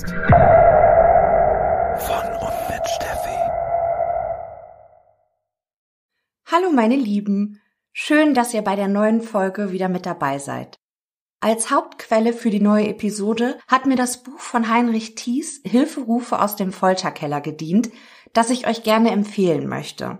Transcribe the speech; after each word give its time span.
Podcast. 0.00 0.10
Von 2.06 2.32
und 2.36 2.70
mit 2.70 2.88
Steffi. 2.88 3.38
Hallo 6.46 6.70
meine 6.72 6.96
Lieben, 6.96 7.60
schön, 7.92 8.34
dass 8.34 8.54
ihr 8.54 8.62
bei 8.62 8.76
der 8.76 8.88
neuen 8.88 9.20
Folge 9.20 9.72
wieder 9.72 9.88
mit 9.88 10.06
dabei 10.06 10.38
seid. 10.38 10.78
Als 11.42 11.70
Hauptquelle 11.70 12.32
für 12.32 12.50
die 12.50 12.60
neue 12.60 12.88
Episode 12.88 13.58
hat 13.66 13.86
mir 13.86 13.96
das 13.96 14.22
Buch 14.22 14.38
von 14.38 14.68
Heinrich 14.68 15.14
Thies 15.14 15.62
Hilferufe 15.64 16.40
aus 16.40 16.56
dem 16.56 16.72
Folterkeller 16.72 17.40
gedient, 17.40 17.90
das 18.32 18.50
ich 18.50 18.66
euch 18.66 18.82
gerne 18.82 19.10
empfehlen 19.10 19.66
möchte. 19.66 20.18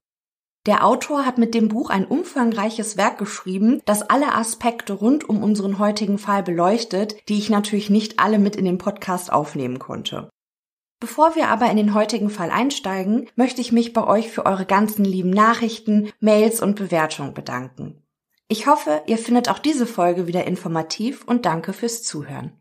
Der 0.67 0.87
Autor 0.87 1.25
hat 1.25 1.39
mit 1.39 1.55
dem 1.55 1.69
Buch 1.69 1.89
ein 1.89 2.05
umfangreiches 2.05 2.99
Werk 2.99 3.17
geschrieben, 3.17 3.81
das 3.87 4.03
alle 4.03 4.35
Aspekte 4.35 4.93
rund 4.93 5.27
um 5.27 5.43
unseren 5.43 5.79
heutigen 5.79 6.19
Fall 6.19 6.43
beleuchtet, 6.43 7.17
die 7.31 7.39
ich 7.39 7.49
natürlich 7.49 7.89
nicht 7.89 8.19
alle 8.19 8.39
mit 8.39 8.57
in 8.57 8.67
den 8.67 8.77
Podcast 8.77 9.33
aufnehmen 9.33 9.79
konnte. 9.79 10.29
Bevor 11.01 11.35
wir 11.35 11.49
aber 11.49 11.71
in 11.71 11.79
den 11.79 11.95
heutigen 11.95 12.29
Fall 12.29 12.51
einsteigen, 12.51 13.31
möchte 13.35 13.63
ich 13.63 13.73
mich 13.73 13.95
bei 13.95 14.07
euch 14.07 14.31
für 14.31 14.45
eure 14.45 14.67
ganzen 14.67 15.03
lieben 15.03 15.31
Nachrichten, 15.31 16.13
Mails 16.21 16.61
und 16.61 16.77
Bewertungen 16.77 17.33
bedanken. 17.33 18.03
Ich 18.49 18.67
hoffe, 18.67 19.03
ihr 19.07 19.17
findet 19.17 19.49
auch 19.49 19.61
diese 19.61 19.87
Folge 19.87 20.27
wieder 20.27 20.45
informativ 20.45 21.25
und 21.25 21.47
danke 21.47 21.73
fürs 21.73 22.03
Zuhören. 22.03 22.61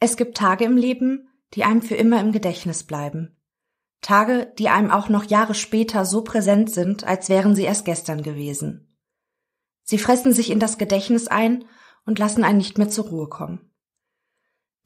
Es 0.00 0.16
gibt 0.16 0.36
Tage 0.36 0.64
im 0.64 0.76
Leben, 0.76 1.28
die 1.54 1.64
einem 1.64 1.82
für 1.82 1.94
immer 1.94 2.20
im 2.20 2.32
Gedächtnis 2.32 2.84
bleiben. 2.84 3.36
Tage, 4.00 4.52
die 4.58 4.70
einem 4.70 4.90
auch 4.90 5.10
noch 5.10 5.24
Jahre 5.24 5.54
später 5.54 6.06
so 6.06 6.24
präsent 6.24 6.70
sind, 6.70 7.04
als 7.04 7.28
wären 7.28 7.54
sie 7.54 7.64
erst 7.64 7.84
gestern 7.84 8.22
gewesen. 8.22 8.96
Sie 9.82 9.98
fressen 9.98 10.32
sich 10.32 10.50
in 10.50 10.58
das 10.58 10.78
Gedächtnis 10.78 11.28
ein 11.28 11.66
und 12.06 12.18
lassen 12.18 12.44
einen 12.44 12.58
nicht 12.58 12.78
mehr 12.78 12.88
zur 12.88 13.08
Ruhe 13.08 13.28
kommen. 13.28 13.70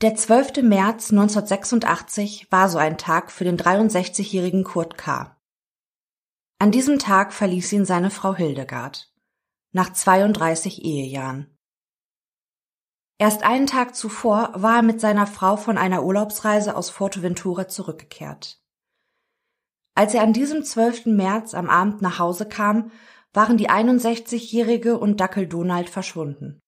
Der 0.00 0.16
12. 0.16 0.62
März 0.62 1.12
1986 1.12 2.50
war 2.50 2.68
so 2.68 2.78
ein 2.78 2.98
Tag 2.98 3.30
für 3.30 3.44
den 3.44 3.56
63-jährigen 3.56 4.64
Kurt 4.64 4.98
K. 4.98 5.40
An 6.58 6.72
diesem 6.72 6.98
Tag 6.98 7.32
verließ 7.32 7.72
ihn 7.72 7.84
seine 7.84 8.10
Frau 8.10 8.34
Hildegard. 8.34 9.12
Nach 9.70 9.92
32 9.92 10.84
Ehejahren. 10.84 11.53
Erst 13.18 13.44
einen 13.44 13.66
Tag 13.66 13.94
zuvor 13.94 14.50
war 14.54 14.76
er 14.76 14.82
mit 14.82 15.00
seiner 15.00 15.26
Frau 15.26 15.56
von 15.56 15.78
einer 15.78 16.02
Urlaubsreise 16.02 16.76
aus 16.76 16.90
Forteventura 16.90 17.68
zurückgekehrt. 17.68 18.60
Als 19.94 20.14
er 20.14 20.22
an 20.22 20.32
diesem 20.32 20.64
12. 20.64 21.06
März 21.06 21.54
am 21.54 21.70
Abend 21.70 22.02
nach 22.02 22.18
Hause 22.18 22.48
kam, 22.48 22.90
waren 23.32 23.56
die 23.56 23.70
61-Jährige 23.70 24.98
und 24.98 25.20
Dackel 25.20 25.46
Donald 25.46 25.88
verschwunden. 25.88 26.60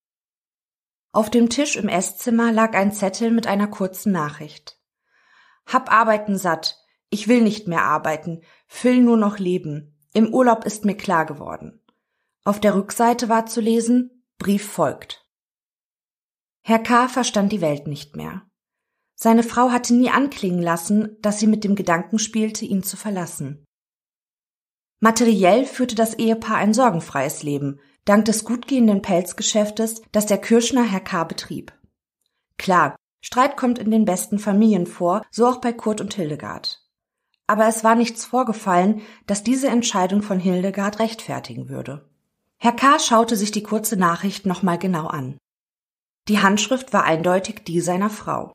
Auf 1.12 1.30
dem 1.30 1.48
Tisch 1.48 1.76
im 1.76 1.88
Esszimmer 1.88 2.52
lag 2.52 2.74
ein 2.74 2.92
Zettel 2.92 3.30
mit 3.30 3.46
einer 3.46 3.66
kurzen 3.66 4.12
Nachricht. 4.12 4.78
Hab 5.66 5.92
Arbeiten 5.92 6.36
satt. 6.36 6.78
Ich 7.10 7.26
will 7.26 7.40
nicht 7.40 7.66
mehr 7.66 7.82
arbeiten. 7.82 8.42
Will 8.82 9.00
nur 9.00 9.16
noch 9.16 9.38
leben. 9.38 9.96
Im 10.12 10.32
Urlaub 10.32 10.64
ist 10.64 10.84
mir 10.84 10.96
klar 10.96 11.26
geworden. 11.26 11.80
Auf 12.44 12.60
der 12.60 12.74
Rückseite 12.74 13.28
war 13.28 13.46
zu 13.46 13.60
lesen, 13.60 14.24
Brief 14.38 14.70
folgt. 14.70 15.25
Herr 16.68 16.80
K. 16.80 17.06
verstand 17.06 17.52
die 17.52 17.60
Welt 17.60 17.86
nicht 17.86 18.16
mehr. 18.16 18.42
Seine 19.14 19.44
Frau 19.44 19.70
hatte 19.70 19.94
nie 19.94 20.10
anklingen 20.10 20.60
lassen, 20.60 21.16
dass 21.20 21.38
sie 21.38 21.46
mit 21.46 21.62
dem 21.62 21.76
Gedanken 21.76 22.18
spielte, 22.18 22.64
ihn 22.64 22.82
zu 22.82 22.96
verlassen. 22.96 23.64
Materiell 24.98 25.64
führte 25.64 25.94
das 25.94 26.14
Ehepaar 26.14 26.56
ein 26.56 26.74
sorgenfreies 26.74 27.44
Leben, 27.44 27.78
dank 28.04 28.24
des 28.24 28.44
gut 28.44 28.66
gehenden 28.66 29.00
Pelzgeschäftes, 29.00 30.02
das 30.10 30.26
der 30.26 30.38
Kirschner 30.38 30.82
Herr 30.82 30.98
K. 30.98 31.22
betrieb. 31.22 31.72
Klar, 32.58 32.96
Streit 33.20 33.56
kommt 33.56 33.78
in 33.78 33.92
den 33.92 34.04
besten 34.04 34.40
Familien 34.40 34.88
vor, 34.88 35.22
so 35.30 35.46
auch 35.46 35.60
bei 35.60 35.72
Kurt 35.72 36.00
und 36.00 36.14
Hildegard. 36.14 36.84
Aber 37.46 37.68
es 37.68 37.84
war 37.84 37.94
nichts 37.94 38.24
vorgefallen, 38.24 39.02
dass 39.28 39.44
diese 39.44 39.68
Entscheidung 39.68 40.20
von 40.20 40.40
Hildegard 40.40 40.98
rechtfertigen 40.98 41.68
würde. 41.68 42.10
Herr 42.56 42.72
K. 42.72 42.98
schaute 42.98 43.36
sich 43.36 43.52
die 43.52 43.62
kurze 43.62 43.96
Nachricht 43.96 44.46
nochmal 44.46 44.78
genau 44.78 45.06
an. 45.06 45.38
Die 46.28 46.40
Handschrift 46.40 46.92
war 46.92 47.04
eindeutig 47.04 47.64
die 47.64 47.80
seiner 47.80 48.10
Frau. 48.10 48.52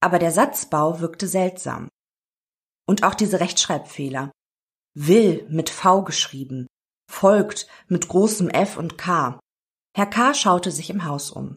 Aber 0.00 0.18
der 0.18 0.32
Satzbau 0.32 1.00
wirkte 1.00 1.28
seltsam. 1.28 1.88
Und 2.86 3.02
auch 3.02 3.14
diese 3.14 3.40
Rechtschreibfehler. 3.40 4.32
Will 4.94 5.46
mit 5.48 5.70
V 5.70 6.02
geschrieben, 6.02 6.66
folgt 7.10 7.68
mit 7.88 8.08
großem 8.08 8.48
F 8.48 8.76
und 8.76 8.98
K. 8.98 9.38
Herr 9.94 10.06
K. 10.06 10.34
schaute 10.34 10.70
sich 10.70 10.90
im 10.90 11.04
Haus 11.04 11.30
um. 11.30 11.56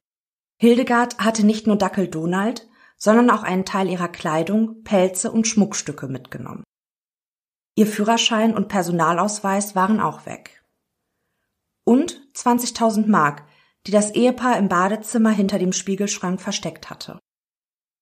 Hildegard 0.61 1.19
hatte 1.19 1.45
nicht 1.45 1.67
nur 1.67 1.77
Dackel 1.77 2.07
Donald, 2.07 2.67
sondern 2.97 3.29
auch 3.29 3.43
einen 3.43 3.65
Teil 3.65 3.89
ihrer 3.89 4.09
Kleidung, 4.09 4.83
Pelze 4.83 5.31
und 5.31 5.47
Schmuckstücke 5.47 6.07
mitgenommen. 6.07 6.63
Ihr 7.75 7.87
Führerschein 7.87 8.53
und 8.53 8.67
Personalausweis 8.67 9.73
waren 9.73 10.01
auch 10.01 10.25
weg. 10.25 10.61
Und 11.85 12.21
20.000 12.35 13.07
Mark, 13.07 13.45
die 13.85 13.91
das 13.91 14.11
Ehepaar 14.11 14.57
im 14.57 14.67
Badezimmer 14.67 15.31
hinter 15.31 15.59
dem 15.59 15.73
Spiegelschrank 15.73 16.41
versteckt 16.41 16.89
hatte. 16.89 17.19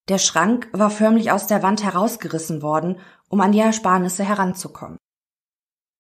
Der 0.10 0.18
Schrank 0.18 0.70
war 0.72 0.90
förmlich 0.90 1.32
aus 1.32 1.48
der 1.48 1.64
Wand 1.64 1.84
herausgerissen 1.84 2.62
worden, 2.62 3.00
um 3.30 3.42
an 3.42 3.52
die 3.52 3.60
Ersparnisse 3.60 4.24
heranzukommen. 4.24 4.98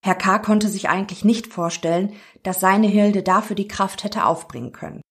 Herr 0.03 0.15
K. 0.15 0.39
konnte 0.39 0.69
sich 0.69 0.89
eigentlich 0.89 1.25
nicht 1.25 1.47
vorstellen, 1.47 2.15
dass 2.43 2.59
seine 2.59 2.87
Hilde 2.87 3.23
dafür 3.23 3.55
die 3.55 3.67
Kraft 3.67 4.03
hätte 4.03 4.25
aufbringen 4.25 4.71
können. 4.71 5.01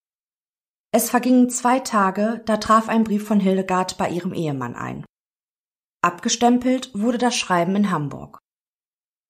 Es 0.92 1.10
vergingen 1.10 1.50
zwei 1.50 1.80
Tage, 1.80 2.42
da 2.46 2.56
traf 2.56 2.88
ein 2.88 3.04
Brief 3.04 3.26
von 3.26 3.40
Hildegard 3.40 3.98
bei 3.98 4.08
ihrem 4.08 4.32
Ehemann 4.32 4.74
ein. 4.74 5.04
Abgestempelt 6.02 6.90
wurde 6.94 7.18
das 7.18 7.36
Schreiben 7.36 7.76
in 7.76 7.90
Hamburg. 7.90 8.38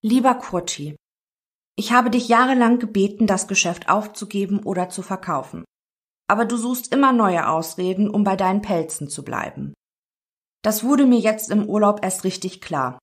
Lieber 0.03 0.35
Kurti, 0.35 0.95
ich 1.79 1.93
habe 1.93 2.11
dich 2.11 2.29
jahrelang 2.29 2.79
gebeten, 2.79 3.27
das 3.27 3.49
Geschäft 3.49 3.91
aufzugeben 3.91 4.61
oder 4.61 4.89
zu 4.89 5.03
verkaufen. 5.03 5.65
Aber 6.27 6.47
du 6.47 6.57
suchst 6.57 6.93
immer 6.93 7.13
neue 7.13 7.49
Ausreden, 7.49 8.09
um 8.09 8.25
bei 8.25 8.35
deinen 8.35 8.63
Pelzen 8.63 9.09
zu 9.09 9.25
bleiben. 9.25 9.75
Das 10.63 10.83
wurde 10.83 11.07
mir 11.07 11.19
jetzt 11.19 11.51
im 11.51 11.67
Urlaub 11.67 12.03
erst 12.03 12.25
richtig 12.25 12.61
klar. 12.61 12.99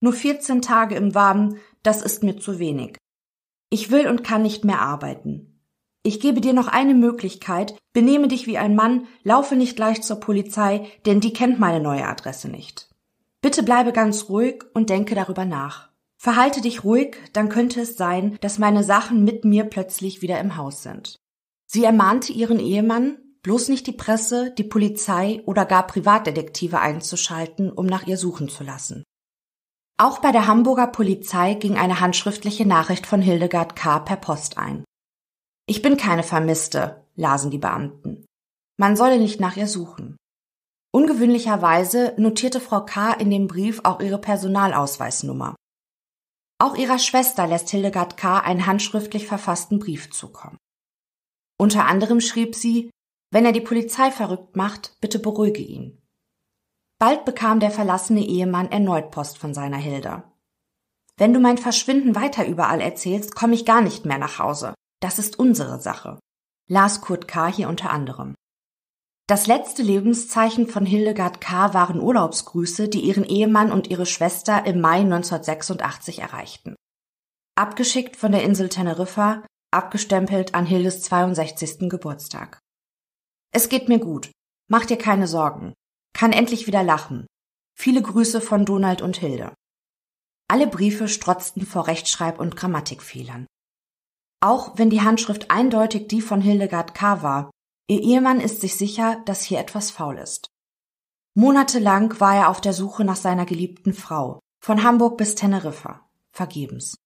Nur 0.00 0.12
14 0.12 0.60
Tage 0.60 0.96
im 0.96 1.14
Warmen, 1.14 1.58
das 1.84 2.02
ist 2.02 2.24
mir 2.24 2.36
zu 2.38 2.58
wenig. 2.58 2.98
Ich 3.70 3.90
will 3.90 4.08
und 4.08 4.24
kann 4.24 4.42
nicht 4.42 4.64
mehr 4.64 4.80
arbeiten. 4.80 5.60
Ich 6.02 6.18
gebe 6.18 6.40
dir 6.40 6.52
noch 6.52 6.66
eine 6.66 6.94
Möglichkeit, 6.94 7.78
benehme 7.92 8.26
dich 8.26 8.48
wie 8.48 8.58
ein 8.58 8.74
Mann, 8.74 9.06
laufe 9.22 9.54
nicht 9.54 9.76
gleich 9.76 10.02
zur 10.02 10.18
Polizei, 10.18 10.90
denn 11.06 11.20
die 11.20 11.32
kennt 11.32 11.60
meine 11.60 11.80
neue 11.80 12.06
Adresse 12.06 12.48
nicht. 12.48 12.90
Bitte 13.40 13.62
bleibe 13.62 13.92
ganz 13.92 14.28
ruhig 14.28 14.64
und 14.74 14.90
denke 14.90 15.14
darüber 15.14 15.44
nach. 15.44 15.91
Verhalte 16.22 16.60
dich 16.60 16.84
ruhig, 16.84 17.16
dann 17.32 17.48
könnte 17.48 17.80
es 17.80 17.96
sein, 17.96 18.38
dass 18.40 18.60
meine 18.60 18.84
Sachen 18.84 19.24
mit 19.24 19.44
mir 19.44 19.64
plötzlich 19.64 20.22
wieder 20.22 20.38
im 20.38 20.56
Haus 20.56 20.84
sind. 20.84 21.16
Sie 21.66 21.82
ermahnte 21.82 22.32
ihren 22.32 22.60
Ehemann, 22.60 23.18
bloß 23.42 23.68
nicht 23.70 23.88
die 23.88 23.92
Presse, 23.92 24.52
die 24.56 24.62
Polizei 24.62 25.42
oder 25.46 25.64
gar 25.64 25.84
Privatdetektive 25.84 26.78
einzuschalten, 26.78 27.72
um 27.72 27.86
nach 27.86 28.06
ihr 28.06 28.16
suchen 28.16 28.48
zu 28.48 28.62
lassen. 28.62 29.02
Auch 29.98 30.20
bei 30.20 30.30
der 30.30 30.46
Hamburger 30.46 30.86
Polizei 30.86 31.54
ging 31.54 31.76
eine 31.76 31.98
handschriftliche 31.98 32.68
Nachricht 32.68 33.08
von 33.08 33.20
Hildegard 33.20 33.74
K. 33.74 33.98
per 33.98 34.16
Post 34.16 34.58
ein. 34.58 34.84
Ich 35.66 35.82
bin 35.82 35.96
keine 35.96 36.22
Vermisste, 36.22 37.04
lasen 37.16 37.50
die 37.50 37.58
Beamten. 37.58 38.26
Man 38.78 38.94
solle 38.94 39.18
nicht 39.18 39.40
nach 39.40 39.56
ihr 39.56 39.66
suchen. 39.66 40.16
Ungewöhnlicherweise 40.92 42.14
notierte 42.16 42.60
Frau 42.60 42.84
K. 42.84 43.12
in 43.14 43.28
dem 43.28 43.48
Brief 43.48 43.80
auch 43.82 43.98
ihre 43.98 44.20
Personalausweisnummer. 44.20 45.56
Auch 46.62 46.76
ihrer 46.76 47.00
Schwester 47.00 47.48
lässt 47.48 47.70
Hildegard 47.70 48.16
K. 48.16 48.38
einen 48.38 48.66
handschriftlich 48.66 49.26
verfassten 49.26 49.80
Brief 49.80 50.12
zukommen. 50.12 50.58
Unter 51.58 51.86
anderem 51.86 52.20
schrieb 52.20 52.54
sie, 52.54 52.88
Wenn 53.32 53.44
er 53.44 53.50
die 53.50 53.60
Polizei 53.60 54.12
verrückt 54.12 54.54
macht, 54.54 54.96
bitte 55.00 55.18
beruhige 55.18 55.60
ihn. 55.60 56.00
Bald 57.00 57.24
bekam 57.24 57.58
der 57.58 57.72
verlassene 57.72 58.24
Ehemann 58.24 58.70
erneut 58.70 59.10
Post 59.10 59.38
von 59.38 59.54
seiner 59.54 59.76
Hilda. 59.76 60.32
Wenn 61.16 61.34
du 61.34 61.40
mein 61.40 61.58
Verschwinden 61.58 62.14
weiter 62.14 62.46
überall 62.46 62.80
erzählst, 62.80 63.34
komme 63.34 63.54
ich 63.54 63.66
gar 63.66 63.80
nicht 63.80 64.04
mehr 64.04 64.18
nach 64.18 64.38
Hause. 64.38 64.72
Das 65.00 65.18
ist 65.18 65.40
unsere 65.40 65.80
Sache. 65.80 66.20
Las 66.68 67.00
Kurt 67.00 67.26
K. 67.26 67.48
hier 67.48 67.68
unter 67.68 67.90
anderem. 67.90 68.36
Das 69.32 69.46
letzte 69.46 69.82
Lebenszeichen 69.82 70.66
von 70.66 70.84
Hildegard 70.84 71.40
K. 71.40 71.72
waren 71.72 72.02
Urlaubsgrüße, 72.02 72.90
die 72.90 73.00
ihren 73.00 73.24
Ehemann 73.24 73.72
und 73.72 73.88
ihre 73.88 74.04
Schwester 74.04 74.66
im 74.66 74.82
Mai 74.82 74.98
1986 74.98 76.18
erreichten. 76.18 76.76
Abgeschickt 77.54 78.16
von 78.16 78.30
der 78.32 78.42
Insel 78.42 78.68
Teneriffa, 78.68 79.42
abgestempelt 79.70 80.54
an 80.54 80.66
Hildes 80.66 81.00
62. 81.04 81.88
Geburtstag. 81.88 82.58
Es 83.54 83.70
geht 83.70 83.88
mir 83.88 84.00
gut. 84.00 84.30
Mach 84.68 84.84
dir 84.84 84.98
keine 84.98 85.26
Sorgen. 85.26 85.72
Kann 86.12 86.34
endlich 86.34 86.66
wieder 86.66 86.82
lachen. 86.82 87.26
Viele 87.74 88.02
Grüße 88.02 88.42
von 88.42 88.66
Donald 88.66 89.00
und 89.00 89.16
Hilde. 89.16 89.54
Alle 90.46 90.66
Briefe 90.66 91.08
strotzten 91.08 91.64
vor 91.64 91.88
Rechtschreib- 91.88 92.38
und 92.38 92.54
Grammatikfehlern. 92.54 93.46
Auch 94.42 94.76
wenn 94.76 94.90
die 94.90 95.00
Handschrift 95.00 95.50
eindeutig 95.50 96.08
die 96.08 96.20
von 96.20 96.42
Hildegard 96.42 96.92
K. 96.92 97.22
war, 97.22 97.50
ihr 97.86 98.00
Ehemann 98.00 98.40
ist 98.40 98.60
sich 98.60 98.76
sicher, 98.76 99.22
dass 99.24 99.42
hier 99.42 99.58
etwas 99.58 99.90
faul 99.90 100.18
ist. 100.18 100.50
Monatelang 101.34 102.20
war 102.20 102.36
er 102.36 102.48
auf 102.48 102.60
der 102.60 102.72
Suche 102.72 103.04
nach 103.04 103.16
seiner 103.16 103.46
geliebten 103.46 103.94
Frau, 103.94 104.40
von 104.60 104.82
Hamburg 104.82 105.16
bis 105.16 105.34
Teneriffa, 105.34 106.06
vergebens. 106.30 106.96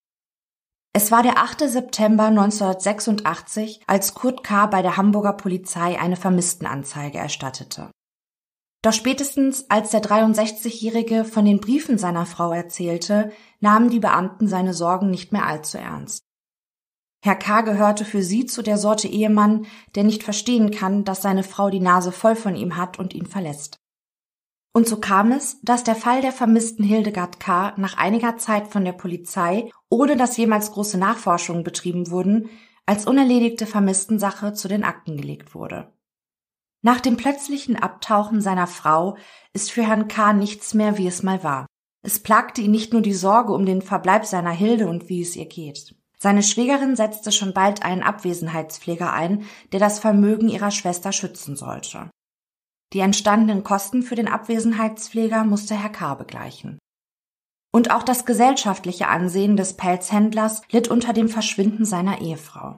Es 0.93 1.12
war 1.12 1.23
der 1.23 1.38
8. 1.38 1.69
September 1.69 2.25
1986, 2.25 3.82
als 3.87 4.14
Kurt 4.14 4.43
K. 4.43 4.67
bei 4.67 4.82
der 4.82 4.96
Hamburger 4.96 5.34
Polizei 5.34 6.00
eine 6.00 6.17
Vermisstenanzeige 6.17 7.19
erstattete. 7.19 7.90
Doch 8.82 8.93
spätestens 8.93 9.69
als 9.69 9.90
der 9.90 10.02
63-Jährige 10.02 11.25
von 11.25 11.44
den 11.44 11.61
Briefen 11.61 11.99
seiner 11.99 12.25
Frau 12.25 12.52
erzählte, 12.52 13.32
nahmen 13.61 13.90
die 13.90 14.00
Beamten 14.00 14.49
seine 14.49 14.75
Sorgen 14.75 15.11
nicht 15.11 15.32
mehr 15.32 15.46
allzu 15.46 15.76
ernst. 15.76 16.25
Herr 17.26 17.34
K. 17.34 17.62
gehörte 17.62 18.05
für 18.05 18.23
sie 18.23 18.46
zu 18.46 18.62
der 18.62 18.78
Sorte 18.78 19.08
Ehemann, 19.08 19.67
der 19.96 20.05
nicht 20.05 20.23
verstehen 20.23 20.70
kann, 20.70 21.02
dass 21.02 21.23
seine 21.23 21.43
Frau 21.43 21.70
die 21.70 21.81
Nase 21.81 22.12
voll 22.12 22.37
von 22.37 22.55
ihm 22.55 22.76
hat 22.76 23.00
und 23.00 23.14
ihn 23.14 23.26
verlässt. 23.26 23.78
Und 24.73 24.87
so 24.87 25.00
kam 25.00 25.32
es, 25.32 25.61
dass 25.62 25.82
der 25.82 25.96
Fall 25.96 26.20
der 26.20 26.31
vermissten 26.31 26.84
Hildegard 26.84 27.40
K. 27.40 27.75
nach 27.78 27.96
einiger 27.96 28.37
Zeit 28.37 28.69
von 28.69 28.84
der 28.84 28.93
Polizei, 28.93 29.73
ohne 29.90 30.17
dass 30.17 30.37
jemals 30.37 30.70
große 30.70 30.99
Nachforschungen 30.99 31.64
betrieben 31.64 32.12
wurden, 32.12 32.49
als 32.87 33.06
unerledigte 33.08 33.67
Vermisstensache 33.67 34.52
zu 34.52 34.69
den 34.69 34.84
Akten 34.84 35.17
gelegt 35.17 35.52
wurde. 35.52 35.93
Nach 36.82 37.00
dem 37.00 37.17
plötzlichen 37.17 37.75
Abtauchen 37.75 38.40
seiner 38.40 38.69
Frau 38.69 39.17
ist 39.52 39.73
für 39.73 39.82
Herrn 39.82 40.06
K. 40.06 40.32
nichts 40.32 40.75
mehr, 40.75 40.96
wie 40.96 41.08
es 41.08 41.25
mal 41.25 41.43
war. 41.43 41.67
Es 42.02 42.20
plagte 42.20 42.61
ihn 42.61 42.70
nicht 42.70 42.93
nur 42.93 43.02
die 43.02 43.14
Sorge 43.14 43.52
um 43.52 43.67
den 43.67 43.82
Verbleib 43.82 44.26
seiner 44.26 44.52
Hilde 44.52 44.87
und 44.87 45.08
wie 45.08 45.23
es 45.23 45.34
ihr 45.34 45.46
geht. 45.46 45.96
Seine 46.26 46.43
Schwägerin 46.43 46.96
setzte 46.96 47.31
schon 47.31 47.52
bald 47.55 47.84
einen 47.84 48.02
Abwesenheitspfleger 48.02 49.12
ein, 49.12 49.46
der 49.70 49.78
das 49.78 50.00
Vermögen 50.00 50.49
ihrer 50.49 50.73
Schwester 50.73 51.12
schützen 51.12 51.55
sollte. 51.55 52.11
Die 52.93 52.99
entstandenen 52.99 53.62
Kosten 53.62 54.02
für 54.02 54.17
den 54.17 54.26
Abwesenheitspfleger 54.26 55.44
musste 55.44 55.76
Herr 55.81 55.90
K. 55.90 56.17
begleichen. 56.17 56.81
Und 57.73 57.93
auch 57.93 58.02
das 58.02 58.26
gesellschaftliche 58.26 59.06
Ansehen 59.06 59.56
des 59.56 59.76
Pelzhändlers 59.76 60.62
litt 60.73 60.88
unter 60.88 61.12
dem 61.12 61.28
Verschwinden 61.28 61.84
seiner 61.84 62.20
Ehefrau. 62.20 62.75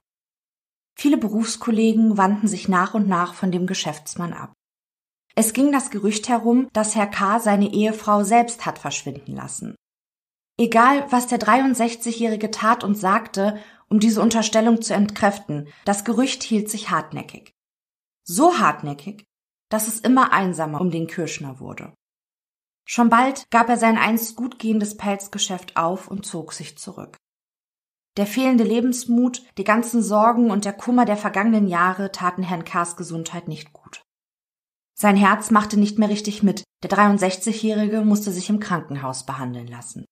Viele 0.95 1.17
Berufskollegen 1.17 2.19
wandten 2.19 2.47
sich 2.47 2.69
nach 2.69 2.93
und 2.93 3.07
nach 3.07 3.33
von 3.33 3.51
dem 3.51 3.65
Geschäftsmann 3.65 4.33
ab. 4.33 4.53
Es 5.33 5.53
ging 5.53 5.71
das 5.71 5.89
Gerücht 5.89 6.29
herum, 6.29 6.67
dass 6.71 6.93
Herr 6.93 7.07
K. 7.07 7.39
seine 7.39 7.73
Ehefrau 7.73 8.23
selbst 8.23 8.67
hat 8.67 8.77
verschwinden 8.77 9.35
lassen. 9.35 9.73
Egal, 10.59 11.09
was 11.09 11.27
der 11.27 11.39
63-Jährige 11.39 12.51
tat 12.51 12.83
und 12.83 12.95
sagte, 12.95 13.57
um 13.87 14.01
diese 14.01 14.21
Unterstellung 14.21 14.81
zu 14.81 14.93
entkräften, 14.93 15.69
das 15.85 16.03
Gerücht 16.03 16.43
hielt 16.43 16.69
sich 16.69 16.89
hartnäckig. 16.89 17.53
So 18.25 18.59
hartnäckig, 18.59 19.23
dass 19.69 19.87
es 19.87 20.01
immer 20.01 20.33
einsamer 20.33 20.81
um 20.81 20.91
den 20.91 21.07
Kirschner 21.07 21.61
wurde. 21.61 21.93
Schon 22.85 23.09
bald 23.09 23.49
gab 23.51 23.69
er 23.69 23.77
sein 23.77 23.97
einst 23.97 24.35
gut 24.35 24.59
gehendes 24.59 24.97
Pelzgeschäft 24.97 25.77
auf 25.77 26.09
und 26.09 26.25
zog 26.25 26.51
sich 26.51 26.77
zurück. 26.77 27.15
Der 28.17 28.25
fehlende 28.25 28.65
Lebensmut, 28.65 29.43
die 29.57 29.63
ganzen 29.63 30.03
Sorgen 30.03 30.51
und 30.51 30.65
der 30.65 30.73
Kummer 30.73 31.05
der 31.05 31.15
vergangenen 31.15 31.69
Jahre 31.69 32.11
taten 32.11 32.43
Herrn 32.43 32.65
Kars 32.65 32.97
Gesundheit 32.97 33.47
nicht 33.47 33.71
gut. 33.71 34.01
Sein 34.93 35.15
Herz 35.15 35.51
machte 35.51 35.79
nicht 35.79 35.99
mehr 35.99 36.09
richtig 36.09 36.43
mit, 36.43 36.65
der 36.83 36.89
63-Jährige 36.89 38.01
musste 38.01 38.33
sich 38.33 38.49
im 38.49 38.59
Krankenhaus 38.59 39.25
behandeln 39.25 39.67
lassen. 39.67 40.03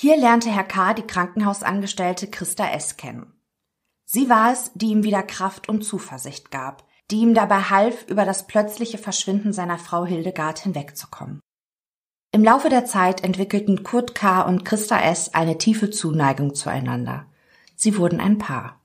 Hier 0.00 0.16
lernte 0.16 0.48
Herr 0.48 0.62
K. 0.62 0.94
die 0.94 1.02
Krankenhausangestellte 1.02 2.30
Christa 2.30 2.68
S. 2.68 2.96
kennen. 2.96 3.32
Sie 4.04 4.30
war 4.30 4.52
es, 4.52 4.70
die 4.76 4.90
ihm 4.90 5.02
wieder 5.02 5.24
Kraft 5.24 5.68
und 5.68 5.82
Zuversicht 5.82 6.52
gab, 6.52 6.86
die 7.10 7.16
ihm 7.16 7.34
dabei 7.34 7.62
half, 7.62 8.06
über 8.06 8.24
das 8.24 8.46
plötzliche 8.46 8.96
Verschwinden 8.96 9.52
seiner 9.52 9.76
Frau 9.76 10.06
Hildegard 10.06 10.60
hinwegzukommen. 10.60 11.40
Im 12.30 12.44
Laufe 12.44 12.68
der 12.68 12.84
Zeit 12.84 13.24
entwickelten 13.24 13.82
Kurt 13.82 14.14
K. 14.14 14.42
und 14.42 14.64
Christa 14.64 15.00
S. 15.00 15.34
eine 15.34 15.58
tiefe 15.58 15.90
Zuneigung 15.90 16.54
zueinander. 16.54 17.26
Sie 17.74 17.98
wurden 17.98 18.20
ein 18.20 18.38
Paar. 18.38 18.80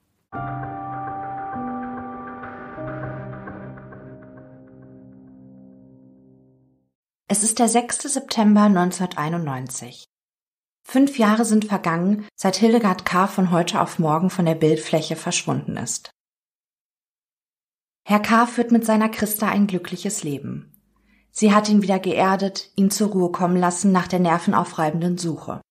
Es 7.27 7.43
ist 7.43 7.59
der 7.59 7.69
6. 7.69 7.99
September 7.99 8.63
1991. 8.63 10.07
Fünf 10.83 11.17
Jahre 11.17 11.45
sind 11.45 11.65
vergangen, 11.65 12.27
seit 12.35 12.57
Hildegard 12.57 13.05
K. 13.05 13.27
von 13.27 13.51
heute 13.51 13.81
auf 13.81 13.99
morgen 13.99 14.29
von 14.29 14.45
der 14.45 14.55
Bildfläche 14.55 15.15
verschwunden 15.15 15.77
ist. 15.77 16.11
Herr 18.05 18.19
K. 18.19 18.45
führt 18.45 18.71
mit 18.71 18.85
seiner 18.85 19.09
Christa 19.09 19.47
ein 19.47 19.65
glückliches 19.65 20.23
Leben. 20.23 20.69
Sie 21.31 21.53
hat 21.53 21.69
ihn 21.69 21.81
wieder 21.81 21.99
geerdet, 21.99 22.71
ihn 22.75 22.91
zur 22.91 23.09
Ruhe 23.09 23.31
kommen 23.31 23.57
lassen 23.57 23.91
nach 23.91 24.07
der 24.07 24.19
nervenaufreibenden 24.19 25.17
Suche. 25.17 25.61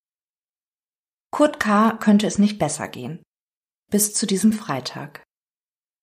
Kurt 1.31 1.61
K. 1.61 1.93
könnte 1.99 2.27
es 2.27 2.39
nicht 2.39 2.59
besser 2.59 2.89
gehen. 2.89 3.23
Bis 3.91 4.15
zu 4.15 4.27
diesem 4.27 4.53
Freitag. 4.53 5.23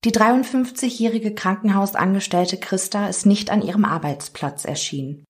Die 0.06 0.12
53-jährige 0.12 1.36
Krankenhausangestellte 1.36 2.58
Christa 2.58 3.08
ist 3.08 3.26
nicht 3.26 3.50
an 3.50 3.62
ihrem 3.62 3.84
Arbeitsplatz 3.84 4.64
erschienen. 4.64 5.26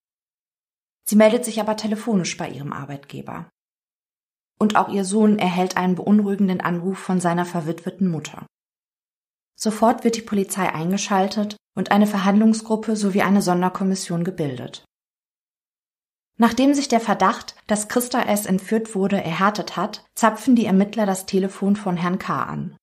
Sie 1.08 1.16
meldet 1.16 1.44
sich 1.44 1.60
aber 1.60 1.76
telefonisch 1.76 2.38
bei 2.38 2.50
ihrem 2.50 2.72
Arbeitgeber. 2.72 3.50
Und 4.60 4.76
auch 4.76 4.90
ihr 4.90 5.06
Sohn 5.06 5.40
erhält 5.40 5.78
einen 5.78 5.96
beunruhigenden 5.96 6.62
Anruf 6.62 7.00
von 7.00 7.22
seiner 7.22 7.46
verwitweten 7.46 8.10
Mutter. 8.10 8.46
Sofort 9.58 10.04
wird 10.04 10.16
die 10.16 10.22
Polizei 10.22 10.74
eingeschaltet 10.74 11.58
und 11.76 11.92
eine 11.92 12.08
Verhandlungsgruppe 12.08 12.96
sowie 12.96 13.22
eine 13.22 13.42
Sonderkommission 13.42 14.24
gebildet. 14.24 14.84
Nachdem 16.38 16.74
sich 16.74 16.88
der 16.88 17.02
Verdacht, 17.02 17.56
dass 17.68 17.90
Christa 17.90 18.22
S. 18.22 18.46
entführt 18.46 18.96
wurde, 18.96 19.22
erhärtet 19.22 19.76
hat, 19.76 20.06
zapfen 20.16 20.56
die 20.56 20.66
Ermittler 20.66 21.06
das 21.06 21.26
Telefon 21.26 21.76
von 21.76 21.98
Herrn 21.98 22.18
K. 22.18 22.44
an. 22.44 22.78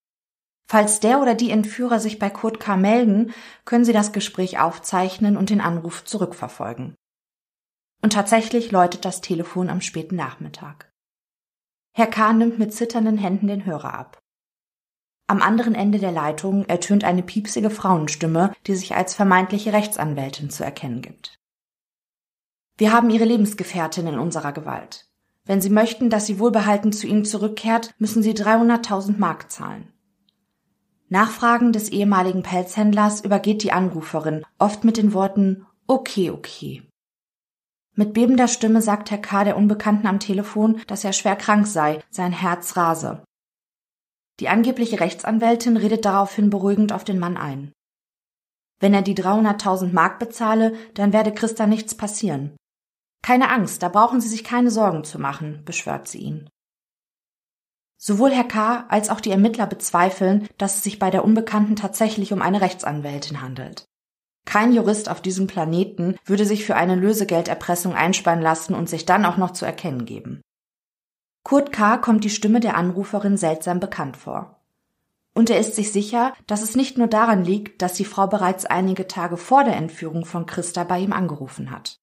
Falls 0.69 1.01
der 1.01 1.23
oder 1.23 1.35
die 1.35 1.51
Entführer 1.51 2.01
sich 2.01 2.19
bei 2.19 2.29
Kurt 2.29 2.61
K. 2.61 2.77
melden, 2.77 3.33
können 3.65 3.85
sie 3.85 3.95
das 3.95 4.13
Gespräch 4.13 4.59
aufzeichnen 4.59 5.37
und 5.37 5.49
den 5.49 5.63
Anruf 5.63 6.05
zurückverfolgen. 6.05 6.95
Und 8.03 8.13
tatsächlich 8.13 8.73
läutet 8.73 9.05
das 9.05 9.23
Telefon 9.23 9.71
am 9.71 9.81
späten 9.81 10.17
Nachmittag. 10.17 10.86
Herr 11.99 12.09
K. 12.09 12.35
nimmt 12.35 12.59
mit 12.59 12.75
zitternden 12.75 13.17
Händen 13.17 13.47
den 13.47 13.65
Hörer 13.65 13.95
ab. 13.95 14.23
Am 15.29 15.41
anderen 15.41 15.75
Ende 15.75 15.99
der 15.99 16.13
Leitung 16.13 16.67
ertönt 16.67 17.05
eine 17.05 17.23
piepsige 17.23 17.71
Frauenstimme, 17.71 18.53
die 18.67 18.77
sich 18.77 18.95
als 18.95 19.15
vermeintliche 19.15 19.73
Rechtsanwältin 19.73 20.51
zu 20.51 20.63
erkennen 20.63 21.01
gibt. 21.01 21.39
Wir 22.77 22.93
haben 22.93 23.09
Ihre 23.09 23.25
Lebensgefährtin 23.25 24.09
in 24.09 24.19
unserer 24.19 24.53
Gewalt. 24.53 25.09
Wenn 25.47 25.63
Sie 25.63 25.71
möchten, 25.71 26.11
dass 26.11 26.27
sie 26.27 26.39
wohlbehalten 26.39 26.93
zu 26.93 27.07
Ihnen 27.07 27.25
zurückkehrt, 27.25 27.95
müssen 27.97 28.23
Sie 28.23 28.35
300.000 28.35 29.17
Mark 29.17 29.51
zahlen. 29.51 29.91
Nachfragen 31.09 31.73
des 31.73 31.89
ehemaligen 31.89 32.43
Pelzhändlers 32.43 33.23
übergeht 33.23 33.63
die 33.63 33.73
Anruferin, 33.73 34.45
oft 34.59 34.85
mit 34.85 34.99
den 34.99 35.15
Worten 35.15 35.65
Okay, 35.87 36.29
okay. 36.29 36.86
Mit 37.99 38.13
bebender 38.13 38.47
Stimme 38.47 38.83
sagt 38.83 39.11
Herr 39.11 39.19
K. 39.19 39.45
der 39.45 39.57
Unbekannten 39.57 40.07
am 40.07 40.21
Telefon, 40.21 40.83
dass 40.87 41.03
er 41.03 41.15
schwer 41.15 41.35
krank 41.35 41.67
sei, 41.67 42.05
sein 42.11 42.31
Herz 42.31 42.77
rase. 42.77 43.25
Die 44.39 44.51
angebliche 44.51 45.01
Rechtsanwältin 45.01 45.79
redet 45.79 46.05
daraufhin 46.05 46.51
beruhigend 46.51 46.93
auf 46.93 47.05
den 47.05 47.19
Mann 47.19 47.39
ein. 47.39 47.73
Wenn 48.81 48.93
er 48.93 49.01
die 49.01 49.15
300.000 49.15 49.95
Mark 49.95 50.19
bezahle, 50.19 50.75
dann 50.93 51.15
werde 51.15 51.33
Christa 51.33 51.67
nichts 51.67 51.95
passieren. 51.95 52.55
Keine 53.23 53.51
Angst, 53.51 53.83
da 53.83 53.89
brauchen 53.89 54.21
Sie 54.21 54.29
sich 54.29 54.45
keine 54.45 54.71
Sorgen 54.71 55.03
zu 55.03 55.19
machen, 55.19 55.63
beschwört 55.65 56.07
sie 56.07 56.19
ihn. 56.19 56.51
Sowohl 57.97 58.31
Herr 58.31 58.45
K. 58.45 58.85
als 58.91 59.09
auch 59.09 59.23
die 59.23 59.31
Ermittler 59.31 59.67
bezweifeln, 59.67 60.47
dass 60.59 60.77
es 60.77 60.83
sich 60.85 60.99
bei 60.99 61.11
der 61.11 61.25
Unbekannten 61.25 61.77
tatsächlich 61.77 62.35
um 62.35 62.43
eine 62.43 62.61
Rechtsanwältin 62.61 63.41
handelt. 63.41 63.87
Kein 64.47 64.73
Jurist 64.73 65.11
auf 65.11 65.21
diesem 65.21 65.47
Planeten 65.47 66.17
würde 66.25 66.47
sich 66.47 66.65
für 66.65 66.77
eine 66.77 66.95
Lösegelderpressung 66.95 67.95
einspannen 67.95 68.43
lassen 68.43 68.75
und 68.75 68.89
sich 68.89 69.05
dann 69.05 69.27
auch 69.27 69.37
noch 69.37 69.51
zu 69.51 69.67
erkennen 69.67 70.07
geben. 70.07 70.41
Kurt 71.45 71.73
K. 71.73 71.99
kommt 71.99 72.25
die 72.25 72.31
Stimme 72.31 72.61
der 72.61 72.77
Anruferin 72.77 73.37
seltsam 73.37 73.81
bekannt 73.81 74.17
vor. 74.17 74.65
Und 75.35 75.51
er 75.51 75.59
ist 75.59 75.75
sich 75.75 75.93
sicher, 75.93 76.33
dass 76.47 76.63
es 76.63 76.77
nicht 76.77 76.97
nur 76.97 77.09
daran 77.09 77.45
liegt, 77.45 77.83
dass 77.83 77.93
die 77.93 78.07
Frau 78.07 78.27
bereits 78.27 78.65
einige 78.65 79.07
Tage 79.07 79.37
vor 79.37 79.65
der 79.65 79.77
Entführung 79.77 80.25
von 80.25 80.47
Christa 80.47 80.85
bei 80.85 81.01
ihm 81.01 81.13
angerufen 81.13 81.71
hat. 81.71 81.99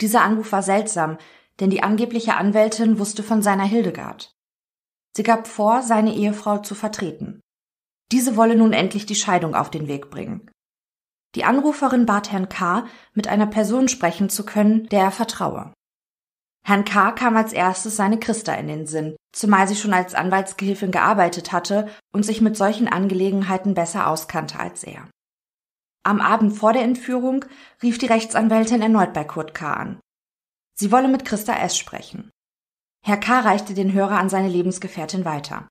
Dieser 0.00 0.22
Anruf 0.22 0.50
war 0.52 0.62
seltsam, 0.62 1.18
denn 1.60 1.70
die 1.70 1.82
angebliche 1.82 2.36
Anwältin 2.36 2.98
wusste 2.98 3.22
von 3.22 3.42
seiner 3.42 3.64
Hildegard. 3.64 4.34
Sie 5.16 5.22
gab 5.22 5.46
vor, 5.46 5.82
seine 5.82 6.14
Ehefrau 6.14 6.58
zu 6.58 6.74
vertreten. 6.74 7.40
Diese 8.10 8.36
wolle 8.36 8.56
nun 8.56 8.72
endlich 8.72 9.06
die 9.06 9.14
Scheidung 9.14 9.54
auf 9.54 9.70
den 9.70 9.86
Weg 9.86 10.10
bringen. 10.10 10.50
Die 11.34 11.44
Anruferin 11.44 12.06
bat 12.06 12.30
Herrn 12.30 12.48
K., 12.48 12.86
mit 13.12 13.26
einer 13.28 13.46
Person 13.46 13.88
sprechen 13.88 14.28
zu 14.28 14.44
können, 14.46 14.88
der 14.88 15.00
er 15.00 15.10
vertraue. 15.10 15.72
Herrn 16.66 16.84
K. 16.84 17.12
kam 17.12 17.36
als 17.36 17.52
erstes 17.52 17.96
seine 17.96 18.18
Christa 18.18 18.54
in 18.54 18.68
den 18.68 18.86
Sinn, 18.86 19.16
zumal 19.32 19.68
sie 19.68 19.76
schon 19.76 19.92
als 19.92 20.14
Anwaltsgehilfin 20.14 20.92
gearbeitet 20.92 21.52
hatte 21.52 21.90
und 22.12 22.22
sich 22.22 22.40
mit 22.40 22.56
solchen 22.56 22.88
Angelegenheiten 22.88 23.74
besser 23.74 24.08
auskannte 24.08 24.58
als 24.58 24.82
er. 24.84 25.08
Am 26.04 26.20
Abend 26.20 26.56
vor 26.56 26.72
der 26.72 26.82
Entführung 26.82 27.44
rief 27.82 27.98
die 27.98 28.06
Rechtsanwältin 28.06 28.80
erneut 28.80 29.12
bei 29.12 29.24
Kurt 29.24 29.54
K. 29.54 29.74
an. 29.74 30.00
Sie 30.74 30.90
wolle 30.90 31.08
mit 31.08 31.24
Christa 31.24 31.54
S. 31.54 31.76
sprechen. 31.76 32.30
Herr 33.04 33.18
K. 33.18 33.40
reichte 33.40 33.74
den 33.74 33.92
Hörer 33.92 34.18
an 34.18 34.30
seine 34.30 34.48
Lebensgefährtin 34.48 35.24
weiter. 35.24 35.68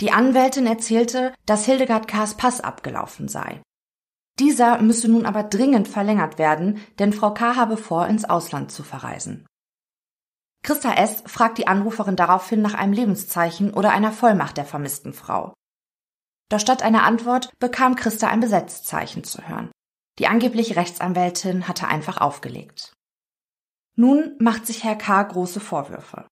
Die 0.00 0.12
Anwältin 0.12 0.66
erzählte, 0.66 1.34
dass 1.44 1.66
Hildegard 1.66 2.08
K.'s 2.08 2.36
Pass 2.36 2.60
abgelaufen 2.60 3.28
sei. 3.28 3.60
Dieser 4.38 4.80
müsse 4.80 5.08
nun 5.08 5.26
aber 5.26 5.42
dringend 5.42 5.88
verlängert 5.88 6.38
werden, 6.38 6.78
denn 6.98 7.12
Frau 7.12 7.34
K. 7.34 7.56
habe 7.56 7.76
vor, 7.76 8.06
ins 8.06 8.24
Ausland 8.24 8.70
zu 8.70 8.82
verreisen. 8.82 9.46
Christa 10.62 10.94
S. 10.94 11.22
fragt 11.26 11.58
die 11.58 11.66
Anruferin 11.66 12.16
daraufhin 12.16 12.62
nach 12.62 12.74
einem 12.74 12.92
Lebenszeichen 12.92 13.72
oder 13.72 13.90
einer 13.90 14.12
Vollmacht 14.12 14.56
der 14.56 14.64
vermissten 14.64 15.12
Frau. 15.12 15.54
Doch 16.50 16.60
statt 16.60 16.82
einer 16.82 17.04
Antwort 17.04 17.50
bekam 17.58 17.96
Christa 17.96 18.28
ein 18.28 18.40
Besetzzeichen 18.40 19.24
zu 19.24 19.46
hören. 19.48 19.70
Die 20.18 20.26
angebliche 20.26 20.76
Rechtsanwältin 20.76 21.68
hatte 21.68 21.86
einfach 21.88 22.20
aufgelegt. 22.20 22.92
Nun 23.96 24.36
macht 24.38 24.66
sich 24.66 24.84
Herr 24.84 24.96
K. 24.96 25.22
große 25.24 25.60
Vorwürfe. 25.60 26.26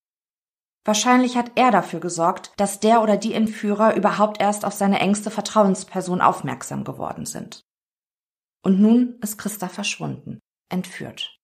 Wahrscheinlich 0.85 1.37
hat 1.37 1.53
er 1.57 1.73
dafür 1.73 1.99
gesorgt, 1.99 2.53
dass 2.57 2.79
der 2.79 3.03
oder 3.03 3.17
die 3.17 3.35
Entführer 3.35 3.97
überhaupt 3.97 4.41
erst 4.41 4.65
auf 4.65 4.73
seine 4.73 5.01
engste 5.01 5.33
Vertrauensperson 5.33 6.21
aufmerksam 6.21 6.85
geworden 6.85 7.27
sind. 7.27 7.63
Und 8.63 8.81
nun 8.81 9.19
ist 9.23 9.39
Christa 9.39 9.69
verschwunden, 9.69 10.41
entführt. 10.69 11.37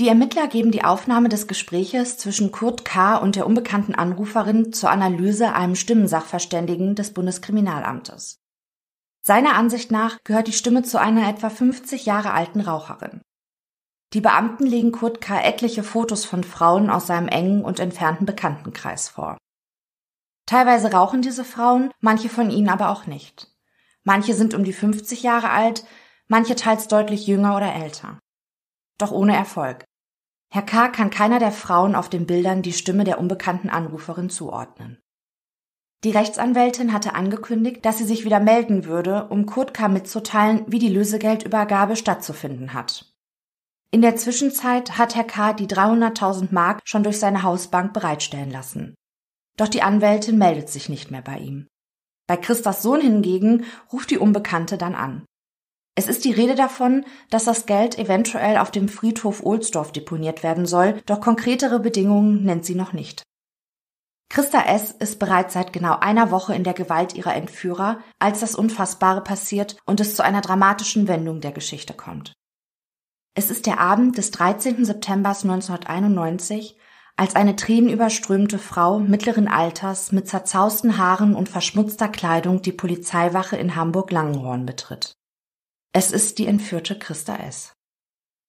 Die 0.00 0.08
Ermittler 0.08 0.48
geben 0.48 0.72
die 0.72 0.82
Aufnahme 0.82 1.28
des 1.28 1.46
Gespräches 1.46 2.18
zwischen 2.18 2.50
Kurt 2.50 2.84
K. 2.84 3.16
und 3.16 3.36
der 3.36 3.46
unbekannten 3.46 3.94
Anruferin 3.94 4.72
zur 4.72 4.90
Analyse 4.90 5.52
einem 5.52 5.76
Stimmensachverständigen 5.76 6.96
des 6.96 7.12
Bundeskriminalamtes. 7.12 8.40
Seiner 9.22 9.54
Ansicht 9.54 9.92
nach 9.92 10.18
gehört 10.24 10.48
die 10.48 10.52
Stimme 10.52 10.82
zu 10.82 11.00
einer 11.00 11.28
etwa 11.28 11.48
50 11.48 12.06
Jahre 12.06 12.32
alten 12.32 12.60
Raucherin. 12.60 13.22
Die 14.14 14.20
Beamten 14.20 14.66
legen 14.66 14.92
Kurt 14.92 15.20
K. 15.20 15.40
etliche 15.40 15.82
Fotos 15.82 16.24
von 16.24 16.44
Frauen 16.44 16.90
aus 16.90 17.06
seinem 17.06 17.28
engen 17.28 17.64
und 17.64 17.78
entfernten 17.78 18.26
Bekanntenkreis 18.26 19.08
vor. 19.08 19.38
Teilweise 20.46 20.92
rauchen 20.92 21.22
diese 21.22 21.44
Frauen, 21.44 21.90
manche 22.00 22.28
von 22.28 22.50
ihnen 22.50 22.68
aber 22.68 22.90
auch 22.90 23.06
nicht. 23.06 23.48
Manche 24.02 24.34
sind 24.34 24.54
um 24.54 24.64
die 24.64 24.72
50 24.72 25.22
Jahre 25.22 25.50
alt, 25.50 25.84
manche 26.28 26.54
teils 26.54 26.88
deutlich 26.88 27.26
jünger 27.26 27.56
oder 27.56 27.74
älter. 27.74 28.18
Doch 28.98 29.10
ohne 29.10 29.36
Erfolg. 29.36 29.84
Herr 30.52 30.62
K. 30.62 30.88
kann 30.88 31.10
keiner 31.10 31.38
der 31.38 31.52
Frauen 31.52 31.94
auf 31.94 32.08
den 32.08 32.26
Bildern 32.26 32.62
die 32.62 32.72
Stimme 32.72 33.04
der 33.04 33.18
unbekannten 33.18 33.70
Anruferin 33.70 34.30
zuordnen. 34.30 35.00
Die 36.04 36.10
Rechtsanwältin 36.10 36.92
hatte 36.92 37.14
angekündigt, 37.14 37.84
dass 37.84 37.98
sie 37.98 38.04
sich 38.04 38.24
wieder 38.24 38.38
melden 38.38 38.84
würde, 38.84 39.26
um 39.30 39.46
Kurt 39.46 39.72
K. 39.74 39.88
mitzuteilen, 39.88 40.64
wie 40.68 40.78
die 40.78 40.90
Lösegeldübergabe 40.90 41.96
stattzufinden 41.96 42.74
hat. 42.74 43.10
In 43.90 44.02
der 44.02 44.16
Zwischenzeit 44.16 44.98
hat 44.98 45.14
Herr 45.14 45.24
K. 45.24 45.54
die 45.54 45.66
300.000 45.66 46.48
Mark 46.52 46.82
schon 46.84 47.02
durch 47.04 47.18
seine 47.18 47.42
Hausbank 47.42 47.94
bereitstellen 47.94 48.50
lassen. 48.50 48.94
Doch 49.56 49.68
die 49.68 49.82
Anwältin 49.82 50.36
meldet 50.36 50.68
sich 50.68 50.88
nicht 50.88 51.10
mehr 51.10 51.22
bei 51.22 51.38
ihm. 51.38 51.68
Bei 52.26 52.36
Christas 52.36 52.82
Sohn 52.82 53.00
hingegen 53.00 53.64
ruft 53.92 54.10
die 54.10 54.18
Unbekannte 54.18 54.78
dann 54.78 54.94
an. 54.94 55.24
Es 55.96 56.08
ist 56.08 56.24
die 56.24 56.32
Rede 56.32 56.56
davon, 56.56 57.04
dass 57.30 57.44
das 57.44 57.66
Geld 57.66 57.98
eventuell 57.98 58.56
auf 58.56 58.70
dem 58.70 58.88
Friedhof 58.88 59.44
Ohlsdorf 59.44 59.92
deponiert 59.92 60.42
werden 60.42 60.66
soll, 60.66 61.00
doch 61.06 61.20
konkretere 61.20 61.78
Bedingungen 61.78 62.42
nennt 62.44 62.64
sie 62.64 62.74
noch 62.74 62.92
nicht. 62.92 63.22
Christa 64.28 64.62
S. 64.62 64.90
ist 64.90 65.20
bereits 65.20 65.54
seit 65.54 65.72
genau 65.72 65.96
einer 66.00 66.32
Woche 66.32 66.56
in 66.56 66.64
der 66.64 66.74
Gewalt 66.74 67.14
ihrer 67.14 67.36
Entführer, 67.36 68.00
als 68.18 68.40
das 68.40 68.56
Unfassbare 68.56 69.22
passiert 69.22 69.76
und 69.86 70.00
es 70.00 70.16
zu 70.16 70.24
einer 70.24 70.40
dramatischen 70.40 71.06
Wendung 71.06 71.40
der 71.40 71.52
Geschichte 71.52 71.94
kommt. 71.94 72.32
Es 73.36 73.50
ist 73.50 73.66
der 73.66 73.78
Abend 73.78 74.18
des 74.18 74.32
13. 74.32 74.84
September 74.84 75.28
1991, 75.28 76.76
als 77.16 77.36
eine 77.36 77.54
tränenüberströmte 77.54 78.58
Frau 78.58 78.98
mittleren 78.98 79.46
Alters 79.46 80.10
mit 80.10 80.26
zerzausten 80.26 80.98
Haaren 80.98 81.36
und 81.36 81.48
verschmutzter 81.48 82.08
Kleidung 82.08 82.62
die 82.62 82.72
Polizeiwache 82.72 83.56
in 83.56 83.76
Hamburg-Langenhorn 83.76 84.66
betritt. 84.66 85.16
Es 85.96 86.10
ist 86.10 86.38
die 86.38 86.48
entführte 86.48 86.98
Christa 86.98 87.36
S. 87.36 87.72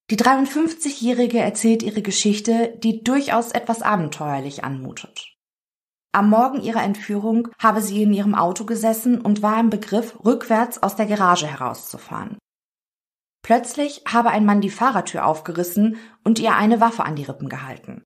Die 0.09 0.17
53-Jährige 0.17 1.37
erzählt 1.37 1.83
ihre 1.83 2.01
Geschichte, 2.01 2.75
die 2.79 3.03
durchaus 3.03 3.51
etwas 3.51 3.83
abenteuerlich 3.83 4.63
anmutet. 4.63 5.35
Am 6.11 6.27
Morgen 6.27 6.59
ihrer 6.61 6.81
Entführung 6.81 7.49
habe 7.59 7.83
sie 7.83 8.01
in 8.01 8.13
ihrem 8.13 8.33
Auto 8.33 8.65
gesessen 8.65 9.21
und 9.21 9.43
war 9.43 9.59
im 9.59 9.69
Begriff, 9.69 10.17
rückwärts 10.25 10.81
aus 10.81 10.95
der 10.95 11.05
Garage 11.05 11.45
herauszufahren. 11.45 12.39
Plötzlich 13.43 14.01
habe 14.07 14.29
ein 14.31 14.45
Mann 14.45 14.61
die 14.61 14.71
Fahrertür 14.71 15.27
aufgerissen 15.27 15.97
und 16.23 16.39
ihr 16.39 16.55
eine 16.55 16.81
Waffe 16.81 17.03
an 17.03 17.15
die 17.15 17.25
Rippen 17.25 17.47
gehalten. 17.47 18.01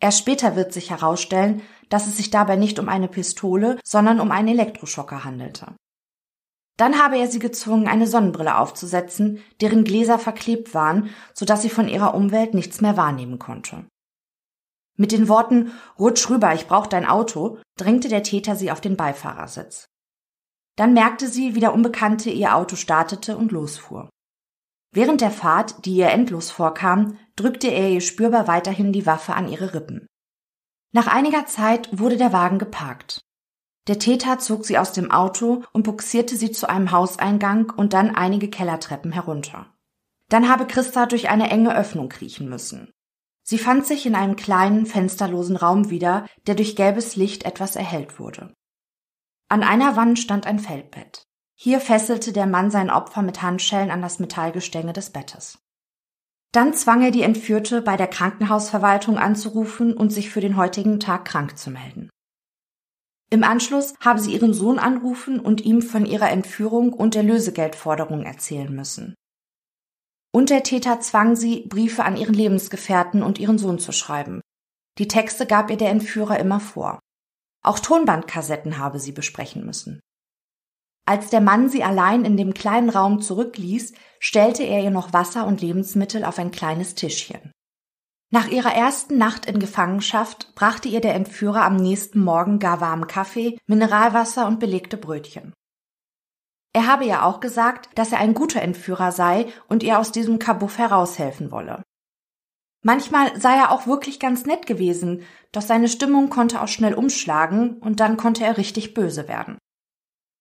Erst 0.00 0.18
später 0.18 0.56
wird 0.56 0.72
sich 0.72 0.90
herausstellen, 0.90 1.62
dass 1.90 2.08
es 2.08 2.16
sich 2.16 2.30
dabei 2.30 2.56
nicht 2.56 2.80
um 2.80 2.88
eine 2.88 3.06
Pistole, 3.06 3.78
sondern 3.84 4.18
um 4.18 4.32
einen 4.32 4.48
Elektroschocker 4.48 5.22
handelte. 5.22 5.76
Dann 6.76 7.02
habe 7.02 7.18
er 7.18 7.28
sie 7.28 7.38
gezwungen, 7.38 7.86
eine 7.86 8.06
Sonnenbrille 8.06 8.56
aufzusetzen, 8.56 9.40
deren 9.60 9.84
Gläser 9.84 10.18
verklebt 10.18 10.74
waren, 10.74 11.10
so 11.34 11.44
dass 11.44 11.62
sie 11.62 11.70
von 11.70 11.88
ihrer 11.88 12.14
Umwelt 12.14 12.54
nichts 12.54 12.80
mehr 12.80 12.96
wahrnehmen 12.96 13.38
konnte. 13.38 13.86
Mit 14.96 15.12
den 15.12 15.28
Worten 15.28 15.72
Rutsch 15.98 16.28
rüber, 16.28 16.54
ich 16.54 16.66
brauch 16.66 16.86
dein 16.86 17.06
Auto, 17.06 17.58
drängte 17.76 18.08
der 18.08 18.22
Täter 18.22 18.56
sie 18.56 18.70
auf 18.70 18.80
den 18.80 18.96
Beifahrersitz. 18.96 19.86
Dann 20.76 20.94
merkte 20.94 21.28
sie, 21.28 21.54
wie 21.54 21.60
der 21.60 21.74
Unbekannte 21.74 22.30
ihr 22.30 22.56
Auto 22.56 22.76
startete 22.76 23.36
und 23.36 23.52
losfuhr. 23.52 24.08
Während 24.94 25.20
der 25.20 25.30
Fahrt, 25.30 25.86
die 25.86 25.96
ihr 25.96 26.10
endlos 26.10 26.50
vorkam, 26.50 27.18
drückte 27.36 27.68
er 27.68 27.90
ihr 27.90 28.00
spürbar 28.00 28.46
weiterhin 28.46 28.92
die 28.92 29.06
Waffe 29.06 29.34
an 29.34 29.48
ihre 29.48 29.74
Rippen. 29.74 30.06
Nach 30.94 31.06
einiger 31.06 31.46
Zeit 31.46 31.88
wurde 31.98 32.18
der 32.18 32.34
Wagen 32.34 32.58
geparkt. 32.58 33.22
Der 33.88 33.98
Täter 33.98 34.38
zog 34.38 34.64
sie 34.64 34.78
aus 34.78 34.92
dem 34.92 35.10
Auto 35.10 35.64
und 35.72 35.82
buxierte 35.82 36.36
sie 36.36 36.52
zu 36.52 36.68
einem 36.68 36.92
Hauseingang 36.92 37.70
und 37.70 37.92
dann 37.92 38.14
einige 38.14 38.48
Kellertreppen 38.48 39.10
herunter. 39.10 39.66
Dann 40.28 40.48
habe 40.48 40.66
Christa 40.66 41.06
durch 41.06 41.28
eine 41.28 41.50
enge 41.50 41.76
Öffnung 41.76 42.08
kriechen 42.08 42.48
müssen. 42.48 42.92
Sie 43.42 43.58
fand 43.58 43.84
sich 43.86 44.06
in 44.06 44.14
einem 44.14 44.36
kleinen, 44.36 44.86
fensterlosen 44.86 45.56
Raum 45.56 45.90
wieder, 45.90 46.26
der 46.46 46.54
durch 46.54 46.76
gelbes 46.76 47.16
Licht 47.16 47.44
etwas 47.44 47.74
erhellt 47.74 48.20
wurde. 48.20 48.54
An 49.48 49.64
einer 49.64 49.96
Wand 49.96 50.18
stand 50.18 50.46
ein 50.46 50.60
Feldbett. 50.60 51.26
Hier 51.54 51.80
fesselte 51.80 52.32
der 52.32 52.46
Mann 52.46 52.70
sein 52.70 52.88
Opfer 52.88 53.22
mit 53.22 53.42
Handschellen 53.42 53.90
an 53.90 54.00
das 54.00 54.20
Metallgestänge 54.20 54.92
des 54.92 55.10
Bettes. 55.10 55.58
Dann 56.52 56.72
zwang 56.72 57.02
er 57.02 57.10
die 57.10 57.22
Entführte, 57.22 57.82
bei 57.82 57.96
der 57.96 58.08
Krankenhausverwaltung 58.08 59.18
anzurufen 59.18 59.96
und 59.96 60.10
sich 60.10 60.30
für 60.30 60.40
den 60.40 60.56
heutigen 60.56 61.00
Tag 61.00 61.24
krank 61.24 61.58
zu 61.58 61.70
melden. 61.70 62.10
Im 63.32 63.44
Anschluss 63.44 63.94
habe 63.98 64.20
sie 64.20 64.34
ihren 64.34 64.52
Sohn 64.52 64.78
anrufen 64.78 65.40
und 65.40 65.62
ihm 65.62 65.80
von 65.80 66.04
ihrer 66.04 66.28
Entführung 66.28 66.92
und 66.92 67.14
der 67.14 67.22
Lösegeldforderung 67.22 68.24
erzählen 68.24 68.70
müssen. 68.70 69.14
Und 70.34 70.50
der 70.50 70.62
Täter 70.62 71.00
zwang 71.00 71.34
sie, 71.34 71.62
Briefe 71.66 72.04
an 72.04 72.18
ihren 72.18 72.34
Lebensgefährten 72.34 73.22
und 73.22 73.38
ihren 73.38 73.56
Sohn 73.56 73.78
zu 73.78 73.90
schreiben. 73.90 74.42
Die 74.98 75.08
Texte 75.08 75.46
gab 75.46 75.70
ihr 75.70 75.78
der 75.78 75.88
Entführer 75.88 76.38
immer 76.38 76.60
vor. 76.60 76.98
Auch 77.64 77.78
Tonbandkassetten 77.78 78.76
habe 78.76 78.98
sie 78.98 79.12
besprechen 79.12 79.64
müssen. 79.64 80.00
Als 81.06 81.30
der 81.30 81.40
Mann 81.40 81.70
sie 81.70 81.82
allein 81.82 82.26
in 82.26 82.36
dem 82.36 82.52
kleinen 82.52 82.90
Raum 82.90 83.22
zurückließ, 83.22 83.94
stellte 84.20 84.62
er 84.62 84.82
ihr 84.82 84.90
noch 84.90 85.14
Wasser 85.14 85.46
und 85.46 85.62
Lebensmittel 85.62 86.26
auf 86.26 86.38
ein 86.38 86.50
kleines 86.50 86.96
Tischchen. 86.96 87.50
Nach 88.34 88.48
ihrer 88.48 88.72
ersten 88.72 89.18
Nacht 89.18 89.44
in 89.44 89.58
Gefangenschaft 89.58 90.54
brachte 90.54 90.88
ihr 90.88 91.02
der 91.02 91.14
Entführer 91.14 91.66
am 91.66 91.76
nächsten 91.76 92.18
Morgen 92.18 92.58
gar 92.58 92.80
warmen 92.80 93.06
Kaffee, 93.06 93.58
Mineralwasser 93.66 94.46
und 94.46 94.58
belegte 94.58 94.96
Brötchen. 94.96 95.52
Er 96.72 96.86
habe 96.86 97.04
ja 97.04 97.26
auch 97.26 97.40
gesagt, 97.40 97.90
dass 97.94 98.10
er 98.10 98.20
ein 98.20 98.32
guter 98.32 98.62
Entführer 98.62 99.12
sei 99.12 99.52
und 99.68 99.82
ihr 99.82 99.98
aus 99.98 100.12
diesem 100.12 100.38
Kabuff 100.38 100.78
heraushelfen 100.78 101.50
wolle. 101.50 101.82
Manchmal 102.82 103.38
sei 103.38 103.54
er 103.54 103.70
auch 103.70 103.86
wirklich 103.86 104.18
ganz 104.18 104.46
nett 104.46 104.66
gewesen, 104.66 105.24
doch 105.52 105.60
seine 105.60 105.88
Stimmung 105.88 106.30
konnte 106.30 106.62
auch 106.62 106.68
schnell 106.68 106.94
umschlagen 106.94 107.76
und 107.80 108.00
dann 108.00 108.16
konnte 108.16 108.44
er 108.44 108.56
richtig 108.56 108.94
böse 108.94 109.28
werden. 109.28 109.58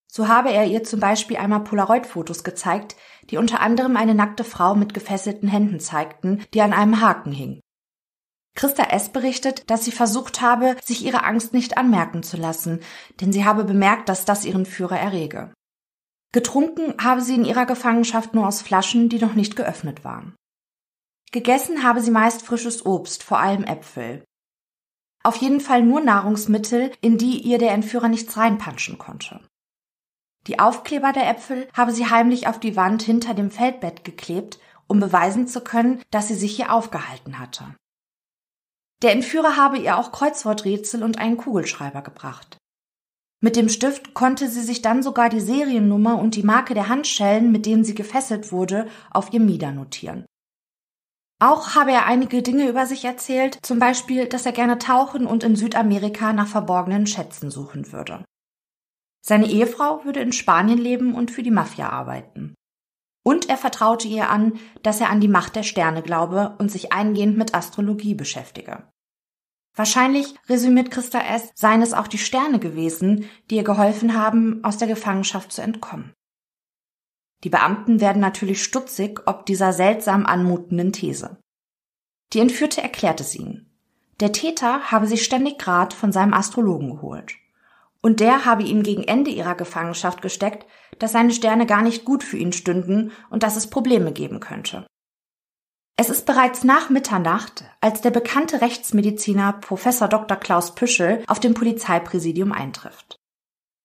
So 0.09 0.29
habe 0.29 0.49
er 0.53 0.65
ihr 0.65 0.85
zum 0.85 1.01
Beispiel 1.01 1.35
einmal 1.35 1.65
Polaroid-Fotos 1.65 2.45
gezeigt, 2.45 2.95
die 3.29 3.35
unter 3.35 3.59
anderem 3.59 3.97
eine 3.97 4.15
nackte 4.15 4.45
Frau 4.45 4.75
mit 4.75 4.93
gefesselten 4.93 5.49
Händen 5.49 5.81
zeigten, 5.81 6.41
die 6.53 6.61
an 6.61 6.71
einem 6.71 7.01
Haken 7.01 7.33
hing. 7.33 7.59
Christa 8.55 8.83
S. 8.83 9.09
berichtet, 9.09 9.69
dass 9.69 9.85
sie 9.85 9.91
versucht 9.91 10.41
habe, 10.41 10.75
sich 10.83 11.05
ihre 11.05 11.23
Angst 11.23 11.53
nicht 11.53 11.77
anmerken 11.77 12.21
zu 12.21 12.37
lassen, 12.37 12.81
denn 13.21 13.31
sie 13.31 13.45
habe 13.45 13.63
bemerkt, 13.63 14.09
dass 14.09 14.25
das 14.25 14.45
ihren 14.45 14.65
Führer 14.65 14.99
errege. 14.99 15.53
Getrunken 16.33 16.95
habe 17.01 17.21
sie 17.21 17.35
in 17.35 17.45
ihrer 17.45 17.65
Gefangenschaft 17.65 18.33
nur 18.33 18.47
aus 18.47 18.61
Flaschen, 18.61 19.09
die 19.09 19.19
noch 19.19 19.33
nicht 19.33 19.55
geöffnet 19.55 20.03
waren. 20.03 20.35
Gegessen 21.31 21.83
habe 21.83 22.01
sie 22.01 22.11
meist 22.11 22.41
frisches 22.41 22.85
Obst, 22.85 23.23
vor 23.23 23.39
allem 23.39 23.63
Äpfel. 23.63 24.23
Auf 25.23 25.37
jeden 25.37 25.61
Fall 25.61 25.83
nur 25.83 26.01
Nahrungsmittel, 26.01 26.91
in 26.99 27.17
die 27.17 27.39
ihr 27.39 27.57
der 27.57 27.71
Entführer 27.71 28.07
nichts 28.07 28.35
reinpanschen 28.37 28.97
konnte. 28.97 29.39
Die 30.47 30.59
Aufkleber 30.59 31.13
der 31.13 31.29
Äpfel 31.29 31.67
habe 31.73 31.91
sie 31.91 32.09
heimlich 32.09 32.47
auf 32.47 32.59
die 32.59 32.75
Wand 32.75 33.03
hinter 33.03 33.33
dem 33.33 33.51
Feldbett 33.51 34.03
geklebt, 34.03 34.59
um 34.87 34.99
beweisen 34.99 35.47
zu 35.47 35.61
können, 35.61 36.01
dass 36.09 36.27
sie 36.27 36.35
sich 36.35 36.55
hier 36.55 36.73
aufgehalten 36.73 37.39
hatte. 37.39 37.75
Der 39.01 39.13
Entführer 39.13 39.57
habe 39.57 39.77
ihr 39.77 39.97
auch 39.97 40.11
Kreuzworträtsel 40.11 41.03
und 41.03 41.17
einen 41.17 41.37
Kugelschreiber 41.37 42.01
gebracht. 42.01 42.57
Mit 43.43 43.55
dem 43.55 43.69
Stift 43.69 44.13
konnte 44.13 44.47
sie 44.47 44.61
sich 44.61 44.83
dann 44.83 45.01
sogar 45.01 45.29
die 45.29 45.39
Seriennummer 45.39 46.19
und 46.19 46.35
die 46.35 46.43
Marke 46.43 46.75
der 46.75 46.89
Handschellen, 46.89 47.51
mit 47.51 47.65
denen 47.65 47.83
sie 47.83 47.95
gefesselt 47.95 48.51
wurde, 48.51 48.87
auf 49.09 49.33
ihr 49.33 49.39
Mieder 49.39 49.71
notieren. 49.71 50.25
Auch 51.39 51.73
habe 51.73 51.91
er 51.91 52.05
einige 52.05 52.43
Dinge 52.43 52.69
über 52.69 52.85
sich 52.85 53.03
erzählt, 53.03 53.57
zum 53.63 53.79
Beispiel, 53.79 54.27
dass 54.27 54.45
er 54.45 54.51
gerne 54.51 54.77
tauchen 54.77 55.25
und 55.25 55.43
in 55.43 55.55
Südamerika 55.55 56.33
nach 56.33 56.47
verborgenen 56.47 57.07
Schätzen 57.07 57.49
suchen 57.49 57.91
würde. 57.91 58.23
Seine 59.25 59.47
Ehefrau 59.47 60.05
würde 60.05 60.19
in 60.19 60.33
Spanien 60.33 60.77
leben 60.77 61.15
und 61.15 61.31
für 61.31 61.41
die 61.41 61.49
Mafia 61.49 61.89
arbeiten. 61.89 62.53
Und 63.23 63.49
er 63.49 63.57
vertraute 63.57 64.07
ihr 64.07 64.29
an, 64.29 64.59
dass 64.83 65.01
er 65.01 65.09
an 65.09 65.19
die 65.19 65.27
Macht 65.27 65.55
der 65.55 65.63
Sterne 65.63 66.03
glaube 66.03 66.55
und 66.59 66.71
sich 66.71 66.93
eingehend 66.93 67.37
mit 67.37 67.55
Astrologie 67.55 68.13
beschäftige. 68.13 68.83
Wahrscheinlich, 69.75 70.35
resümiert 70.49 70.91
Christa 70.91 71.19
S., 71.19 71.49
seien 71.55 71.81
es 71.81 71.93
auch 71.93 72.07
die 72.07 72.17
Sterne 72.17 72.59
gewesen, 72.59 73.29
die 73.49 73.55
ihr 73.55 73.63
geholfen 73.63 74.15
haben, 74.15 74.63
aus 74.63 74.77
der 74.77 74.87
Gefangenschaft 74.87 75.51
zu 75.51 75.61
entkommen. 75.61 76.13
Die 77.43 77.49
Beamten 77.49 78.01
werden 78.01 78.21
natürlich 78.21 78.63
stutzig 78.63 79.21
ob 79.25 79.45
dieser 79.45 79.73
seltsam 79.73 80.25
anmutenden 80.25 80.91
These. 80.91 81.37
Die 82.33 82.39
Entführte 82.39 82.81
erklärt 82.81 83.19
es 83.19 83.35
ihnen. 83.35 83.67
Der 84.19 84.31
Täter 84.31 84.91
habe 84.91 85.07
sich 85.07 85.23
ständig 85.23 85.65
Rat 85.65 85.93
von 85.93 86.11
seinem 86.11 86.33
Astrologen 86.33 86.91
geholt. 86.91 87.33
Und 88.01 88.19
der 88.19 88.45
habe 88.45 88.63
ihm 88.63 88.83
gegen 88.83 89.03
Ende 89.03 89.31
ihrer 89.31 89.55
Gefangenschaft 89.55 90.21
gesteckt, 90.21 90.65
dass 90.99 91.11
seine 91.11 91.31
Sterne 91.31 91.65
gar 91.65 91.81
nicht 91.81 92.05
gut 92.05 92.23
für 92.23 92.37
ihn 92.37 92.53
stünden 92.53 93.11
und 93.29 93.43
dass 93.43 93.55
es 93.55 93.69
Probleme 93.69 94.11
geben 94.11 94.39
könnte. 94.39 94.85
Es 96.01 96.09
ist 96.09 96.25
bereits 96.25 96.63
nach 96.63 96.89
Mitternacht, 96.89 97.63
als 97.79 98.01
der 98.01 98.09
bekannte 98.09 98.59
Rechtsmediziner 98.59 99.53
Professor 99.53 100.07
Dr. 100.07 100.35
Klaus 100.35 100.73
Püschel 100.73 101.23
auf 101.27 101.39
dem 101.39 101.53
Polizeipräsidium 101.53 102.51
eintrifft. 102.53 103.17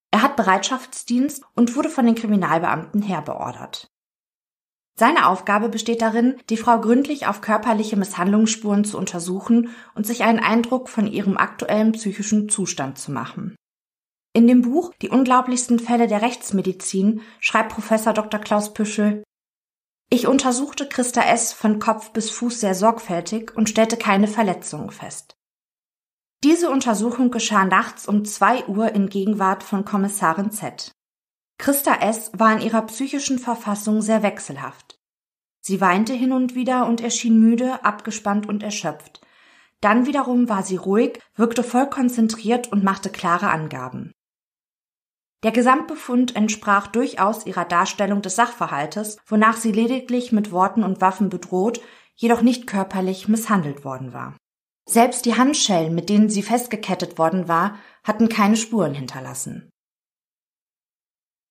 Er 0.09 0.23
hat 0.23 0.35
Bereitschaftsdienst 0.35 1.43
und 1.53 1.75
wurde 1.75 1.91
von 1.91 2.07
den 2.07 2.15
Kriminalbeamten 2.15 3.03
herbeordert. 3.03 3.91
Seine 4.97 5.27
Aufgabe 5.27 5.69
besteht 5.69 6.01
darin, 6.01 6.37
die 6.49 6.57
Frau 6.57 6.81
gründlich 6.81 7.27
auf 7.27 7.41
körperliche 7.41 7.97
Misshandlungsspuren 7.97 8.83
zu 8.83 8.97
untersuchen 8.97 9.69
und 9.93 10.07
sich 10.07 10.23
einen 10.23 10.39
Eindruck 10.39 10.89
von 10.89 11.05
ihrem 11.05 11.37
aktuellen 11.37 11.91
psychischen 11.91 12.49
Zustand 12.49 12.97
zu 12.97 13.11
machen. 13.11 13.55
In 14.33 14.47
dem 14.47 14.63
Buch 14.63 14.91
Die 15.03 15.09
unglaublichsten 15.09 15.77
Fälle 15.77 16.07
der 16.07 16.23
Rechtsmedizin 16.23 17.21
schreibt 17.39 17.73
Professor 17.73 18.13
Dr. 18.13 18.39
Klaus 18.39 18.73
Püschel 18.73 19.21
ich 20.09 20.27
untersuchte 20.27 20.87
Christa 20.87 21.21
S. 21.21 21.51
von 21.51 21.79
Kopf 21.79 22.11
bis 22.11 22.29
Fuß 22.31 22.61
sehr 22.61 22.75
sorgfältig 22.75 23.55
und 23.55 23.69
stellte 23.69 23.97
keine 23.97 24.27
Verletzungen 24.27 24.91
fest. 24.91 25.35
Diese 26.43 26.69
Untersuchung 26.69 27.31
geschah 27.31 27.65
nachts 27.65 28.07
um 28.07 28.23
zwei 28.23 28.65
Uhr 28.67 28.93
in 28.93 29.09
Gegenwart 29.09 29.63
von 29.63 29.83
Kommissarin 29.83 30.51
Z. 30.51 30.91
Christa 31.57 31.95
S. 31.95 32.31
war 32.33 32.53
in 32.53 32.61
ihrer 32.61 32.83
psychischen 32.83 33.39
Verfassung 33.39 34.01
sehr 34.01 34.23
wechselhaft. 34.23 34.99
Sie 35.59 35.81
weinte 35.81 36.13
hin 36.13 36.31
und 36.31 36.55
wieder 36.55 36.85
und 36.85 37.01
erschien 37.01 37.39
müde, 37.39 37.83
abgespannt 37.83 38.47
und 38.47 38.63
erschöpft. 38.63 39.21
Dann 39.81 40.05
wiederum 40.05 40.47
war 40.47 40.63
sie 40.63 40.77
ruhig, 40.77 41.19
wirkte 41.35 41.63
voll 41.63 41.89
konzentriert 41.89 42.71
und 42.71 42.83
machte 42.83 43.09
klare 43.09 43.49
Angaben. 43.49 44.13
Der 45.43 45.51
Gesamtbefund 45.51 46.35
entsprach 46.35 46.87
durchaus 46.87 47.45
ihrer 47.45 47.65
Darstellung 47.65 48.21
des 48.21 48.35
Sachverhaltes, 48.35 49.17
wonach 49.27 49.57
sie 49.57 49.71
lediglich 49.71 50.31
mit 50.31 50.51
Worten 50.51 50.83
und 50.83 50.99
Waffen 50.99 51.29
bedroht, 51.29 51.79
jedoch 52.15 52.41
nicht 52.41 52.65
körperlich 52.65 53.27
misshandelt 53.27 53.85
worden 53.85 54.13
war. 54.13 54.35
Selbst 54.89 55.25
die 55.25 55.35
Handschellen, 55.35 55.93
mit 55.93 56.09
denen 56.09 56.29
sie 56.29 56.41
festgekettet 56.41 57.19
worden 57.19 57.47
war, 57.47 57.77
hatten 58.03 58.29
keine 58.29 58.55
Spuren 58.55 58.93
hinterlassen. 58.93 59.69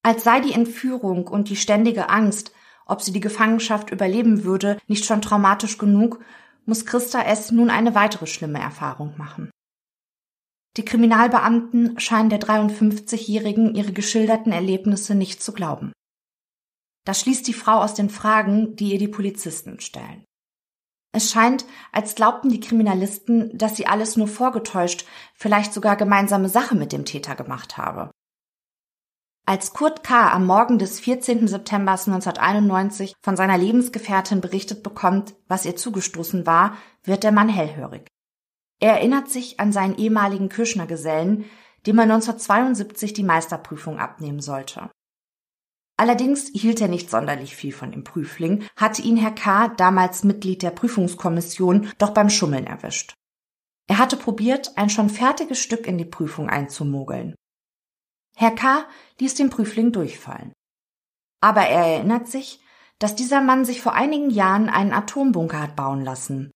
Als 0.02 0.24
sei 0.24 0.40
die 0.40 0.52
Entführung 0.52 1.28
und 1.28 1.48
die 1.48 1.56
ständige 1.56 2.08
Angst, 2.08 2.52
ob 2.86 3.02
sie 3.02 3.12
die 3.12 3.20
Gefangenschaft 3.20 3.90
überleben 3.90 4.44
würde, 4.44 4.78
nicht 4.86 5.04
schon 5.04 5.20
traumatisch 5.20 5.78
genug, 5.78 6.20
muss 6.64 6.86
Christa 6.86 7.22
S. 7.22 7.52
nun 7.52 7.70
eine 7.70 7.94
weitere 7.94 8.26
schlimme 8.26 8.60
Erfahrung 8.60 9.14
machen. 9.16 9.50
Die 10.76 10.84
Kriminalbeamten 10.84 11.98
scheinen 11.98 12.28
der 12.28 12.40
53-Jährigen 12.40 13.74
ihre 13.74 13.92
geschilderten 13.92 14.52
Erlebnisse 14.52 15.14
nicht 15.14 15.42
zu 15.42 15.52
glauben. 15.52 15.92
Das 17.06 17.20
schließt 17.20 17.46
die 17.46 17.54
Frau 17.54 17.80
aus 17.82 17.94
den 17.94 18.10
Fragen, 18.10 18.76
die 18.76 18.92
ihr 18.92 18.98
die 18.98 19.08
Polizisten 19.08 19.80
stellen. 19.80 20.24
Es 21.12 21.30
scheint, 21.30 21.64
als 21.92 22.14
glaubten 22.14 22.50
die 22.50 22.60
Kriminalisten, 22.60 23.56
dass 23.56 23.76
sie 23.76 23.86
alles 23.86 24.18
nur 24.18 24.28
vorgetäuscht, 24.28 25.06
vielleicht 25.34 25.72
sogar 25.72 25.96
gemeinsame 25.96 26.50
Sache 26.50 26.74
mit 26.74 26.92
dem 26.92 27.06
Täter 27.06 27.36
gemacht 27.36 27.78
habe. 27.78 28.10
Als 29.46 29.72
Kurt 29.72 30.02
K. 30.02 30.30
am 30.30 30.44
Morgen 30.44 30.78
des 30.78 31.00
14. 31.00 31.46
September 31.46 31.92
1991 31.92 33.14
von 33.22 33.36
seiner 33.36 33.56
Lebensgefährtin 33.56 34.40
berichtet 34.40 34.82
bekommt, 34.82 35.36
was 35.46 35.64
ihr 35.64 35.76
zugestoßen 35.76 36.44
war, 36.44 36.76
wird 37.04 37.22
der 37.22 37.32
Mann 37.32 37.48
hellhörig. 37.48 38.08
Er 38.80 38.92
erinnert 38.94 39.30
sich 39.30 39.58
an 39.58 39.72
seinen 39.72 39.96
ehemaligen 39.96 40.48
Kirschner-Gesellen, 40.48 41.44
dem 41.86 41.98
er 41.98 42.04
1972 42.04 43.12
die 43.12 43.22
Meisterprüfung 43.22 43.98
abnehmen 43.98 44.40
sollte. 44.40 44.90
Allerdings 45.98 46.48
hielt 46.48 46.80
er 46.82 46.88
nicht 46.88 47.08
sonderlich 47.08 47.56
viel 47.56 47.72
von 47.72 47.90
dem 47.90 48.04
Prüfling, 48.04 48.64
hatte 48.76 49.00
ihn 49.00 49.16
Herr 49.16 49.30
K., 49.30 49.68
damals 49.68 50.24
Mitglied 50.24 50.62
der 50.62 50.70
Prüfungskommission, 50.70 51.90
doch 51.96 52.10
beim 52.10 52.28
Schummeln 52.28 52.66
erwischt. 52.66 53.14
Er 53.88 53.98
hatte 53.98 54.16
probiert, 54.16 54.76
ein 54.76 54.90
schon 54.90 55.08
fertiges 55.08 55.58
Stück 55.58 55.86
in 55.86 55.96
die 55.96 56.04
Prüfung 56.04 56.50
einzumogeln. 56.50 57.34
Herr 58.36 58.50
K. 58.50 58.84
ließ 59.20 59.36
den 59.36 59.48
Prüfling 59.48 59.92
durchfallen. 59.92 60.52
Aber 61.40 61.62
er 61.62 61.94
erinnert 61.94 62.28
sich, 62.28 62.60
dass 62.98 63.14
dieser 63.14 63.40
Mann 63.40 63.64
sich 63.64 63.80
vor 63.80 63.94
einigen 63.94 64.28
Jahren 64.28 64.68
einen 64.68 64.92
Atombunker 64.92 65.62
hat 65.62 65.76
bauen 65.76 66.02
lassen 66.04 66.50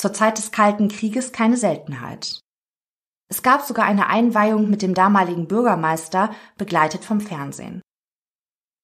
zur 0.00 0.12
Zeit 0.12 0.38
des 0.38 0.50
Kalten 0.50 0.88
Krieges 0.88 1.32
keine 1.32 1.56
Seltenheit. 1.56 2.40
Es 3.28 3.42
gab 3.42 3.62
sogar 3.62 3.84
eine 3.84 4.08
Einweihung 4.08 4.68
mit 4.68 4.82
dem 4.82 4.94
damaligen 4.94 5.46
Bürgermeister, 5.46 6.34
begleitet 6.58 7.04
vom 7.04 7.20
Fernsehen. 7.20 7.80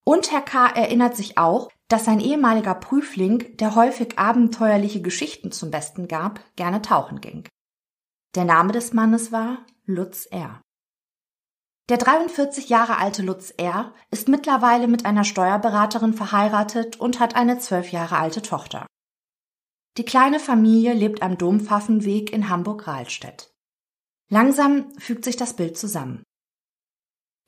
Und 0.04 0.30
Herr 0.30 0.42
K. 0.42 0.68
erinnert 0.68 1.16
sich 1.16 1.36
auch, 1.36 1.68
dass 1.88 2.04
sein 2.04 2.20
ehemaliger 2.20 2.74
Prüfling, 2.74 3.56
der 3.56 3.74
häufig 3.74 4.18
abenteuerliche 4.18 5.02
Geschichten 5.02 5.50
zum 5.50 5.72
Besten 5.72 6.06
gab, 6.06 6.40
gerne 6.54 6.80
tauchen 6.80 7.20
ging. 7.20 7.48
Der 8.36 8.44
Name 8.44 8.72
des 8.72 8.92
Mannes 8.92 9.32
war 9.32 9.66
Lutz 9.84 10.26
R. 10.26 10.60
Der 11.88 11.98
43 11.98 12.68
Jahre 12.68 12.98
alte 12.98 13.22
Lutz 13.22 13.52
R. 13.56 13.94
ist 14.10 14.28
mittlerweile 14.28 14.88
mit 14.88 15.06
einer 15.06 15.24
Steuerberaterin 15.24 16.14
verheiratet 16.14 17.00
und 17.00 17.18
hat 17.18 17.34
eine 17.34 17.58
zwölf 17.58 17.90
Jahre 17.92 18.18
alte 18.18 18.42
Tochter. 18.42 18.86
Die 19.96 20.04
kleine 20.04 20.40
Familie 20.40 20.92
lebt 20.92 21.22
am 21.22 21.38
Dompfaffenweg 21.38 22.32
in 22.32 22.50
Hamburg-Rahlstedt. 22.50 23.50
Langsam 24.28 24.92
fügt 24.98 25.24
sich 25.24 25.36
das 25.36 25.54
Bild 25.54 25.78
zusammen. 25.78 26.22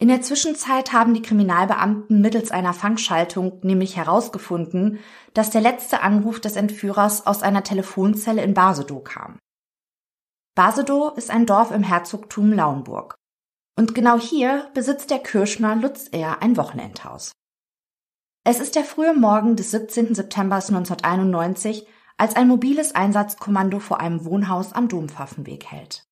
In 0.00 0.08
der 0.08 0.22
Zwischenzeit 0.22 0.92
haben 0.92 1.12
die 1.12 1.22
Kriminalbeamten 1.22 2.20
mittels 2.20 2.50
einer 2.52 2.72
Fangschaltung 2.72 3.60
nämlich 3.64 3.96
herausgefunden, 3.96 5.00
dass 5.34 5.50
der 5.50 5.60
letzte 5.60 6.00
Anruf 6.02 6.40
des 6.40 6.54
Entführers 6.54 7.26
aus 7.26 7.42
einer 7.42 7.64
Telefonzelle 7.64 8.42
in 8.42 8.54
Basedow 8.54 9.00
kam. 9.00 9.38
Basedow 10.54 11.12
ist 11.16 11.30
ein 11.30 11.46
Dorf 11.46 11.72
im 11.72 11.82
Herzogtum 11.82 12.52
Lauenburg. 12.52 13.16
Und 13.76 13.94
genau 13.94 14.18
hier 14.18 14.70
besitzt 14.72 15.10
der 15.10 15.18
Kirschner 15.18 15.76
Lutz 15.76 16.08
Ehr 16.12 16.42
ein 16.42 16.56
Wochenendhaus. 16.56 17.32
Es 18.44 18.60
ist 18.60 18.76
der 18.76 18.84
frühe 18.84 19.14
Morgen 19.14 19.56
des 19.56 19.72
17. 19.72 20.14
September 20.14 20.56
1991, 20.56 21.86
als 22.18 22.36
ein 22.36 22.48
mobiles 22.48 22.94
Einsatzkommando 22.94 23.78
vor 23.78 24.00
einem 24.00 24.24
Wohnhaus 24.24 24.72
am 24.72 24.88
Dompfaffenweg 24.88 25.66
hält. 25.66 26.04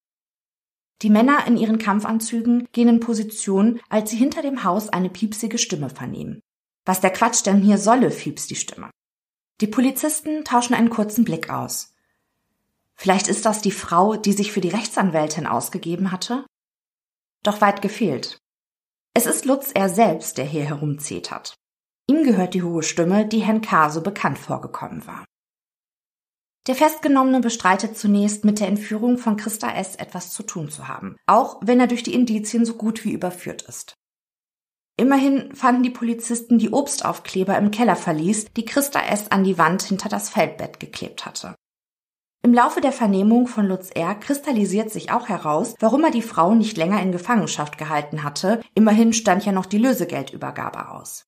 Die 1.02 1.10
Männer 1.10 1.46
in 1.46 1.58
ihren 1.58 1.78
Kampfanzügen 1.78 2.68
gehen 2.72 2.88
in 2.88 3.00
Position, 3.00 3.80
als 3.90 4.10
sie 4.10 4.16
hinter 4.16 4.40
dem 4.40 4.64
Haus 4.64 4.88
eine 4.88 5.10
piepsige 5.10 5.58
Stimme 5.58 5.90
vernehmen. 5.90 6.40
Was 6.86 7.00
der 7.00 7.10
Quatsch 7.10 7.44
denn 7.44 7.60
hier 7.60 7.76
solle, 7.76 8.10
fiebst 8.10 8.48
die 8.48 8.56
Stimme. 8.56 8.90
Die 9.60 9.66
Polizisten 9.66 10.44
tauschen 10.44 10.74
einen 10.74 10.88
kurzen 10.88 11.24
Blick 11.24 11.50
aus. 11.50 11.94
Vielleicht 12.94 13.28
ist 13.28 13.44
das 13.44 13.60
die 13.60 13.72
Frau, 13.72 14.16
die 14.16 14.32
sich 14.32 14.52
für 14.52 14.62
die 14.62 14.70
Rechtsanwältin 14.70 15.46
ausgegeben 15.46 16.12
hatte? 16.12 16.46
Doch 17.42 17.60
weit 17.60 17.82
gefehlt. 17.82 18.38
Es 19.12 19.26
ist 19.26 19.44
Lutz 19.44 19.72
er 19.72 19.88
selbst, 19.88 20.38
der 20.38 20.46
hier 20.46 20.64
herumzetert. 20.64 21.54
Ihm 22.06 22.22
gehört 22.22 22.54
die 22.54 22.62
hohe 22.62 22.82
Stimme, 22.82 23.26
die 23.26 23.40
Herrn 23.40 23.60
K. 23.60 23.90
so 23.90 24.00
bekannt 24.00 24.38
vorgekommen 24.38 25.06
war. 25.06 25.24
Der 26.66 26.74
Festgenommene 26.74 27.40
bestreitet 27.40 27.96
zunächst, 27.96 28.44
mit 28.44 28.58
der 28.58 28.66
Entführung 28.66 29.18
von 29.18 29.36
Christa 29.36 29.70
S. 29.70 29.94
etwas 29.94 30.30
zu 30.30 30.42
tun 30.42 30.68
zu 30.68 30.88
haben, 30.88 31.16
auch 31.26 31.60
wenn 31.62 31.78
er 31.78 31.86
durch 31.86 32.02
die 32.02 32.14
Indizien 32.14 32.64
so 32.64 32.74
gut 32.74 33.04
wie 33.04 33.12
überführt 33.12 33.62
ist. 33.62 33.94
Immerhin 34.98 35.54
fanden 35.54 35.82
die 35.82 35.90
Polizisten 35.90 36.58
die 36.58 36.72
Obstaufkleber 36.72 37.56
im 37.58 37.70
Kellerverlies, 37.70 38.46
die 38.56 38.64
Christa 38.64 39.00
S. 39.00 39.30
an 39.30 39.44
die 39.44 39.58
Wand 39.58 39.82
hinter 39.82 40.08
das 40.08 40.30
Feldbett 40.30 40.80
geklebt 40.80 41.26
hatte. 41.26 41.54
Im 42.42 42.54
Laufe 42.54 42.80
der 42.80 42.92
Vernehmung 42.92 43.46
von 43.46 43.66
Lutz 43.66 43.90
R. 43.90 44.14
kristallisiert 44.14 44.90
sich 44.90 45.10
auch 45.10 45.28
heraus, 45.28 45.74
warum 45.80 46.04
er 46.04 46.10
die 46.10 46.22
Frau 46.22 46.54
nicht 46.54 46.76
länger 46.76 47.02
in 47.02 47.12
Gefangenschaft 47.12 47.76
gehalten 47.76 48.22
hatte. 48.22 48.62
Immerhin 48.74 49.12
stand 49.12 49.44
ja 49.44 49.52
noch 49.52 49.66
die 49.66 49.78
Lösegeldübergabe 49.78 50.90
aus. 50.90 51.26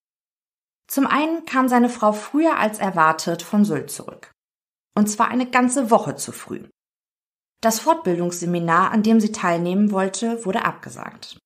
Zum 0.86 1.06
einen 1.06 1.44
kam 1.44 1.68
seine 1.68 1.90
Frau 1.90 2.12
früher 2.12 2.56
als 2.56 2.78
erwartet 2.78 3.42
von 3.42 3.64
Sylt 3.64 3.90
zurück. 3.90 4.32
Und 4.98 5.06
zwar 5.06 5.28
eine 5.28 5.48
ganze 5.48 5.92
Woche 5.92 6.16
zu 6.16 6.32
früh. 6.32 6.68
Das 7.60 7.78
Fortbildungsseminar, 7.78 8.90
an 8.90 9.04
dem 9.04 9.20
sie 9.20 9.30
teilnehmen 9.30 9.92
wollte, 9.92 10.44
wurde 10.44 10.64
abgesagt. 10.64 11.38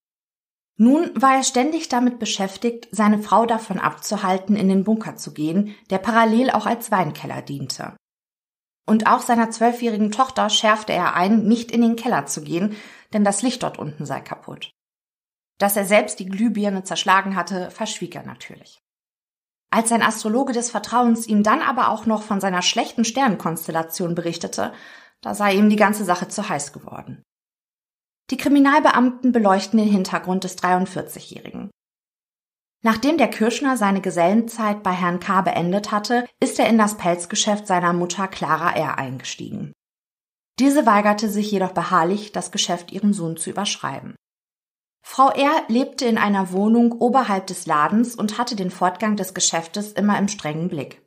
Nun 0.79 1.11
war 1.21 1.37
er 1.37 1.43
ständig 1.45 1.91
damit 1.91 2.19
beschäftigt, 2.19 2.88
seine 2.93 3.19
Frau 3.19 3.45
davon 3.45 3.79
abzuhalten, 3.79 4.57
in 4.57 4.71
den 4.71 4.85
Bunker 4.85 5.17
zu 5.17 5.35
gehen, 5.35 5.75
der 5.91 5.99
parallel 5.99 6.51
auch 6.51 6.65
als 6.65 6.91
Weinkeller 6.91 7.43
diente. 7.43 7.95
Und 8.87 9.07
auch 9.07 9.21
seiner 9.21 9.51
zwölfjährigen 9.51 10.12
Tochter 10.12 10.49
schärfte 10.49 10.95
er 10.95 11.15
ein, 11.15 11.45
nicht 11.45 11.71
in 11.73 11.83
den 11.83 11.97
Keller 11.97 12.25
zu 12.25 12.41
gehen, 12.41 12.75
denn 13.12 13.23
das 13.23 13.43
Licht 13.43 13.62
dort 13.62 13.79
unten 13.79 14.07
sei 14.07 14.23
kaputt. 14.23 14.71
Dass 15.59 15.77
er 15.77 15.85
selbst 15.85 16.21
die 16.21 16.27
Glühbirne 16.27 16.85
zerschlagen 16.85 17.37
hatte, 17.37 17.71
verschwieg 17.71 18.15
er 18.15 18.25
natürlich. 18.25 18.82
Als 19.75 19.89
sein 19.89 20.03
Astrologe 20.03 20.53
des 20.53 20.71
Vertrauens 20.71 21.27
ihm 21.27 21.43
dann 21.43 21.63
aber 21.63 21.89
auch 21.89 22.05
noch 22.05 22.23
von 22.23 22.43
seiner 22.43 22.61
schlechten 22.61 23.07
Sternenkonstellation 23.07 24.15
berichtete, 24.15 24.75
da 25.23 25.35
sei 25.35 25.55
ihm 25.55 25.71
die 25.71 25.77
ganze 25.77 26.05
Sache 26.05 26.29
zu 26.29 26.47
heiß 26.47 26.75
geworden. 26.75 27.23
Die 28.31 28.37
Kriminalbeamten 28.37 29.33
beleuchten 29.33 29.79
den 29.79 29.89
Hintergrund 29.89 30.45
des 30.45 30.59
43-Jährigen. 30.59 31.71
Nachdem 32.85 33.17
der 33.17 33.29
Kirschner 33.29 33.79
seine 33.79 34.03
Gesellenzeit 34.03 34.83
bei 34.83 34.93
Herrn 34.93 35.21
K. 35.21 35.41
beendet 35.41 35.91
hatte, 35.91 36.27
ist 36.39 36.59
er 36.59 36.69
in 36.69 36.77
das 36.77 36.99
Pelzgeschäft 36.99 37.67
seiner 37.67 37.95
Mutter 37.95 38.29
Clara 38.29 38.73
R. 38.73 38.99
eingestiegen. 38.99 39.73
Diese 40.59 40.85
weigerte 40.85 41.31
sich 41.31 41.51
jedoch 41.51 41.73
beharrlich, 41.73 42.33
das 42.33 42.53
Geschäft 42.53 42.93
ihrem 42.93 43.15
Sohn 43.15 43.39
zu 43.39 43.49
überschreiben. 43.49 44.17
Frau 45.03 45.31
R. 45.31 45.65
lebte 45.69 46.07
in 46.07 46.17
einer 46.17 46.53
Wohnung 46.53 46.93
oberhalb 46.93 47.47
des 47.49 47.67
Ladens 47.67 48.15
und 48.15 48.38
hatte 48.38 48.57
den 48.57 48.71
Fortgang 48.71 49.17
des 49.17 49.35
Geschäftes 49.35 49.93
immer 49.93 50.19
im 50.19 50.29
strengen 50.29 50.69
Blick. 50.69 51.03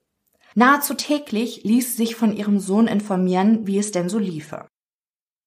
Nahezu 0.54 0.94
täglich 0.94 1.64
ließ 1.64 1.98
sich 1.98 2.16
von 2.16 2.36
ihrem 2.36 2.60
Sohn 2.60 2.88
informieren, 2.88 3.68
wie 3.68 3.78
es 3.78 3.92
denn 3.92 4.08
so 4.08 4.20
liefe. 4.20 4.68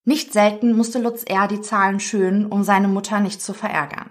Nicht 0.05 0.33
selten 0.33 0.77
musste 0.77 0.99
Lutz 0.99 1.23
R. 1.25 1.49
die 1.49 1.61
Zahlen 1.61 2.01
schönen, 2.01 2.47
um 2.47 2.63
seine 2.65 2.89
Mutter 2.89 3.21
nicht 3.21 3.41
zu 3.41 3.55
verärgern. 3.55 4.09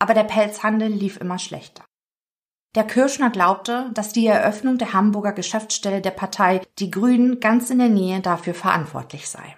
Aber 0.00 0.14
der 0.14 0.24
Pelzhandel 0.24 0.88
lief 0.88 1.16
immer 1.16 1.38
schlechter. 1.38 1.84
Der 2.74 2.84
Kirschner 2.84 3.30
glaubte, 3.30 3.90
dass 3.94 4.12
die 4.12 4.26
Eröffnung 4.26 4.78
der 4.78 4.92
Hamburger 4.92 5.32
Geschäftsstelle 5.32 6.00
der 6.00 6.10
Partei 6.10 6.60
Die 6.78 6.90
Grünen 6.90 7.40
ganz 7.40 7.70
in 7.70 7.78
der 7.78 7.88
Nähe 7.88 8.20
dafür 8.20 8.54
verantwortlich 8.54 9.28
sei. 9.28 9.56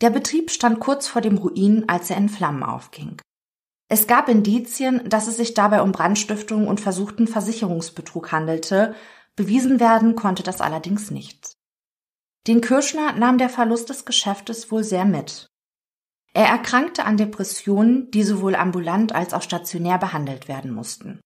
Der 0.00 0.10
Betrieb 0.10 0.50
stand 0.50 0.80
kurz 0.80 1.06
vor 1.06 1.20
dem 1.20 1.36
Ruin, 1.36 1.88
als 1.88 2.10
er 2.10 2.16
in 2.16 2.28
Flammen 2.28 2.62
aufging. 2.62 3.20
Es 3.88 4.06
gab 4.06 4.28
Indizien, 4.28 5.08
dass 5.08 5.26
es 5.26 5.36
sich 5.36 5.52
dabei 5.52 5.82
um 5.82 5.92
Brandstiftung 5.92 6.68
und 6.68 6.80
versuchten 6.80 7.26
Versicherungsbetrug 7.26 8.32
handelte, 8.32 8.94
bewiesen 9.36 9.80
werden 9.80 10.16
konnte 10.16 10.42
das 10.42 10.60
allerdings 10.60 11.10
nicht. 11.10 11.54
Den 12.46 12.60
Kirschner 12.60 13.12
nahm 13.12 13.36
der 13.36 13.50
Verlust 13.50 13.90
des 13.90 14.04
Geschäftes 14.04 14.70
wohl 14.70 14.84
sehr 14.84 15.04
mit. 15.04 15.48
Er 16.32 16.46
erkrankte 16.46 17.04
an 17.04 17.16
Depressionen, 17.16 18.10
die 18.12 18.22
sowohl 18.22 18.54
ambulant 18.54 19.12
als 19.12 19.34
auch 19.34 19.42
stationär 19.42 19.98
behandelt 19.98 20.48
werden 20.48 20.72
mussten. 20.72 21.20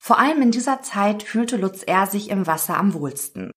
Vor 0.00 0.18
allem 0.18 0.42
in 0.42 0.50
dieser 0.50 0.82
Zeit 0.82 1.22
fühlte 1.22 1.56
Lutz 1.56 1.82
R. 1.82 2.06
sich 2.06 2.30
im 2.30 2.46
Wasser 2.46 2.76
am 2.76 2.94
wohlsten. 2.94 3.52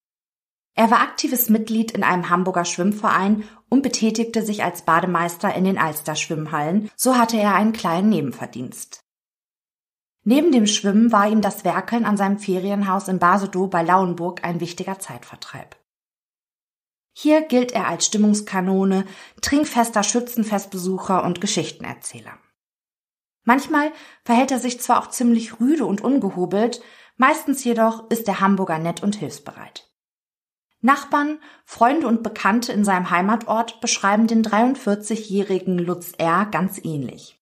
Er 0.74 0.90
war 0.90 1.00
aktives 1.00 1.48
Mitglied 1.48 1.90
in 1.90 2.02
einem 2.02 2.30
Hamburger 2.30 2.64
Schwimmverein 2.64 3.44
und 3.72 3.80
betätigte 3.80 4.42
sich 4.42 4.62
als 4.62 4.82
Bademeister 4.82 5.54
in 5.54 5.64
den 5.64 5.78
Alster-Schwimmhallen, 5.78 6.90
so 6.94 7.16
hatte 7.16 7.38
er 7.38 7.54
einen 7.54 7.72
kleinen 7.72 8.10
Nebenverdienst. 8.10 9.02
Neben 10.24 10.52
dem 10.52 10.66
Schwimmen 10.66 11.10
war 11.10 11.26
ihm 11.26 11.40
das 11.40 11.64
Werkeln 11.64 12.04
an 12.04 12.18
seinem 12.18 12.38
Ferienhaus 12.38 13.08
in 13.08 13.18
Basedow 13.18 13.68
bei 13.68 13.82
Lauenburg 13.82 14.44
ein 14.44 14.60
wichtiger 14.60 14.98
Zeitvertreib. 14.98 15.74
Hier 17.14 17.40
gilt 17.40 17.72
er 17.72 17.88
als 17.88 18.04
Stimmungskanone, 18.04 19.06
trinkfester 19.40 20.02
Schützenfestbesucher 20.02 21.24
und 21.24 21.40
Geschichtenerzähler. 21.40 22.36
Manchmal 23.44 23.90
verhält 24.22 24.50
er 24.50 24.58
sich 24.58 24.82
zwar 24.82 25.02
auch 25.02 25.08
ziemlich 25.08 25.60
rüde 25.60 25.86
und 25.86 26.02
ungehobelt, 26.02 26.82
meistens 27.16 27.64
jedoch 27.64 28.10
ist 28.10 28.26
der 28.26 28.40
Hamburger 28.40 28.78
nett 28.78 29.02
und 29.02 29.16
hilfsbereit. 29.16 29.91
Nachbarn, 30.82 31.38
Freunde 31.64 32.08
und 32.08 32.22
Bekannte 32.22 32.72
in 32.72 32.84
seinem 32.84 33.10
Heimatort 33.10 33.80
beschreiben 33.80 34.26
den 34.26 34.42
43-jährigen 34.42 35.78
Lutz 35.78 36.12
R. 36.18 36.46
ganz 36.46 36.80
ähnlich. 36.84 37.38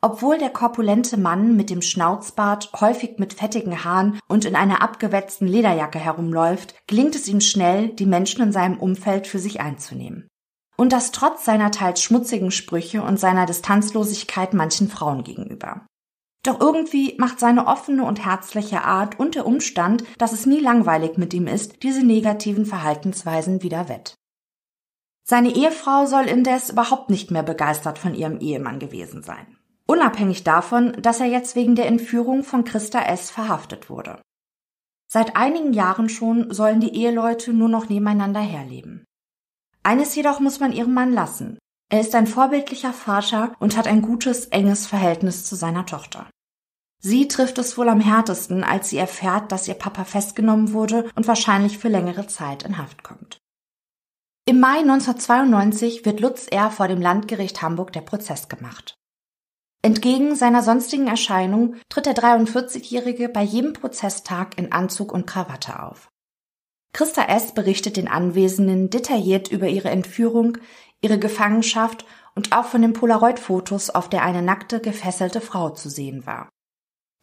Obwohl 0.00 0.38
der 0.38 0.50
korpulente 0.50 1.16
Mann 1.16 1.56
mit 1.56 1.68
dem 1.68 1.82
Schnauzbart 1.82 2.70
häufig 2.80 3.18
mit 3.18 3.34
fettigen 3.34 3.84
Haaren 3.84 4.20
und 4.28 4.44
in 4.44 4.54
einer 4.54 4.82
abgewetzten 4.82 5.46
Lederjacke 5.46 5.98
herumläuft, 5.98 6.74
gelingt 6.86 7.14
es 7.14 7.28
ihm 7.28 7.40
schnell, 7.40 7.88
die 7.88 8.06
Menschen 8.06 8.42
in 8.42 8.52
seinem 8.52 8.78
Umfeld 8.78 9.26
für 9.26 9.38
sich 9.38 9.60
einzunehmen. 9.60 10.28
Und 10.76 10.92
das 10.92 11.12
trotz 11.12 11.44
seiner 11.44 11.70
teils 11.70 12.02
schmutzigen 12.02 12.50
Sprüche 12.50 13.02
und 13.02 13.18
seiner 13.18 13.46
Distanzlosigkeit 13.46 14.54
manchen 14.54 14.88
Frauen 14.88 15.24
gegenüber. 15.24 15.86
Doch 16.46 16.60
irgendwie 16.60 17.16
macht 17.18 17.40
seine 17.40 17.66
offene 17.66 18.04
und 18.04 18.24
herzliche 18.24 18.84
Art 18.84 19.18
und 19.18 19.34
der 19.34 19.46
Umstand, 19.46 20.04
dass 20.16 20.32
es 20.32 20.46
nie 20.46 20.60
langweilig 20.60 21.18
mit 21.18 21.34
ihm 21.34 21.48
ist, 21.48 21.82
diese 21.82 22.06
negativen 22.06 22.66
Verhaltensweisen 22.66 23.64
wieder 23.64 23.88
wett. 23.88 24.14
Seine 25.24 25.52
Ehefrau 25.56 26.06
soll 26.06 26.26
indes 26.26 26.70
überhaupt 26.70 27.10
nicht 27.10 27.32
mehr 27.32 27.42
begeistert 27.42 27.98
von 27.98 28.14
ihrem 28.14 28.38
Ehemann 28.38 28.78
gewesen 28.78 29.24
sein. 29.24 29.58
Unabhängig 29.88 30.44
davon, 30.44 30.92
dass 31.02 31.18
er 31.18 31.26
jetzt 31.26 31.56
wegen 31.56 31.74
der 31.74 31.86
Entführung 31.86 32.44
von 32.44 32.62
Christa 32.62 33.02
S. 33.02 33.32
verhaftet 33.32 33.90
wurde. 33.90 34.22
Seit 35.08 35.34
einigen 35.34 35.72
Jahren 35.72 36.08
schon 36.08 36.54
sollen 36.54 36.78
die 36.78 36.94
Eheleute 36.94 37.52
nur 37.52 37.68
noch 37.68 37.88
nebeneinander 37.88 38.40
herleben. 38.40 39.04
Eines 39.82 40.14
jedoch 40.14 40.38
muss 40.38 40.60
man 40.60 40.72
ihrem 40.72 40.94
Mann 40.94 41.12
lassen. 41.12 41.58
Er 41.88 42.00
ist 42.00 42.14
ein 42.14 42.28
vorbildlicher 42.28 42.92
Vater 42.92 43.52
und 43.58 43.76
hat 43.76 43.88
ein 43.88 44.02
gutes, 44.02 44.46
enges 44.46 44.86
Verhältnis 44.86 45.44
zu 45.44 45.56
seiner 45.56 45.86
Tochter. 45.86 46.28
Sie 47.08 47.28
trifft 47.28 47.56
es 47.58 47.78
wohl 47.78 47.88
am 47.88 48.00
härtesten, 48.00 48.64
als 48.64 48.90
sie 48.90 48.96
erfährt, 48.96 49.52
dass 49.52 49.68
ihr 49.68 49.74
Papa 49.74 50.02
festgenommen 50.02 50.72
wurde 50.72 51.08
und 51.14 51.28
wahrscheinlich 51.28 51.78
für 51.78 51.86
längere 51.86 52.26
Zeit 52.26 52.64
in 52.64 52.78
Haft 52.78 53.04
kommt. 53.04 53.38
Im 54.44 54.58
Mai 54.58 54.78
1992 54.78 56.04
wird 56.04 56.18
Lutz 56.18 56.48
R. 56.48 56.68
vor 56.72 56.88
dem 56.88 57.00
Landgericht 57.00 57.62
Hamburg 57.62 57.92
der 57.92 58.00
Prozess 58.00 58.48
gemacht. 58.48 58.96
Entgegen 59.82 60.34
seiner 60.34 60.64
sonstigen 60.64 61.06
Erscheinung 61.06 61.76
tritt 61.88 62.06
der 62.06 62.16
43-Jährige 62.16 63.28
bei 63.28 63.44
jedem 63.44 63.72
Prozesstag 63.72 64.58
in 64.58 64.72
Anzug 64.72 65.12
und 65.12 65.28
Krawatte 65.28 65.84
auf. 65.84 66.10
Christa 66.92 67.22
S. 67.26 67.54
berichtet 67.54 67.96
den 67.98 68.08
Anwesenden 68.08 68.90
detailliert 68.90 69.48
über 69.52 69.68
ihre 69.68 69.90
Entführung, 69.90 70.58
ihre 71.00 71.20
Gefangenschaft 71.20 72.04
und 72.34 72.52
auch 72.52 72.64
von 72.64 72.82
den 72.82 72.94
Polaroid-Fotos, 72.94 73.90
auf 73.90 74.10
der 74.10 74.24
eine 74.24 74.42
nackte, 74.42 74.80
gefesselte 74.80 75.40
Frau 75.40 75.70
zu 75.70 75.88
sehen 75.88 76.26
war. 76.26 76.48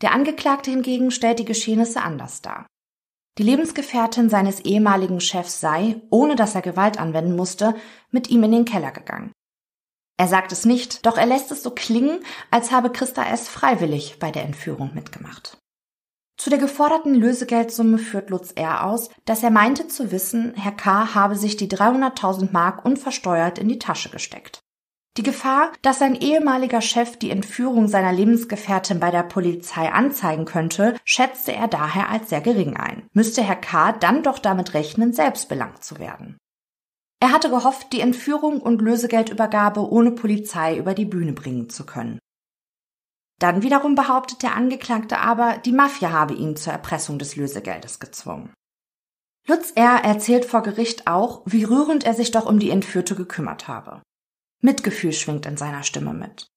Der 0.04 0.12
Angeklagte 0.12 0.70
hingegen 0.70 1.12
stellt 1.12 1.40
die 1.40 1.46
Geschehnisse 1.46 2.02
anders 2.02 2.42
dar. 2.42 2.68
Die 3.38 3.44
Lebensgefährtin 3.44 4.30
seines 4.30 4.60
ehemaligen 4.60 5.22
Chefs 5.22 5.62
sei, 5.62 6.02
ohne 6.10 6.36
dass 6.36 6.56
er 6.56 6.62
Gewalt 6.62 7.00
anwenden 7.00 7.38
musste, 7.38 7.74
mit 8.12 8.30
ihm 8.30 8.44
in 8.44 8.52
den 8.52 8.66
Keller 8.66 8.92
gegangen. 8.92 9.32
Er 10.18 10.28
sagt 10.28 10.52
es 10.52 10.66
nicht, 10.66 11.06
doch 11.06 11.18
er 11.18 11.26
lässt 11.26 11.52
es 11.52 11.64
so 11.64 11.72
klingen, 11.72 12.20
als 12.52 12.72
habe 12.72 12.92
Christa 12.92 13.24
S. 13.24 13.48
freiwillig 13.48 14.20
bei 14.20 14.30
der 14.30 14.44
Entführung 14.44 14.94
mitgemacht. 14.94 15.58
Zu 16.38 16.50
der 16.50 16.60
geforderten 16.60 17.16
Lösegeldsumme 17.16 17.98
führt 17.98 18.30
Lutz 18.30 18.52
R. 18.52 18.86
aus, 18.86 19.10
dass 19.24 19.42
er 19.42 19.52
meinte 19.52 19.88
zu 19.88 20.12
wissen, 20.12 20.54
Herr 20.56 20.74
K. 20.74 21.16
habe 21.16 21.38
sich 21.38 21.56
die 21.56 21.70
300.000 21.70 22.52
Mark 22.52 22.84
unversteuert 22.84 23.58
in 23.58 23.70
die 23.70 23.80
Tasche 23.80 24.10
gesteckt. 24.10 24.63
Die 25.16 25.24
Gefahr, 25.24 25.72
dass 25.84 26.00
sein 26.00 26.16
ehemaliger 26.16 26.82
Chef 26.82 27.18
die 27.18 27.30
Entführung 27.30 27.88
seiner 27.88 28.12
Lebensgefährtin 28.12 29.00
bei 29.00 29.12
der 29.12 29.22
Polizei 29.22 29.92
anzeigen 29.92 30.46
könnte, 30.46 30.96
schätzte 31.06 31.54
er 31.54 31.68
daher 31.68 32.10
als 32.10 32.30
sehr 32.30 32.42
gering 32.42 32.78
ein. 32.78 33.08
Müsste 33.14 33.44
Herr 33.44 33.58
K. 33.58 33.92
dann 33.92 34.24
doch 34.24 34.40
damit 34.40 34.74
rechnen, 34.74 35.14
selbst 35.14 35.50
belangt 35.50 35.84
zu 35.84 36.00
werden. 36.00 36.38
Er 37.20 37.32
hatte 37.32 37.52
gehofft, 37.52 37.94
die 37.94 38.02
Entführung 38.02 38.60
und 38.60 38.82
Lösegeldübergabe 38.82 39.88
ohne 39.88 40.12
Polizei 40.12 40.76
über 40.78 40.96
die 40.96 41.06
Bühne 41.06 41.34
bringen 41.34 41.70
zu 41.70 41.86
können. 41.86 42.18
Dann 43.40 43.62
wiederum 43.62 43.94
behauptet 43.94 44.42
der 44.42 44.56
Angeklagte 44.56 45.20
aber, 45.20 45.58
die 45.58 45.74
Mafia 45.74 46.12
habe 46.12 46.34
ihn 46.34 46.56
zur 46.56 46.74
Erpressung 46.74 47.20
des 47.20 47.36
Lösegeldes 47.36 48.00
gezwungen. 48.00 48.52
Lutz 49.48 49.72
R. 49.76 50.04
erzählt 50.04 50.46
vor 50.46 50.64
Gericht 50.64 51.06
auch, 51.06 51.44
wie 51.46 51.66
rührend 51.66 52.04
er 52.04 52.14
sich 52.14 52.32
doch 52.32 52.46
um 52.46 52.58
die 52.58 52.72
Entführte 52.72 53.16
gekümmert 53.16 53.68
habe. 53.68 54.02
Mitgefühl 54.64 55.12
schwingt 55.12 55.46
in 55.46 55.58
seiner 55.58 55.84
Stimme 55.84 56.14
mit. 56.14 56.48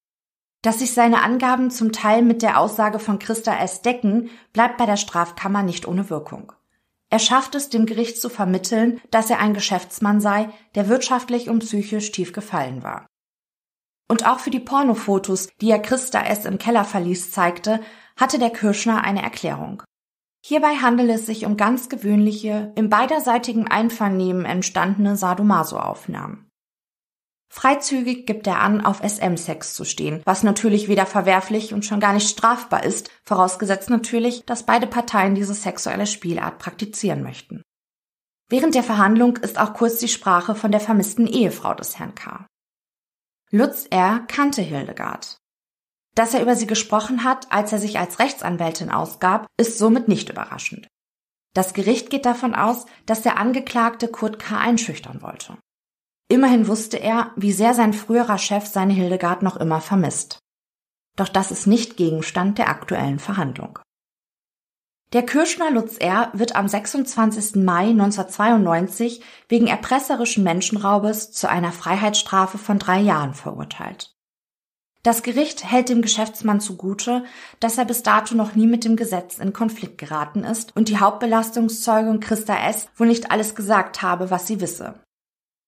Dass 0.63 0.79
sich 0.79 0.95
seine 0.95 1.23
Angaben 1.23 1.71
zum 1.71 1.93
Teil 1.93 2.23
mit 2.23 2.41
der 2.41 2.59
Aussage 2.59 2.99
von 2.99 3.19
Christa 3.19 3.57
S. 3.59 3.83
decken, 3.83 4.31
bleibt 4.53 4.79
bei 4.79 4.87
der 4.87 4.97
Strafkammer 4.97 5.63
nicht 5.63 5.87
ohne 5.87 6.09
Wirkung. 6.09 6.53
Er 7.11 7.19
schafft 7.19 7.55
es, 7.55 7.69
dem 7.69 7.85
Gericht 7.87 8.21
zu 8.21 8.29
vermitteln, 8.29 9.01
dass 9.11 9.31
er 9.31 9.39
ein 9.39 9.55
Geschäftsmann 9.55 10.21
sei, 10.21 10.49
der 10.75 10.89
wirtschaftlich 10.89 11.49
und 11.49 11.61
psychisch 11.61 12.11
tief 12.13 12.33
gefallen 12.33 12.83
war. 12.83 13.07
Und 14.09 14.27
auch 14.27 14.39
für 14.39 14.51
die 14.51 14.61
Pornofotos, 14.61 15.49
die 15.61 15.71
er 15.71 15.81
Christa 15.81 16.21
S. 16.21 16.45
im 16.45 16.59
Keller 16.59 16.85
verließ, 16.85 17.33
zeigte, 17.33 17.81
hatte 18.17 18.39
der 18.39 18.51
Kirschner 18.51 19.03
eine 19.05 19.23
Erklärung. 19.23 19.83
Hierbei 20.45 20.77
handele 20.77 21.15
es 21.15 21.27
sich 21.27 21.45
um 21.45 21.57
ganz 21.57 21.89
gewöhnliche, 21.89 22.73
im 22.77 22.89
beiderseitigen 22.89 23.67
Einvernehmen 23.67 24.45
entstandene 24.45 25.17
Sadomaso-Aufnahmen. 25.17 26.46
Freizügig 27.57 28.27
gibt 28.27 28.47
er 28.47 28.61
an, 28.61 28.85
auf 28.85 29.01
SM-Sex 29.01 29.73
zu 29.73 29.87
stehen, 29.87 30.21
was 30.27 30.43
natürlich 30.43 30.89
weder 30.89 31.07
verwerflich 31.07 31.73
und 31.73 31.87
schon 31.87 32.01
gar 32.01 32.13
nicht 32.13 32.29
strafbar 32.29 32.85
ist, 32.85 33.11
vorausgesetzt 33.25 33.89
natürlich, 33.89 34.45
dass 34.45 34.67
beide 34.67 34.87
Parteien 34.87 35.35
diese 35.35 35.55
sexuelle 35.55 36.07
Spielart 36.07 36.59
praktizieren 36.59 37.23
möchten. 37.23 37.63
Während 38.51 38.75
der 38.75 38.83
Verhandlung 38.83 39.39
ist 39.39 39.59
auch 39.59 39.73
kurz 39.73 39.97
die 39.97 40.09
Sprache 40.09 40.55
von 40.55 40.71
der 40.71 40.81
vermissten 40.81 41.27
Ehefrau 41.27 41.73
des 41.73 41.99
Herrn 41.99 42.15
K. 42.15 42.47
Lutz 43.51 43.87
R. 43.89 44.27
kannte 44.29 44.61
Hildegard. 44.61 45.39
Dass 46.15 46.35
er 46.35 46.43
über 46.43 46.57
sie 46.57 46.67
gesprochen 46.67 47.25
hat, 47.25 47.51
als 47.51 47.73
er 47.73 47.79
sich 47.79 47.99
als 47.99 48.19
Rechtsanwältin 48.19 48.91
ausgab, 48.91 49.47
ist 49.57 49.79
somit 49.79 50.09
nicht 50.09 50.29
überraschend. 50.29 50.89
Das 51.55 51.73
Gericht 51.73 52.11
geht 52.11 52.27
davon 52.27 52.55
aus, 52.55 52.85
dass 53.07 53.23
der 53.23 53.39
Angeklagte 53.39 54.09
Kurt 54.09 54.39
K. 54.39 54.59
einschüchtern 54.59 55.23
wollte. 55.23 55.57
Immerhin 56.29 56.67
wusste 56.67 56.97
er, 56.97 57.33
wie 57.37 57.53
sehr 57.53 57.75
sein 57.75 57.93
früherer 57.93 58.39
Chef 58.39 58.67
seine 58.67 58.93
Hildegard 58.93 59.43
noch 59.43 59.57
immer 59.57 59.81
vermisst. 59.81 60.39
Doch 61.17 61.29
das 61.29 61.51
ist 61.51 61.67
nicht 61.67 61.97
Gegenstand 61.97 62.59
der 62.59 62.69
aktuellen 62.69 63.19
Verhandlung. 63.19 63.79
Der 65.13 65.23
Kirschner 65.25 65.71
Lutz 65.71 65.99
R. 65.99 66.31
wird 66.33 66.57
am 66.57 66.67
26. 66.67 67.65
Mai 67.65 67.91
1992 67.91 69.23
wegen 69.49 69.69
erpresserischen 69.69 70.43
Menschenraubes 70.43 71.31
zu 71.31 71.49
einer 71.49 71.71
Freiheitsstrafe 71.71 72.59
von 72.59 72.81
drei 72.81 73.01
Jahren 73.01 73.33
verurteilt. 73.33 74.13
Das 75.05 75.23
Gericht 75.23 75.65
hält 75.65 75.89
dem 75.89 76.03
Geschäftsmann 76.03 76.61
zugute, 76.61 77.25
dass 77.61 77.79
er 77.79 77.85
bis 77.85 78.03
dato 78.03 78.35
noch 78.35 78.57
nie 78.57 78.67
mit 78.67 78.85
dem 78.85 78.97
Gesetz 78.97 79.39
in 79.39 79.53
Konflikt 79.53 79.99
geraten 79.99 80.43
ist 80.43 80.75
und 80.75 80.89
die 80.89 80.99
Hauptbelastungszeugin 80.99 82.19
Christa 82.19 82.69
S. 82.69 82.89
wohl 82.97 83.07
nicht 83.07 83.31
alles 83.31 83.55
gesagt 83.55 84.03
habe, 84.03 84.33
was 84.33 84.49
sie 84.49 84.61
wisse. 84.61 85.06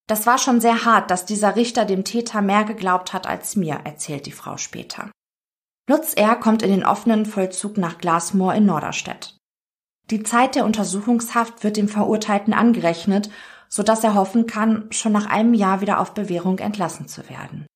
Das 0.09 0.25
war 0.25 0.39
schon 0.39 0.59
sehr 0.59 0.85
hart, 0.85 1.11
dass 1.11 1.25
dieser 1.25 1.55
Richter 1.55 1.85
dem 1.85 2.03
Täter 2.03 2.41
mehr 2.41 2.63
geglaubt 2.63 3.13
hat 3.13 3.27
als 3.27 3.55
mir, 3.55 3.81
erzählt 3.83 4.25
die 4.25 4.31
Frau 4.31 4.57
später. 4.57 5.11
Lutz 5.87 6.15
R. 6.15 6.35
kommt 6.35 6.63
in 6.63 6.71
den 6.71 6.83
offenen 6.83 7.27
Vollzug 7.27 7.77
nach 7.77 7.99
Glasmoor 7.99 8.55
in 8.55 8.65
Norderstedt. 8.65 9.37
Die 10.09 10.23
Zeit 10.23 10.55
der 10.55 10.65
Untersuchungshaft 10.65 11.63
wird 11.63 11.77
dem 11.77 11.87
Verurteilten 11.87 12.55
angerechnet, 12.55 13.29
so 13.67 13.83
dass 13.83 14.03
er 14.03 14.15
hoffen 14.15 14.47
kann, 14.47 14.91
schon 14.91 15.11
nach 15.11 15.27
einem 15.27 15.53
Jahr 15.53 15.81
wieder 15.81 15.99
auf 15.99 16.15
Bewährung 16.15 16.57
entlassen 16.57 17.07
zu 17.07 17.29
werden. 17.29 17.67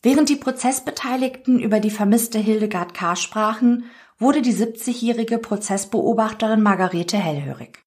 Während 0.00 0.30
die 0.30 0.36
Prozessbeteiligten 0.36 1.60
über 1.60 1.80
die 1.80 1.90
vermisste 1.90 2.38
Hildegard 2.38 2.94
K. 2.94 3.14
sprachen, 3.14 3.84
wurde 4.16 4.40
die 4.40 4.54
70-jährige 4.54 5.36
Prozessbeobachterin 5.36 6.62
Margarete 6.62 7.18
hellhörig. 7.18 7.82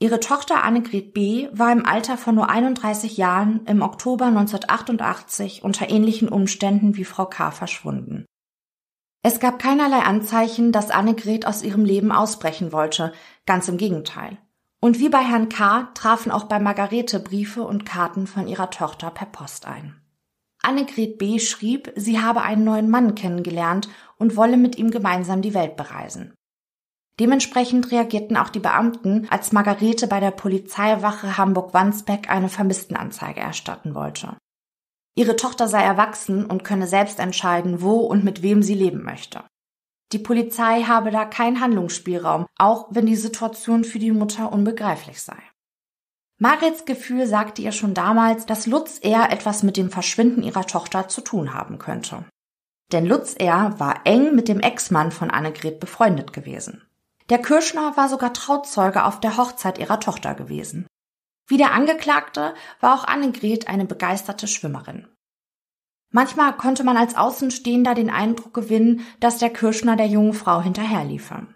Ihre 0.00 0.20
Tochter 0.20 0.62
Annegret 0.62 1.12
B. 1.12 1.48
war 1.52 1.72
im 1.72 1.84
Alter 1.84 2.16
von 2.16 2.36
nur 2.36 2.48
31 2.48 3.16
Jahren 3.16 3.66
im 3.66 3.82
Oktober 3.82 4.26
1988 4.26 5.64
unter 5.64 5.90
ähnlichen 5.90 6.28
Umständen 6.28 6.96
wie 6.96 7.04
Frau 7.04 7.26
K. 7.26 7.50
verschwunden. 7.50 8.24
Es 9.24 9.40
gab 9.40 9.58
keinerlei 9.58 9.98
Anzeichen, 9.98 10.70
dass 10.70 10.92
Annegret 10.92 11.46
aus 11.46 11.64
ihrem 11.64 11.84
Leben 11.84 12.12
ausbrechen 12.12 12.70
wollte, 12.70 13.12
ganz 13.44 13.66
im 13.66 13.76
Gegenteil. 13.76 14.38
Und 14.80 15.00
wie 15.00 15.08
bei 15.08 15.18
Herrn 15.18 15.48
K. 15.48 15.90
trafen 15.94 16.30
auch 16.30 16.44
bei 16.44 16.60
Margarete 16.60 17.18
Briefe 17.18 17.64
und 17.64 17.84
Karten 17.84 18.28
von 18.28 18.46
ihrer 18.46 18.70
Tochter 18.70 19.10
per 19.10 19.26
Post 19.26 19.66
ein. 19.66 20.00
Annegret 20.62 21.18
B. 21.18 21.40
schrieb, 21.40 21.92
sie 21.96 22.20
habe 22.20 22.42
einen 22.42 22.62
neuen 22.62 22.88
Mann 22.88 23.16
kennengelernt 23.16 23.88
und 24.16 24.36
wolle 24.36 24.56
mit 24.56 24.78
ihm 24.78 24.92
gemeinsam 24.92 25.42
die 25.42 25.54
Welt 25.54 25.76
bereisen. 25.76 26.34
Dementsprechend 27.20 27.90
reagierten 27.90 28.36
auch 28.36 28.48
die 28.48 28.60
Beamten, 28.60 29.26
als 29.28 29.52
Margarete 29.52 30.06
bei 30.06 30.20
der 30.20 30.30
Polizeiwache 30.30 31.36
Hamburg-Wandsbek 31.36 32.30
eine 32.30 32.48
Vermisstenanzeige 32.48 33.40
erstatten 33.40 33.94
wollte. 33.94 34.36
Ihre 35.16 35.34
Tochter 35.34 35.66
sei 35.66 35.82
erwachsen 35.82 36.46
und 36.46 36.62
könne 36.62 36.86
selbst 36.86 37.18
entscheiden, 37.18 37.82
wo 37.82 37.96
und 37.96 38.22
mit 38.22 38.42
wem 38.42 38.62
sie 38.62 38.74
leben 38.74 39.02
möchte. 39.02 39.42
Die 40.12 40.20
Polizei 40.20 40.84
habe 40.84 41.10
da 41.10 41.24
keinen 41.24 41.60
Handlungsspielraum, 41.60 42.46
auch 42.56 42.86
wenn 42.90 43.06
die 43.06 43.16
Situation 43.16 43.82
für 43.82 43.98
die 43.98 44.12
Mutter 44.12 44.52
unbegreiflich 44.52 45.20
sei. 45.20 45.36
Marits 46.40 46.84
Gefühl 46.84 47.26
sagte 47.26 47.62
ihr 47.62 47.72
schon 47.72 47.94
damals, 47.94 48.46
dass 48.46 48.66
Lutz 48.66 49.00
eher 49.02 49.32
etwas 49.32 49.64
mit 49.64 49.76
dem 49.76 49.90
Verschwinden 49.90 50.44
ihrer 50.44 50.64
Tochter 50.64 51.08
zu 51.08 51.20
tun 51.20 51.52
haben 51.52 51.78
könnte. 51.78 52.24
Denn 52.92 53.04
Lutz 53.04 53.34
R. 53.34 53.78
war 53.80 54.02
eng 54.04 54.36
mit 54.36 54.48
dem 54.48 54.60
Ex-Mann 54.60 55.10
von 55.10 55.30
Annegret 55.30 55.80
befreundet 55.80 56.32
gewesen. 56.32 56.87
Der 57.28 57.38
Kirschner 57.38 57.96
war 57.96 58.08
sogar 58.08 58.32
Trauzeuge 58.32 59.04
auf 59.04 59.20
der 59.20 59.36
Hochzeit 59.36 59.78
ihrer 59.78 60.00
Tochter 60.00 60.34
gewesen. 60.34 60.86
Wie 61.46 61.56
der 61.56 61.72
Angeklagte 61.72 62.54
war 62.80 62.94
auch 62.94 63.04
Annegret 63.04 63.68
eine 63.68 63.84
begeisterte 63.84 64.46
Schwimmerin. 64.46 65.08
Manchmal 66.10 66.56
konnte 66.56 66.84
man 66.84 66.96
als 66.96 67.16
Außenstehender 67.16 67.94
den 67.94 68.10
Eindruck 68.10 68.54
gewinnen, 68.54 69.06
dass 69.20 69.38
der 69.38 69.50
Kirschner 69.50 69.96
der 69.96 70.06
jungen 70.06 70.32
Frau 70.32 70.62
hinterherliefe. 70.62 71.46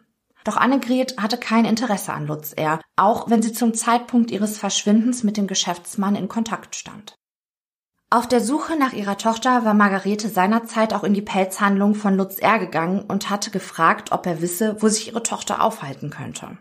Doch 0.45 0.57
Annegret 0.57 1.17
hatte 1.19 1.39
kein 1.39 1.65
Interesse 1.65 2.13
an 2.13 2.27
Lutz 2.27 2.53
R., 2.53 2.81
auch 2.97 3.31
wenn 3.31 3.43
sie 3.43 3.53
zum 3.53 3.75
Zeitpunkt 3.75 4.31
ihres 4.31 4.59
Verschwindens 4.59 5.23
mit 5.23 5.37
dem 5.37 5.47
Geschäftsmann 5.47 6.17
in 6.17 6.29
Kontakt 6.29 6.77
stand. 6.77 7.15
Auf 8.13 8.29
der 8.29 8.43
Suche 8.43 8.77
nach 8.77 8.93
ihrer 8.93 9.17
Tochter 9.17 9.65
war 9.65 9.73
Margarete 9.73 10.29
seinerzeit 10.29 10.93
auch 10.93 11.03
in 11.03 11.15
die 11.15 11.23
Pelzhandlung 11.23 11.95
von 11.95 12.15
Lutz 12.15 12.37
R. 12.41 12.59
gegangen 12.59 13.01
und 13.01 13.31
hatte 13.31 13.51
gefragt, 13.51 14.13
ob 14.13 14.27
er 14.27 14.43
wisse, 14.43 14.77
wo 14.81 14.89
sich 14.89 15.09
ihre 15.09 15.23
Tochter 15.23 15.63
aufhalten 15.63 16.11
könnte. 16.11 16.59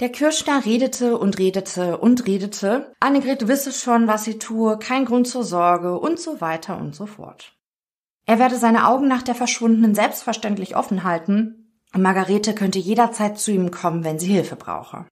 Der 0.00 0.08
Kirschner 0.08 0.64
redete 0.64 1.16
und 1.16 1.38
redete 1.38 1.98
und 1.98 2.26
redete. 2.26 2.92
Annegret 2.98 3.46
wisse 3.46 3.70
schon, 3.70 4.08
was 4.08 4.24
sie 4.24 4.40
tue, 4.40 4.76
kein 4.80 5.04
Grund 5.04 5.28
zur 5.28 5.44
Sorge 5.44 5.96
und 5.96 6.18
so 6.18 6.40
weiter 6.40 6.78
und 6.78 6.96
so 6.96 7.06
fort. 7.06 7.56
Er 8.26 8.40
werde 8.40 8.56
seine 8.56 8.88
Augen 8.88 9.06
nach 9.06 9.22
der 9.22 9.36
Verschwundenen 9.36 9.94
selbstverständlich 9.94 10.74
offen 10.74 11.04
halten 11.04 11.58
Margarete 11.96 12.54
könnte 12.54 12.80
jederzeit 12.80 13.38
zu 13.38 13.52
ihm 13.52 13.70
kommen, 13.70 14.02
wenn 14.04 14.18
sie 14.18 14.26
Hilfe 14.26 14.56
brauche. 14.56 15.06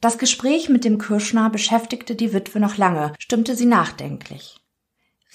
Das 0.00 0.16
Gespräch 0.16 0.70
mit 0.70 0.84
dem 0.84 0.96
Kirschner 0.98 1.50
beschäftigte 1.50 2.14
die 2.14 2.32
Witwe 2.32 2.58
noch 2.58 2.78
lange, 2.78 3.12
stimmte 3.18 3.54
sie 3.54 3.66
nachdenklich. 3.66 4.58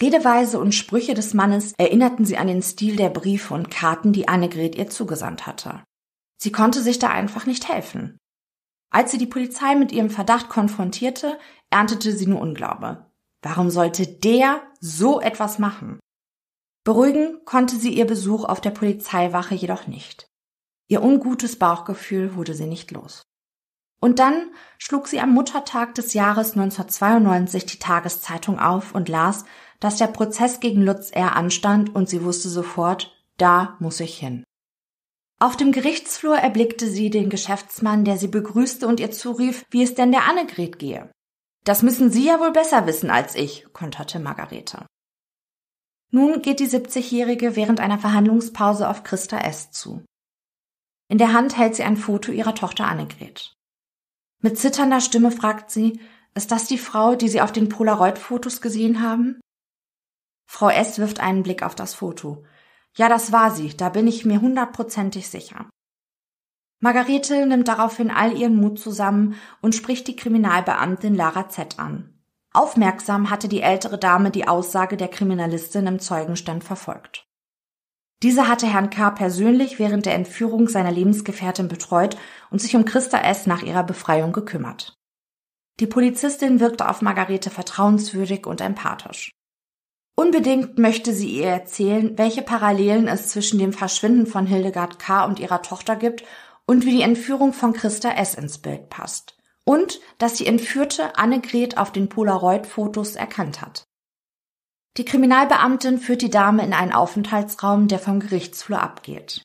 Redeweise 0.01 0.60
und 0.60 0.73
Sprüche 0.73 1.13
des 1.13 1.36
Mannes 1.36 1.73
erinnerten 1.78 2.25
sie 2.25 2.38
an 2.38 2.47
den 2.47 2.63
Stil 2.63 2.95
der 2.95 3.10
Briefe 3.10 3.54
und 3.54 3.69
Karten, 3.69 4.12
die 4.12 4.28
Annegret 4.28 4.75
ihr 4.75 4.89
zugesandt 4.89 5.45
hatte. 5.45 5.84
Sie 6.38 6.51
konnte 6.51 6.82
sich 6.82 6.97
da 6.97 7.10
einfach 7.10 7.45
nicht 7.45 7.69
helfen. 7.69 8.17
Als 8.89 9.12
sie 9.12 9.17
die 9.19 9.28
Polizei 9.28 9.75
mit 9.75 9.91
ihrem 9.91 10.10
Verdacht 10.10 10.49
konfrontierte, 10.49 11.38
erntete 11.69 12.12
sie 12.12 12.25
nur 12.25 12.41
Unglaube. 12.41 13.06
Warum 13.43 13.69
sollte 13.69 14.08
der 14.08 14.62
so 14.80 15.21
etwas 15.21 15.60
machen? 15.60 15.99
Beruhigen 16.84 17.45
konnte 17.45 17.78
sie 17.78 17.93
ihr 17.93 18.06
Besuch 18.06 18.43
auf 18.43 18.62
der 18.62 18.71
Polizeiwache 18.71 19.54
jedoch 19.54 19.86
nicht. 19.88 20.25
Ihr 20.88 21.04
ungutes 21.04 21.58
Bauchgefühl 21.58 22.36
wurde 22.36 22.54
sie 22.56 22.67
nicht 22.67 22.91
los. 22.91 23.21
Und 24.06 24.20
dann 24.20 24.52
schlug 24.78 25.08
sie 25.08 25.20
am 25.20 25.32
Muttertag 25.34 25.96
des 25.96 26.13
Jahres 26.13 26.52
1992 26.52 27.65
die 27.65 27.80
Tageszeitung 27.80 28.60
auf 28.60 28.94
und 28.94 29.10
las, 29.10 29.46
dass 29.80 29.98
der 29.98 30.06
Prozess 30.06 30.60
gegen 30.60 30.84
Lutz 30.84 31.10
R. 31.10 31.36
anstand 31.36 31.96
und 31.96 32.08
sie 32.08 32.24
wusste 32.24 32.48
sofort, 32.50 33.20
da 33.38 33.76
muss 33.80 34.00
ich 34.00 34.20
hin. 34.20 34.44
Auf 35.39 35.58
dem 35.58 35.72
Gerichtsflur 35.72 36.38
erblickte 36.38 36.88
sie 36.88 37.10
den 37.10 37.32
Geschäftsmann, 37.32 38.06
der 38.06 38.20
sie 38.20 38.28
begrüßte 38.28 38.88
und 38.88 39.00
ihr 39.00 39.10
zurief, 39.10 39.65
wie 39.72 39.82
es 39.82 39.96
denn 39.96 40.12
der 40.12 40.30
Annegret 40.30 40.78
gehe. 40.78 41.10
Das 41.63 41.82
müssen 41.82 42.12
Sie 42.12 42.28
ja 42.28 42.39
wohl 42.39 42.52
besser 42.52 42.86
wissen 42.86 43.10
als 43.10 43.34
ich, 43.34 43.65
konterte 43.74 44.20
Margarete. 44.20 44.86
Nun 46.12 46.44
geht 46.44 46.60
die 46.60 46.68
70-Jährige 46.68 47.56
während 47.56 47.80
einer 47.80 47.98
Verhandlungspause 47.98 48.88
auf 48.88 49.02
Christa 49.02 49.39
S. 49.39 49.72
zu. 49.72 50.06
In 51.10 51.18
der 51.18 51.34
Hand 51.34 51.58
hält 51.58 51.74
sie 51.74 51.84
ein 51.84 51.98
Foto 51.98 52.32
ihrer 52.32 52.54
Tochter 52.54 52.86
Annegret. 52.86 53.56
Mit 54.45 54.60
zitternder 54.60 55.01
Stimme 55.01 55.31
fragt 55.31 55.71
sie, 55.71 55.99
ist 56.36 56.51
das 56.51 56.67
die 56.67 56.77
Frau, 56.77 57.15
die 57.15 57.29
Sie 57.29 57.41
auf 57.41 57.51
den 57.51 57.67
Polaroid-Fotos 57.67 58.62
gesehen 58.62 59.01
haben? 59.01 59.41
Frau 60.47 60.69
S. 60.69 60.99
wirft 60.99 61.19
einen 61.19 61.41
Blick 61.41 61.63
auf 61.63 61.73
das 61.73 61.95
Foto. 61.95 62.43
Ja, 62.95 63.10
das 63.10 63.31
war 63.31 63.49
sie, 63.49 63.75
da 63.75 63.89
bin 63.89 64.05
ich 64.05 64.23
mir 64.23 64.41
hundertprozentig 64.41 65.29
sicher. 65.29 65.67
Margarete 66.79 67.47
nimmt 67.47 67.67
daraufhin 67.67 68.12
all 68.12 68.38
ihren 68.38 68.55
Mut 68.55 68.77
zusammen 68.77 69.34
und 69.63 69.73
spricht 69.73 70.08
die 70.08 70.15
Kriminalbeamtin 70.15 71.15
Lara 71.15 71.49
Z 71.49 71.79
an. 71.79 72.13
Aufmerksam 72.53 73.31
hatte 73.31 73.47
die 73.47 73.62
ältere 73.62 73.97
Dame 73.97 74.29
die 74.29 74.47
Aussage 74.47 74.95
der 74.95 75.08
Kriminalistin 75.08 75.88
im 75.88 75.99
Zeugenstand 75.99 76.63
verfolgt. 76.63 77.24
Diese 78.23 78.47
hatte 78.47 78.67
Herrn 78.67 78.89
K. 78.89 79.12
persönlich 79.12 79.78
während 79.78 80.06
der 80.06 80.15
Entführung 80.15 80.67
seiner 80.67 80.91
Lebensgefährtin 80.91 81.67
betreut 81.67 82.17
und 82.49 82.62
sich 82.62 82.75
um 82.75 82.86
Christa 82.86 83.19
S. 83.19 83.45
nach 83.45 83.62
ihrer 83.62 83.84
Befreiung 83.84 84.32
gekümmert. 84.32 84.95
Die 85.80 85.88
Polizistin 85.88 86.60
wirkte 86.60 86.89
auf 86.89 87.01
Margarete 87.01 87.49
vertrauenswürdig 87.49 88.47
und 88.47 88.62
empathisch. 88.62 89.32
Unbedingt 90.15 90.80
möchte 90.80 91.13
sie 91.13 91.28
ihr 91.28 91.47
erzählen, 91.47 92.17
welche 92.17 92.41
Parallelen 92.41 93.10
es 93.10 93.28
zwischen 93.28 93.60
dem 93.60 93.73
Verschwinden 93.73 94.28
von 94.28 94.45
Hildegard 94.45 94.97
K. 94.97 95.25
und 95.25 95.39
ihrer 95.39 95.62
Tochter 95.62 95.97
gibt 95.97 96.23
und 96.65 96.86
wie 96.86 96.91
die 96.91 97.01
Entführung 97.01 97.51
von 97.51 97.73
Christa 97.73 98.12
S. 98.12 98.34
ins 98.36 98.60
Bild 98.60 98.89
passt. 98.89 99.38
Und 99.65 99.99
dass 100.17 100.36
die 100.36 100.47
Entführte 100.47 101.17
Annegret 101.17 101.78
auf 101.78 101.91
den 101.91 102.08
Polaroid-Fotos 102.08 103.15
erkannt 103.15 103.62
hat. 103.62 103.84
Die 104.97 105.05
Kriminalbeamtin 105.05 105.99
führt 105.99 106.21
die 106.21 106.29
Dame 106.29 106.63
in 106.63 106.73
einen 106.73 106.93
Aufenthaltsraum, 106.93 107.88
der 107.88 107.99
vom 107.99 108.21
Gerichtsflur 108.21 108.81
abgeht. 108.81 109.41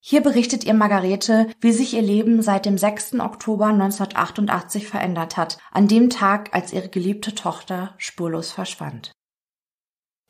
Hier 0.00 0.20
berichtet 0.20 0.64
ihr 0.64 0.74
Margarete, 0.74 1.48
wie 1.60 1.72
sich 1.72 1.94
ihr 1.94 2.02
Leben 2.02 2.42
seit 2.42 2.66
dem 2.66 2.76
6. 2.76 3.20
Oktober 3.20 3.66
1988 3.66 4.86
verändert 4.86 5.36
hat, 5.36 5.58
an 5.70 5.88
dem 5.88 6.10
Tag, 6.10 6.52
als 6.52 6.72
ihre 6.72 6.88
geliebte 6.88 7.34
Tochter 7.34 7.94
spurlos 7.96 8.50
verschwand. 8.50 9.12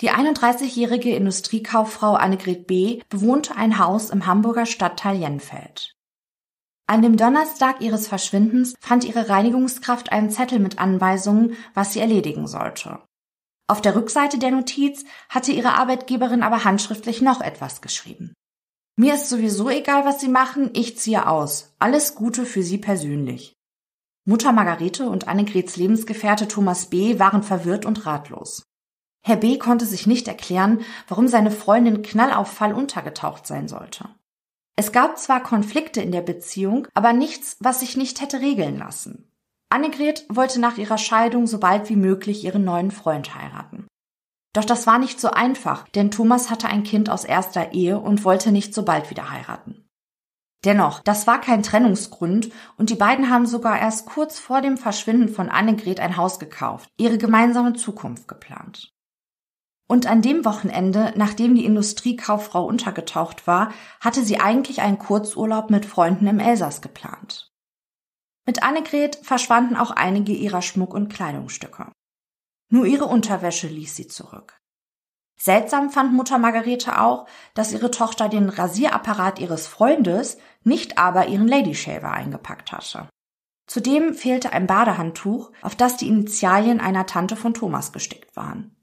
Die 0.00 0.10
31-jährige 0.10 1.16
Industriekauffrau 1.16 2.14
Annegret 2.14 2.66
B. 2.66 3.00
bewohnte 3.08 3.56
ein 3.56 3.78
Haus 3.78 4.10
im 4.10 4.26
Hamburger 4.26 4.66
Stadtteil 4.66 5.16
Jenfeld. 5.16 5.94
An 6.86 7.00
dem 7.00 7.16
Donnerstag 7.16 7.80
ihres 7.80 8.08
Verschwindens 8.08 8.74
fand 8.78 9.04
ihre 9.04 9.28
Reinigungskraft 9.28 10.12
einen 10.12 10.30
Zettel 10.30 10.58
mit 10.58 10.78
Anweisungen, 10.78 11.56
was 11.72 11.94
sie 11.94 12.00
erledigen 12.00 12.46
sollte. 12.46 13.00
Auf 13.66 13.80
der 13.80 13.96
Rückseite 13.96 14.38
der 14.38 14.50
Notiz 14.50 15.04
hatte 15.28 15.52
ihre 15.52 15.74
Arbeitgeberin 15.74 16.42
aber 16.42 16.64
handschriftlich 16.64 17.22
noch 17.22 17.40
etwas 17.40 17.80
geschrieben. 17.80 18.34
Mir 18.96 19.14
ist 19.14 19.28
sowieso 19.28 19.70
egal, 19.70 20.04
was 20.04 20.20
Sie 20.20 20.28
machen, 20.28 20.70
ich 20.74 20.98
ziehe 20.98 21.26
aus. 21.26 21.74
Alles 21.78 22.14
Gute 22.14 22.44
für 22.46 22.62
Sie 22.62 22.78
persönlich. 22.78 23.54
Mutter 24.26 24.52
Margarete 24.52 25.08
und 25.08 25.28
Annegrets 25.28 25.76
Lebensgefährte 25.76 26.46
Thomas 26.46 26.86
B. 26.86 27.18
waren 27.18 27.42
verwirrt 27.42 27.84
und 27.86 28.06
ratlos. 28.06 28.62
Herr 29.22 29.36
B. 29.36 29.58
konnte 29.58 29.86
sich 29.86 30.06
nicht 30.06 30.28
erklären, 30.28 30.82
warum 31.08 31.28
seine 31.28 31.50
Freundin 31.50 32.02
knallauffall 32.02 32.74
untergetaucht 32.74 33.46
sein 33.46 33.68
sollte. 33.68 34.08
Es 34.76 34.92
gab 34.92 35.18
zwar 35.18 35.42
Konflikte 35.42 36.02
in 36.02 36.12
der 36.12 36.22
Beziehung, 36.22 36.86
aber 36.94 37.12
nichts, 37.12 37.56
was 37.60 37.80
sich 37.80 37.96
nicht 37.96 38.20
hätte 38.20 38.40
regeln 38.40 38.78
lassen. 38.78 39.30
Annegret 39.70 40.24
wollte 40.28 40.60
nach 40.60 40.78
ihrer 40.78 40.98
Scheidung 40.98 41.46
so 41.46 41.58
bald 41.58 41.88
wie 41.88 41.96
möglich 41.96 42.44
ihren 42.44 42.64
neuen 42.64 42.90
Freund 42.90 43.34
heiraten. 43.34 43.86
Doch 44.54 44.64
das 44.64 44.86
war 44.86 44.98
nicht 44.98 45.20
so 45.20 45.30
einfach, 45.30 45.88
denn 45.88 46.10
Thomas 46.10 46.48
hatte 46.48 46.68
ein 46.68 46.84
Kind 46.84 47.10
aus 47.10 47.24
erster 47.24 47.72
Ehe 47.72 47.98
und 47.98 48.24
wollte 48.24 48.52
nicht 48.52 48.72
so 48.72 48.84
bald 48.84 49.10
wieder 49.10 49.30
heiraten. 49.30 49.84
Dennoch, 50.64 51.00
das 51.00 51.26
war 51.26 51.40
kein 51.40 51.62
Trennungsgrund 51.62 52.50
und 52.78 52.88
die 52.88 52.94
beiden 52.94 53.30
haben 53.30 53.46
sogar 53.46 53.78
erst 53.78 54.06
kurz 54.06 54.38
vor 54.38 54.62
dem 54.62 54.78
Verschwinden 54.78 55.28
von 55.28 55.50
Annegret 55.50 56.00
ein 56.00 56.16
Haus 56.16 56.38
gekauft, 56.38 56.88
ihre 56.96 57.18
gemeinsame 57.18 57.74
Zukunft 57.74 58.28
geplant. 58.28 58.94
Und 59.86 60.06
an 60.06 60.22
dem 60.22 60.44
Wochenende, 60.46 61.12
nachdem 61.16 61.54
die 61.54 61.66
Industriekauffrau 61.66 62.64
untergetaucht 62.64 63.46
war, 63.46 63.72
hatte 64.00 64.24
sie 64.24 64.40
eigentlich 64.40 64.80
einen 64.80 64.98
Kurzurlaub 64.98 65.68
mit 65.68 65.84
Freunden 65.84 66.26
im 66.26 66.38
Elsass 66.38 66.80
geplant. 66.80 67.53
Mit 68.46 68.62
Annegret 68.62 69.16
verschwanden 69.22 69.76
auch 69.76 69.90
einige 69.90 70.32
ihrer 70.32 70.62
Schmuck- 70.62 70.94
und 70.94 71.08
Kleidungsstücke. 71.08 71.90
Nur 72.68 72.86
ihre 72.86 73.06
Unterwäsche 73.06 73.68
ließ 73.68 73.96
sie 73.96 74.06
zurück. 74.06 74.58
Seltsam 75.36 75.90
fand 75.90 76.12
Mutter 76.12 76.38
Margarete 76.38 77.00
auch, 77.00 77.26
dass 77.54 77.72
ihre 77.72 77.90
Tochter 77.90 78.28
den 78.28 78.48
Rasierapparat 78.48 79.38
ihres 79.38 79.66
Freundes, 79.66 80.38
nicht 80.62 80.98
aber 80.98 81.26
ihren 81.28 81.48
Ladyshaver 81.48 82.10
eingepackt 82.10 82.72
hatte. 82.72 83.08
Zudem 83.66 84.14
fehlte 84.14 84.52
ein 84.52 84.66
Badehandtuch, 84.66 85.50
auf 85.62 85.74
das 85.74 85.96
die 85.96 86.08
Initialien 86.08 86.80
einer 86.80 87.06
Tante 87.06 87.36
von 87.36 87.54
Thomas 87.54 87.92
gestickt 87.92 88.36
waren. 88.36 88.76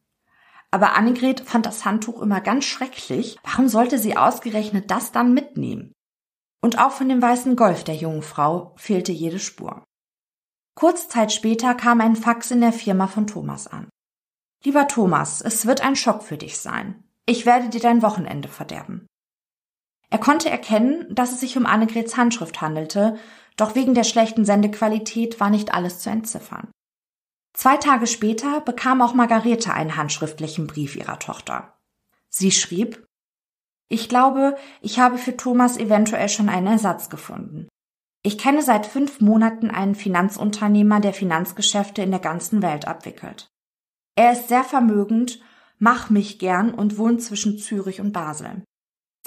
Aber 0.71 0.95
Annegret 0.95 1.41
fand 1.41 1.65
das 1.65 1.85
Handtuch 1.85 2.21
immer 2.21 2.41
ganz 2.41 2.65
schrecklich. 2.65 3.37
Warum 3.43 3.67
sollte 3.67 3.99
sie 3.99 4.17
ausgerechnet 4.17 4.89
das 4.89 5.11
dann 5.11 5.33
mitnehmen? 5.33 5.93
Und 6.61 6.79
auch 6.79 6.91
von 6.91 7.09
dem 7.09 7.21
weißen 7.21 7.55
Golf 7.55 7.83
der 7.83 7.95
jungen 7.95 8.21
Frau 8.21 8.73
fehlte 8.77 9.11
jede 9.11 9.39
Spur. 9.39 9.83
Kurz 10.75 11.09
Zeit 11.09 11.33
später 11.33 11.75
kam 11.75 12.01
ein 12.01 12.15
Fax 12.15 12.51
in 12.51 12.61
der 12.61 12.73
Firma 12.73 13.07
von 13.07 13.27
Thomas 13.27 13.67
an. 13.67 13.89
Lieber 14.63 14.87
Thomas, 14.87 15.41
es 15.41 15.65
wird 15.65 15.81
ein 15.81 15.95
Schock 15.95 16.23
für 16.23 16.37
dich 16.37 16.59
sein. 16.59 17.03
Ich 17.25 17.45
werde 17.45 17.69
dir 17.69 17.81
dein 17.81 18.01
Wochenende 18.01 18.47
verderben. 18.47 19.07
Er 20.11 20.19
konnte 20.19 20.49
erkennen, 20.49 21.07
dass 21.09 21.31
es 21.31 21.39
sich 21.39 21.57
um 21.57 21.65
Annegrets 21.65 22.17
Handschrift 22.17 22.61
handelte, 22.61 23.17
doch 23.57 23.75
wegen 23.75 23.93
der 23.93 24.03
schlechten 24.03 24.45
Sendequalität 24.45 25.39
war 25.39 25.49
nicht 25.49 25.73
alles 25.73 25.99
zu 25.99 26.09
entziffern. 26.09 26.69
Zwei 27.53 27.77
Tage 27.77 28.07
später 28.07 28.61
bekam 28.61 29.01
auch 29.01 29.13
Margarete 29.13 29.73
einen 29.73 29.97
handschriftlichen 29.97 30.67
Brief 30.67 30.95
ihrer 30.95 31.19
Tochter. 31.19 31.77
Sie 32.29 32.51
schrieb 32.51 33.05
Ich 33.91 34.07
glaube, 34.07 34.55
ich 34.79 34.99
habe 34.99 35.17
für 35.17 35.35
Thomas 35.35 35.75
eventuell 35.75 36.29
schon 36.29 36.47
einen 36.47 36.67
Ersatz 36.67 37.09
gefunden. 37.09 37.67
Ich 38.23 38.37
kenne 38.37 38.61
seit 38.61 38.85
fünf 38.85 39.19
Monaten 39.19 39.69
einen 39.69 39.95
Finanzunternehmer, 39.95 41.01
der 41.01 41.13
Finanzgeschäfte 41.13 42.01
in 42.01 42.11
der 42.11 42.21
ganzen 42.21 42.61
Welt 42.61 42.87
abwickelt. 42.87 43.49
Er 44.15 44.31
ist 44.31 44.47
sehr 44.47 44.63
vermögend, 44.63 45.41
mach 45.77 46.09
mich 46.09 46.39
gern 46.39 46.73
und 46.73 46.97
wohnt 46.97 47.21
zwischen 47.21 47.57
Zürich 47.57 47.99
und 47.99 48.13
Basel. 48.13 48.63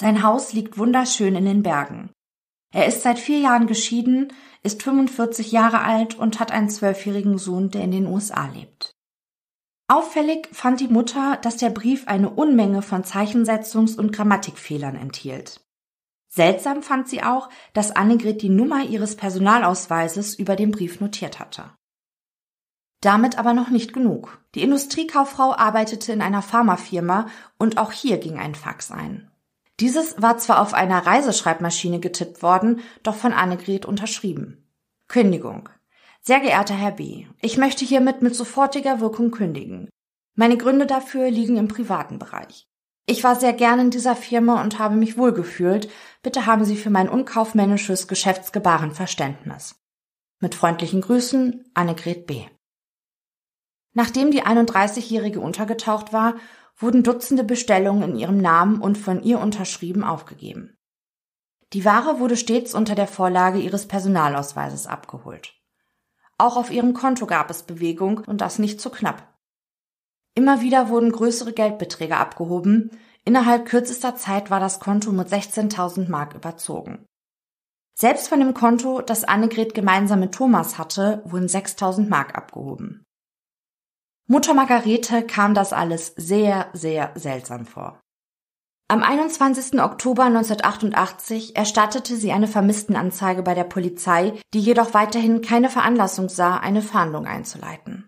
Sein 0.01 0.23
Haus 0.23 0.55
liegt 0.55 0.79
wunderschön 0.79 1.37
in 1.37 1.45
den 1.45 1.63
Bergen. 1.63 2.11
Er 2.73 2.87
ist 2.87 3.03
seit 3.03 3.19
vier 3.19 3.41
Jahren 3.41 3.67
geschieden, 3.67 4.33
ist 4.63 4.83
45 4.83 5.53
Jahre 5.53 5.83
alt 5.83 6.15
und 6.15 6.41
hat 6.41 6.53
einen 6.53 6.71
zwölfjährigen 6.71 7.37
Sohn, 7.37 7.71
der 7.71 7.83
in 7.83 7.91
den 7.91 8.07
USA 8.07 8.47
lebt. 8.47 8.74
Auffällig 9.87 10.49
fand 10.53 10.81
die 10.81 10.89
Mutter, 10.89 11.37
dass 11.43 11.59
der 11.59 11.71
Brief 11.71 12.09
eine 12.09 12.31
Unmenge 12.31 12.81
von 12.81 13.05
Zeichensetzungs- 13.05 13.99
und 13.99 14.13
Grammatikfehlern 14.13 14.97
enthielt. 14.97 15.61
Seltsam 16.29 16.83
fand 16.83 17.09
sie 17.09 17.23
auch, 17.23 17.49
dass 17.75 17.95
Annegret 17.95 18.43
die 18.43 18.49
Nummer 18.49 18.83
ihres 18.83 19.15
Personalausweises 19.15 20.35
über 20.35 20.57
dem 20.57 20.71
Brief 20.73 21.01
notiert 21.01 21.39
hatte. 21.39 21.71
Damit 23.03 23.39
aber 23.39 23.53
noch 23.53 23.69
nicht 23.69 23.93
genug. 23.93 24.41
Die 24.55 24.63
Industriekauffrau 24.63 25.55
arbeitete 25.55 26.13
in 26.13 26.23
einer 26.23 26.41
Pharmafirma 26.41 27.29
und 27.59 27.77
auch 27.77 27.93
hier 27.93 28.17
ging 28.17 28.39
ein 28.39 28.55
Fax 28.55 28.91
ein. 28.91 29.31
Dieses 29.81 30.21
war 30.23 30.39
zwar 30.39 30.63
auf 30.63 30.73
einer 30.73 31.07
Reiseschreibmaschine 31.07 32.01
getippt 32.01 32.43
worden, 32.43 32.81
doch 33.03 33.15
von 33.15 33.33
Annegret 33.33 33.85
unterschrieben. 33.85 34.67
Kündigung. 35.09 35.69
Sehr 36.27 36.41
geehrter 36.41 36.75
Herr 36.75 36.93
B., 36.93 37.27
ich 37.43 37.59
möchte 37.59 37.85
hiermit 37.85 38.23
mit 38.23 38.35
sofortiger 38.35 39.01
Wirkung 39.01 39.31
kündigen. 39.31 39.91
Meine 40.35 40.57
Gründe 40.57 40.87
dafür 40.87 41.31
liegen 41.31 41.59
im 41.59 41.69
privaten 41.69 42.19
Bereich. 42.19 42.67
Ich 43.05 43.23
war 43.23 43.37
sehr 43.37 43.53
gern 43.53 43.79
in 43.79 43.91
dieser 43.91 44.17
Firma 44.17 44.63
und 44.63 44.79
habe 44.79 44.97
mich 44.97 45.19
wohlgefühlt. 45.19 45.91
Bitte 46.23 46.47
haben 46.47 46.65
Sie 46.65 46.77
für 46.77 46.89
mein 46.89 47.11
unkaufmännisches 47.11 48.09
Geschäftsgebaren 48.09 48.93
Verständnis. 48.93 49.75
Mit 50.41 50.55
freundlichen 50.55 51.03
Grüßen, 51.03 51.71
Annegret 51.75 52.27
B. 52.27 52.47
Nachdem 53.93 54.31
die 54.31 54.43
31-Jährige 54.43 55.41
untergetaucht 55.41 56.15
war, 56.15 56.37
wurden 56.79 57.03
Dutzende 57.03 57.45
Bestellungen 57.45 58.13
in 58.13 58.17
ihrem 58.17 58.39
Namen 58.39 58.81
und 58.81 58.97
von 58.97 59.23
ihr 59.23 59.41
unterschrieben 59.41 60.03
aufgegeben. 60.03 60.75
Die 61.75 61.85
Ware 61.85 62.19
wurde 62.19 62.39
stets 62.39 62.73
unter 62.73 62.95
der 62.95 63.09
Vorlage 63.09 63.59
ihres 63.59 63.87
Personalausweises 63.87 64.87
abgeholt. 64.87 65.54
Auch 66.39 66.57
auf 66.57 66.71
ihrem 66.71 66.95
Konto 66.95 67.27
gab 67.27 67.51
es 67.51 67.63
Bewegung 67.63 68.19
und 68.27 68.41
das 68.41 68.59
nicht 68.59 68.81
zu 68.81 68.91
knapp. 68.91 69.35
Immer 70.35 70.61
wieder 70.61 70.89
wurden 70.89 71.13
größere 71.13 71.53
Geldbeträge 71.53 72.17
abgehoben. 72.17 72.91
Innerhalb 73.25 73.67
kürzester 73.67 74.17
Zeit 74.17 74.51
war 74.51 74.61
das 74.61 74.81
Konto 74.81 75.13
mit 75.13 75.29
16.000 75.29 76.11
Mark 76.11 76.35
überzogen. 76.35 77.07
Selbst 77.97 78.29
von 78.29 78.41
dem 78.41 78.55
Konto, 78.55 79.01
das 79.01 79.23
Annegret 79.23 79.73
gemeinsam 79.75 80.19
mit 80.19 80.35
Thomas 80.35 80.79
hatte, 80.79 81.23
wurden 81.25 81.47
6.000 81.47 82.09
Mark 82.09 82.37
abgehoben. 82.37 83.05
Mutter 84.27 84.55
Margarete 84.55 85.23
kam 85.25 85.55
das 85.55 85.73
alles 85.73 86.15
sehr, 86.17 86.71
sehr 86.73 87.13
seltsam 87.15 87.67
vor. 87.67 88.01
Am 88.87 89.03
21. 89.03 89.81
Oktober 89.81 90.25
1988 90.25 91.57
erstattete 91.57 92.17
sie 92.17 92.33
eine 92.33 92.47
Vermisstenanzeige 92.47 93.43
bei 93.43 93.55
der 93.55 93.65
Polizei, 93.65 94.39
die 94.53 94.61
jedoch 94.61 94.93
weiterhin 94.93 95.41
keine 95.41 95.71
Veranlassung 95.71 96.29
sah, 96.29 96.59
eine 96.59 96.83
Fahndung 96.83 97.27
einzuleiten. 97.27 98.07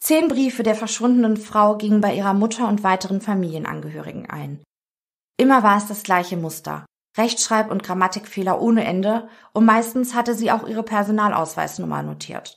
Zehn 0.00 0.28
Briefe 0.28 0.62
der 0.62 0.76
verschwundenen 0.76 1.36
Frau 1.36 1.76
gingen 1.76 2.00
bei 2.00 2.14
ihrer 2.14 2.34
Mutter 2.34 2.68
und 2.68 2.84
weiteren 2.84 3.20
Familienangehörigen 3.20 4.30
ein. 4.30 4.62
Immer 5.36 5.64
war 5.64 5.76
es 5.76 5.86
das 5.86 6.04
gleiche 6.04 6.36
Muster. 6.36 6.86
Rechtschreib- 7.16 7.70
und 7.70 7.82
Grammatikfehler 7.82 8.60
ohne 8.60 8.84
Ende 8.84 9.28
und 9.52 9.64
meistens 9.64 10.14
hatte 10.14 10.34
sie 10.34 10.52
auch 10.52 10.66
ihre 10.66 10.82
Personalausweisnummer 10.84 12.02
notiert. 12.02 12.56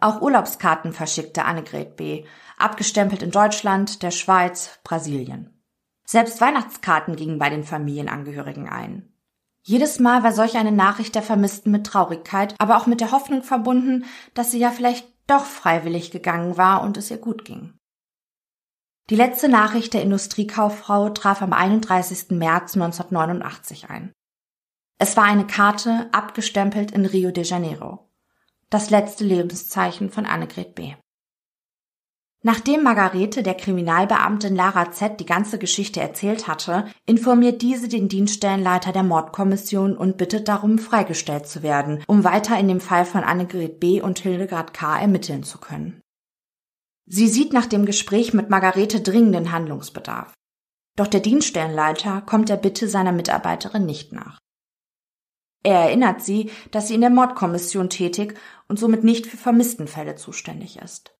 Auch 0.00 0.20
Urlaubskarten 0.20 0.92
verschickte 0.92 1.44
Annegret 1.44 1.96
B., 1.96 2.26
abgestempelt 2.58 3.22
in 3.22 3.30
Deutschland, 3.30 4.02
der 4.02 4.10
Schweiz, 4.10 4.78
Brasilien. 4.84 5.62
Selbst 6.06 6.40
Weihnachtskarten 6.40 7.16
gingen 7.16 7.38
bei 7.38 7.50
den 7.50 7.64
Familienangehörigen 7.64 8.68
ein. 8.68 9.12
Jedes 9.62 9.98
Mal 9.98 10.22
war 10.22 10.32
solch 10.32 10.56
eine 10.56 10.72
Nachricht 10.72 11.14
der 11.14 11.22
Vermissten 11.22 11.70
mit 11.70 11.86
Traurigkeit, 11.86 12.54
aber 12.58 12.76
auch 12.76 12.86
mit 12.86 13.00
der 13.00 13.12
Hoffnung 13.12 13.42
verbunden, 13.42 14.04
dass 14.34 14.50
sie 14.50 14.58
ja 14.58 14.70
vielleicht 14.70 15.10
doch 15.26 15.46
freiwillig 15.46 16.10
gegangen 16.10 16.58
war 16.58 16.82
und 16.82 16.98
es 16.98 17.10
ihr 17.10 17.16
gut 17.16 17.46
ging. 17.46 17.72
Die 19.10 19.16
letzte 19.16 19.48
Nachricht 19.48 19.94
der 19.94 20.02
Industriekauffrau 20.02 21.10
traf 21.10 21.42
am 21.42 21.52
31. 21.52 22.30
März 22.30 22.74
1989 22.74 23.90
ein. 23.90 24.12
Es 24.98 25.16
war 25.16 25.24
eine 25.24 25.46
Karte, 25.46 26.08
abgestempelt 26.12 26.90
in 26.92 27.04
Rio 27.04 27.30
de 27.30 27.44
Janeiro. 27.44 28.10
Das 28.70 28.90
letzte 28.90 29.24
Lebenszeichen 29.24 30.10
von 30.10 30.26
Annegret 30.26 30.74
B. 30.74 30.94
Nachdem 32.46 32.82
Margarete 32.82 33.42
der 33.42 33.54
Kriminalbeamtin 33.54 34.54
Lara 34.54 34.92
Z 34.92 35.18
die 35.18 35.24
ganze 35.24 35.58
Geschichte 35.58 36.02
erzählt 36.02 36.46
hatte, 36.46 36.86
informiert 37.06 37.62
diese 37.62 37.88
den 37.88 38.10
Dienststellenleiter 38.10 38.92
der 38.92 39.02
Mordkommission 39.02 39.96
und 39.96 40.18
bittet 40.18 40.46
darum, 40.46 40.78
freigestellt 40.78 41.46
zu 41.46 41.62
werden, 41.62 42.04
um 42.06 42.22
weiter 42.22 42.58
in 42.58 42.68
dem 42.68 42.80
Fall 42.80 43.06
von 43.06 43.24
Annegret 43.24 43.80
B. 43.80 44.02
und 44.02 44.18
Hildegard 44.18 44.74
K. 44.74 45.00
ermitteln 45.00 45.42
zu 45.42 45.56
können. 45.56 46.02
Sie 47.06 47.28
sieht 47.28 47.54
nach 47.54 47.64
dem 47.64 47.86
Gespräch 47.86 48.34
mit 48.34 48.50
Margarete 48.50 49.00
dringenden 49.00 49.50
Handlungsbedarf. 49.50 50.34
Doch 50.96 51.06
der 51.06 51.20
Dienststellenleiter 51.20 52.20
kommt 52.20 52.50
der 52.50 52.58
Bitte 52.58 52.90
seiner 52.90 53.12
Mitarbeiterin 53.12 53.86
nicht 53.86 54.12
nach. 54.12 54.38
Er 55.62 55.80
erinnert 55.80 56.20
sie, 56.20 56.50
dass 56.72 56.88
sie 56.88 56.94
in 56.94 57.00
der 57.00 57.08
Mordkommission 57.08 57.88
tätig 57.88 58.38
und 58.68 58.78
somit 58.78 59.02
nicht 59.02 59.26
für 59.26 59.38
Vermisstenfälle 59.38 60.16
zuständig 60.16 60.78
ist. 60.78 61.14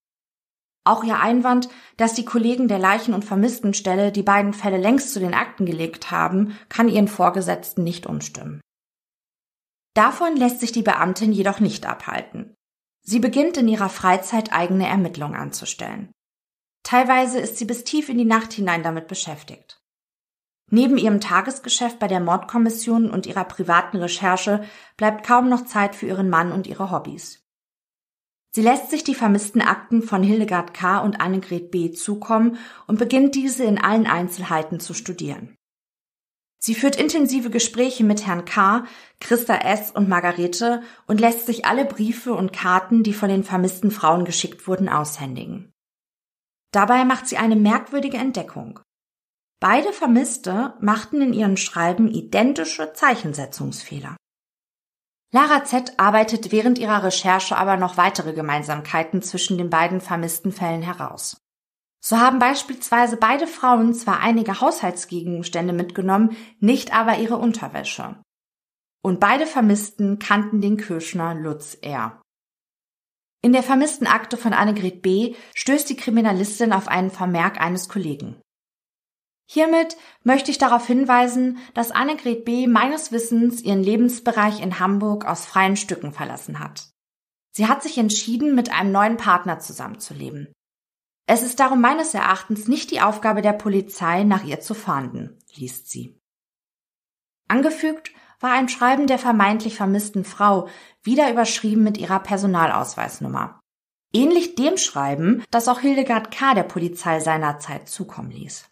Auch 0.85 1.03
ihr 1.03 1.19
Einwand, 1.19 1.67
dass 1.97 2.13
die 2.13 2.25
Kollegen 2.25 2.67
der 2.67 2.77
Leichen- 2.77 3.15
und 3.15 3.25
Vermisstenstelle 3.25 4.11
die 4.11 4.23
beiden 4.23 4.53
Fälle 4.53 4.77
längst 4.77 5.13
zu 5.13 5.19
den 5.19 5.33
Akten 5.33 5.65
gelegt 5.65 6.11
haben, 6.11 6.57
kann 6.69 6.87
ihren 6.87 7.07
Vorgesetzten 7.07 7.83
nicht 7.83 8.05
umstimmen. 8.05 8.61
Davon 9.95 10.35
lässt 10.37 10.59
sich 10.59 10.71
die 10.71 10.83
Beamtin 10.83 11.31
jedoch 11.31 11.59
nicht 11.59 11.87
abhalten. 11.87 12.53
Sie 13.01 13.19
beginnt 13.19 13.57
in 13.57 13.67
ihrer 13.67 13.89
Freizeit 13.89 14.53
eigene 14.53 14.87
Ermittlungen 14.87 15.35
anzustellen. 15.35 16.11
Teilweise 16.83 17.39
ist 17.39 17.57
sie 17.57 17.65
bis 17.65 17.83
tief 17.83 18.09
in 18.09 18.17
die 18.17 18.25
Nacht 18.25 18.53
hinein 18.53 18.83
damit 18.83 19.07
beschäftigt. 19.07 19.79
Neben 20.69 20.97
ihrem 20.97 21.19
Tagesgeschäft 21.21 21.97
bei 21.97 22.07
der 22.07 22.19
Mordkommission 22.19 23.09
und 23.09 23.25
ihrer 23.25 23.43
privaten 23.43 23.97
Recherche 23.97 24.63
bleibt 24.97 25.25
kaum 25.25 25.49
noch 25.49 25.65
Zeit 25.65 25.95
für 25.95 26.07
ihren 26.07 26.29
Mann 26.29 26.51
und 26.51 26.67
ihre 26.67 26.91
Hobbys. 26.91 27.44
Sie 28.55 28.61
lässt 28.61 28.89
sich 28.89 29.03
die 29.03 29.15
vermissten 29.15 29.61
Akten 29.61 30.01
von 30.01 30.23
Hildegard 30.23 30.73
K. 30.73 30.99
und 30.99 31.19
Annegret 31.19 31.71
B. 31.71 31.91
zukommen 31.91 32.57
und 32.87 32.97
beginnt 32.97 33.35
diese 33.35 33.65
in 33.65 33.77
allen 33.77 34.07
Einzelheiten 34.07 34.79
zu 34.79 34.93
studieren. 34.93 35.57
Sie 36.57 36.73
führt 36.73 36.95
intensive 36.95 37.49
Gespräche 37.49 38.05
mit 38.05 38.25
Herrn 38.25 38.45
K., 38.45 38.85
Christa 39.19 39.57
S. 39.57 39.91
und 39.91 40.07
Margarete 40.07 40.83
und 41.05 41.19
lässt 41.19 41.47
sich 41.47 41.65
alle 41.65 41.83
Briefe 41.83 42.33
und 42.33 42.53
Karten, 42.53 43.03
die 43.03 43.11
von 43.11 43.27
den 43.27 43.43
vermissten 43.43 43.91
Frauen 43.91 44.23
geschickt 44.23 44.69
wurden, 44.69 44.87
aushändigen. 44.87 45.73
Dabei 46.71 47.03
macht 47.03 47.27
sie 47.27 47.35
eine 47.35 47.57
merkwürdige 47.57 48.15
Entdeckung. 48.15 48.79
Beide 49.59 49.91
Vermisste 49.91 50.75
machten 50.79 51.21
in 51.21 51.33
ihren 51.33 51.57
Schreiben 51.57 52.07
identische 52.07 52.93
Zeichensetzungsfehler. 52.93 54.15
Lara 55.31 55.63
Z 55.63 55.93
arbeitet 55.97 56.51
während 56.51 56.79
ihrer 56.79 57.03
Recherche 57.03 57.57
aber 57.57 57.77
noch 57.77 57.97
weitere 57.97 58.33
Gemeinsamkeiten 58.33 59.21
zwischen 59.21 59.57
den 59.57 59.69
beiden 59.69 60.01
vermissten 60.01 60.51
Fällen 60.51 60.81
heraus. 60.81 61.37
So 61.99 62.19
haben 62.19 62.37
beispielsweise 62.37 63.17
beide 63.17 63.47
Frauen 63.47 63.93
zwar 63.95 64.19
einige 64.19 64.61
Haushaltsgegenstände 64.61 65.73
mitgenommen, 65.73 66.37
nicht 66.59 66.95
aber 66.95 67.17
ihre 67.17 67.37
Unterwäsche. 67.37 68.21
Und 69.01 69.19
beide 69.19 69.47
Vermissten 69.47 70.19
kannten 70.19 70.61
den 70.61 70.77
Kirschner 70.77 71.33
Lutz 71.33 71.77
R. 71.81 72.21
In 73.41 73.53
der 73.53 73.63
vermissten 73.63 74.07
Akte 74.07 74.37
von 74.37 74.53
Annegret 74.53 75.01
B. 75.01 75.35
stößt 75.53 75.89
die 75.89 75.95
Kriminalistin 75.95 76.73
auf 76.73 76.87
einen 76.87 77.11
Vermerk 77.11 77.59
eines 77.59 77.89
Kollegen. 77.89 78.41
Hiermit 79.47 79.95
möchte 80.23 80.49
ich 80.51 80.57
darauf 80.57 80.87
hinweisen, 80.87 81.59
dass 81.73 81.91
Annegret 81.91 82.45
B. 82.45 82.67
meines 82.67 83.11
Wissens 83.11 83.61
ihren 83.61 83.83
Lebensbereich 83.83 84.61
in 84.61 84.79
Hamburg 84.79 85.25
aus 85.25 85.45
freien 85.45 85.77
Stücken 85.77 86.11
verlassen 86.11 86.59
hat. 86.59 86.89
Sie 87.51 87.67
hat 87.67 87.83
sich 87.83 87.97
entschieden, 87.97 88.55
mit 88.55 88.71
einem 88.71 88.91
neuen 88.91 89.17
Partner 89.17 89.59
zusammenzuleben. 89.59 90.51
Es 91.27 91.41
ist 91.41 91.59
darum 91.59 91.79
meines 91.79 92.13
Erachtens 92.13 92.67
nicht 92.67 92.91
die 92.91 93.01
Aufgabe 93.01 93.41
der 93.41 93.53
Polizei, 93.53 94.23
nach 94.23 94.43
ihr 94.43 94.59
zu 94.59 94.73
fahnden, 94.73 95.39
liest 95.55 95.89
sie. 95.89 96.19
Angefügt 97.47 98.11
war 98.39 98.51
ein 98.51 98.69
Schreiben 98.69 99.07
der 99.07 99.19
vermeintlich 99.19 99.75
vermissten 99.75 100.25
Frau, 100.25 100.67
wieder 101.01 101.31
überschrieben 101.31 101.83
mit 101.83 101.97
ihrer 101.97 102.19
Personalausweisnummer. 102.19 103.59
Ähnlich 104.13 104.55
dem 104.55 104.77
Schreiben, 104.77 105.43
das 105.51 105.67
auch 105.67 105.79
Hildegard 105.79 106.31
K. 106.31 106.53
der 106.53 106.63
Polizei 106.63 107.19
seinerzeit 107.19 107.87
zukommen 107.87 108.31
ließ. 108.31 108.69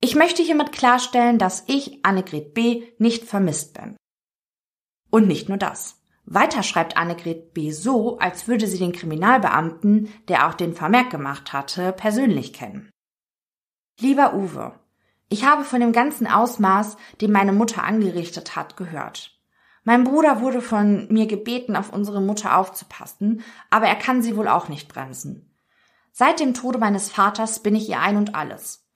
Ich 0.00 0.14
möchte 0.14 0.42
hiermit 0.42 0.72
klarstellen, 0.72 1.38
dass 1.38 1.64
ich, 1.66 2.04
Annegret 2.04 2.54
B., 2.54 2.84
nicht 2.98 3.24
vermisst 3.24 3.74
bin. 3.74 3.96
Und 5.10 5.26
nicht 5.26 5.48
nur 5.48 5.58
das. 5.58 6.00
Weiter 6.24 6.62
schreibt 6.62 6.96
Annegret 6.96 7.54
B. 7.54 7.70
so, 7.72 8.18
als 8.18 8.46
würde 8.46 8.66
sie 8.66 8.78
den 8.78 8.92
Kriminalbeamten, 8.92 10.12
der 10.28 10.46
auch 10.46 10.54
den 10.54 10.74
Vermerk 10.74 11.10
gemacht 11.10 11.52
hatte, 11.52 11.92
persönlich 11.92 12.52
kennen. 12.52 12.90
Lieber 13.98 14.34
Uwe, 14.34 14.78
ich 15.30 15.44
habe 15.44 15.64
von 15.64 15.80
dem 15.80 15.92
ganzen 15.92 16.26
Ausmaß, 16.26 16.96
dem 17.20 17.32
meine 17.32 17.52
Mutter 17.52 17.82
angerichtet 17.82 18.56
hat, 18.56 18.76
gehört. 18.76 19.38
Mein 19.84 20.04
Bruder 20.04 20.40
wurde 20.40 20.60
von 20.60 21.08
mir 21.10 21.26
gebeten, 21.26 21.74
auf 21.74 21.92
unsere 21.92 22.20
Mutter 22.20 22.56
aufzupassen, 22.56 23.42
aber 23.70 23.86
er 23.86 23.96
kann 23.96 24.22
sie 24.22 24.36
wohl 24.36 24.48
auch 24.48 24.68
nicht 24.68 24.88
bremsen. 24.88 25.56
Seit 26.12 26.40
dem 26.40 26.54
Tode 26.54 26.78
meines 26.78 27.10
Vaters 27.10 27.62
bin 27.62 27.74
ich 27.74 27.88
ihr 27.88 28.00
ein 28.00 28.16
und 28.16 28.34
alles. 28.34 28.87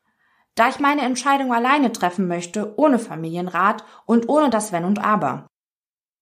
Da 0.55 0.69
ich 0.69 0.79
meine 0.79 1.03
Entscheidung 1.03 1.53
alleine 1.53 1.93
treffen 1.93 2.29
möchte, 2.29 2.79
ohne 2.79 2.99
Familienrat 2.99 3.85
und 4.05 4.29
ohne 4.29 4.51
das 4.51 4.73
Wenn 4.73 4.85
und 4.85 4.99
Aber. 4.99 5.47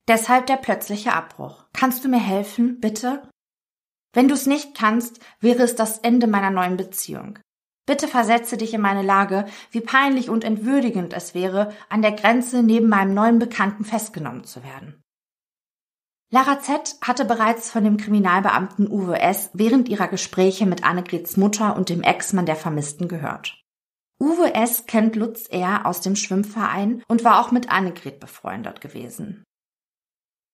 Deshalb 0.09 0.47
der 0.47 0.57
plötzliche 0.57 1.13
Abbruch. 1.13 1.67
Kannst 1.73 2.05
du 2.05 2.09
mir 2.09 2.21
helfen, 2.21 2.81
bitte? 2.81 3.29
Wenn 4.13 4.29
du 4.29 4.35
es 4.35 4.47
nicht 4.47 4.77
kannst, 4.77 5.21
wäre 5.41 5.63
es 5.63 5.75
das 5.75 5.99
Ende 5.99 6.27
meiner 6.27 6.51
neuen 6.51 6.77
Beziehung. 6.77 7.39
Bitte 7.87 8.07
versetze 8.07 8.57
dich 8.57 8.75
in 8.75 8.81
meine 8.81 9.03
Lage, 9.03 9.47
wie 9.71 9.81
peinlich 9.81 10.31
und 10.31 10.45
entwürdigend 10.45 11.13
es 11.13 11.35
wäre, 11.35 11.73
an 11.89 12.03
der 12.03 12.13
Grenze 12.13 12.63
neben 12.63 12.89
meinem 12.89 13.15
neuen 13.15 13.39
Bekannten 13.39 13.85
festgenommen 13.85 14.45
zu 14.45 14.63
werden. 14.63 15.03
Lara 16.33 16.61
Z. 16.61 16.97
hatte 17.03 17.25
bereits 17.25 17.71
von 17.73 17.83
dem 17.83 17.97
Kriminalbeamten 17.97 18.89
Uwe 18.89 19.19
S. 19.21 19.51
während 19.53 19.89
ihrer 19.89 20.07
Gespräche 20.07 20.67
mit 20.67 20.85
Annegrets 20.85 21.37
Mutter 21.37 21.77
und 21.77 21.89
dem 21.89 22.03
Ex-Mann 22.03 22.47
der 22.47 22.55
Vermissten 22.55 23.09
gehört. 23.09 23.60
Uwe 24.21 24.55
S. 24.55 24.85
kennt 24.87 25.17
Lutz 25.17 25.47
R. 25.49 25.87
aus 25.87 26.03
dem 26.03 26.15
Schwimmverein 26.15 27.03
und 27.09 27.25
war 27.25 27.41
auch 27.41 27.53
mit 27.53 27.71
Annegret 27.71 28.21
befreundet 28.21 28.83
gewesen. 28.83 29.45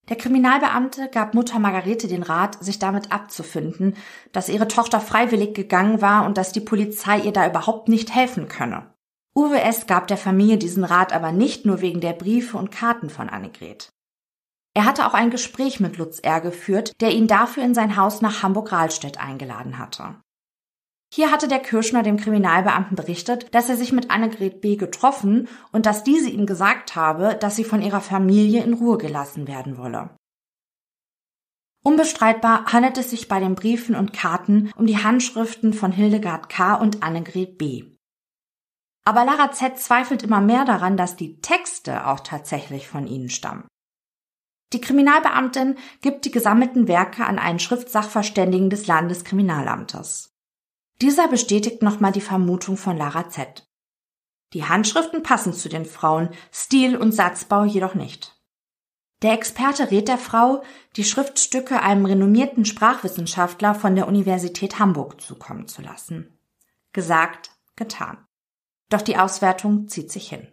Der 0.08 0.16
Kriminalbeamte 0.16 1.08
gab 1.08 1.34
Mutter 1.34 1.58
Margarete 1.58 2.06
den 2.06 2.22
Rat, 2.22 2.62
sich 2.62 2.78
damit 2.78 3.10
abzufinden, 3.10 3.96
dass 4.30 4.48
ihre 4.48 4.68
Tochter 4.68 5.00
freiwillig 5.00 5.54
gegangen 5.54 6.00
war 6.00 6.26
und 6.26 6.38
dass 6.38 6.52
die 6.52 6.60
Polizei 6.60 7.18
ihr 7.18 7.32
da 7.32 7.48
überhaupt 7.48 7.88
nicht 7.88 8.14
helfen 8.14 8.46
könne. 8.46 8.94
Uwe 9.34 9.60
S. 9.60 9.88
gab 9.88 10.06
der 10.06 10.16
Familie 10.16 10.58
diesen 10.58 10.84
Rat 10.84 11.12
aber 11.12 11.32
nicht 11.32 11.66
nur 11.66 11.80
wegen 11.80 12.00
der 12.00 12.12
Briefe 12.12 12.56
und 12.56 12.70
Karten 12.70 13.10
von 13.10 13.28
Annegret. 13.28 13.90
Er 14.74 14.84
hatte 14.84 15.06
auch 15.06 15.14
ein 15.14 15.30
Gespräch 15.30 15.80
mit 15.80 15.96
Lutz 15.96 16.20
R. 16.20 16.40
geführt, 16.40 16.92
der 17.00 17.10
ihn 17.10 17.26
dafür 17.26 17.64
in 17.64 17.74
sein 17.74 17.96
Haus 17.96 18.20
nach 18.20 18.44
Hamburg-Rahlstedt 18.44 19.18
eingeladen 19.18 19.78
hatte. 19.78 20.14
Hier 21.16 21.30
hatte 21.30 21.48
der 21.48 21.60
Kirschner 21.60 22.02
dem 22.02 22.18
Kriminalbeamten 22.18 22.94
berichtet, 22.94 23.54
dass 23.54 23.70
er 23.70 23.76
sich 23.78 23.90
mit 23.90 24.10
Annegret 24.10 24.60
B. 24.60 24.76
getroffen 24.76 25.48
und 25.72 25.86
dass 25.86 26.04
diese 26.04 26.28
ihm 26.28 26.44
gesagt 26.44 26.94
habe, 26.94 27.38
dass 27.40 27.56
sie 27.56 27.64
von 27.64 27.80
ihrer 27.80 28.02
Familie 28.02 28.62
in 28.62 28.74
Ruhe 28.74 28.98
gelassen 28.98 29.48
werden 29.48 29.78
wolle. 29.78 30.10
Unbestreitbar 31.82 32.70
handelt 32.70 32.98
es 32.98 33.08
sich 33.08 33.28
bei 33.28 33.40
den 33.40 33.54
Briefen 33.54 33.96
und 33.96 34.12
Karten 34.12 34.70
um 34.76 34.86
die 34.86 35.02
Handschriften 35.02 35.72
von 35.72 35.90
Hildegard 35.90 36.50
K. 36.50 36.74
und 36.74 37.02
Annegret 37.02 37.56
B. 37.56 37.84
Aber 39.06 39.24
Lara 39.24 39.52
Z. 39.52 39.78
zweifelt 39.78 40.22
immer 40.22 40.42
mehr 40.42 40.66
daran, 40.66 40.98
dass 40.98 41.16
die 41.16 41.40
Texte 41.40 42.06
auch 42.08 42.20
tatsächlich 42.20 42.88
von 42.88 43.06
ihnen 43.06 43.30
stammen. 43.30 43.66
Die 44.74 44.82
Kriminalbeamtin 44.82 45.78
gibt 46.02 46.26
die 46.26 46.30
gesammelten 46.30 46.88
Werke 46.88 47.24
an 47.24 47.38
einen 47.38 47.58
Schriftsachverständigen 47.58 48.68
des 48.68 48.86
Landeskriminalamtes. 48.86 50.35
Dieser 51.02 51.28
bestätigt 51.28 51.82
nochmal 51.82 52.12
die 52.12 52.20
Vermutung 52.20 52.76
von 52.76 52.96
Lara 52.96 53.28
Z. 53.28 53.68
Die 54.54 54.64
Handschriften 54.64 55.22
passen 55.22 55.52
zu 55.52 55.68
den 55.68 55.84
Frauen, 55.84 56.30
Stil 56.52 56.96
und 56.96 57.12
Satzbau 57.12 57.64
jedoch 57.64 57.94
nicht. 57.94 58.40
Der 59.22 59.32
Experte 59.32 59.90
rät 59.90 60.08
der 60.08 60.18
Frau, 60.18 60.62
die 60.96 61.04
Schriftstücke 61.04 61.82
einem 61.82 62.06
renommierten 62.06 62.64
Sprachwissenschaftler 62.64 63.74
von 63.74 63.94
der 63.94 64.08
Universität 64.08 64.78
Hamburg 64.78 65.20
zukommen 65.20 65.68
zu 65.68 65.82
lassen. 65.82 66.38
Gesagt, 66.92 67.50
getan. 67.76 68.24
Doch 68.88 69.02
die 69.02 69.18
Auswertung 69.18 69.88
zieht 69.88 70.12
sich 70.12 70.28
hin. 70.28 70.48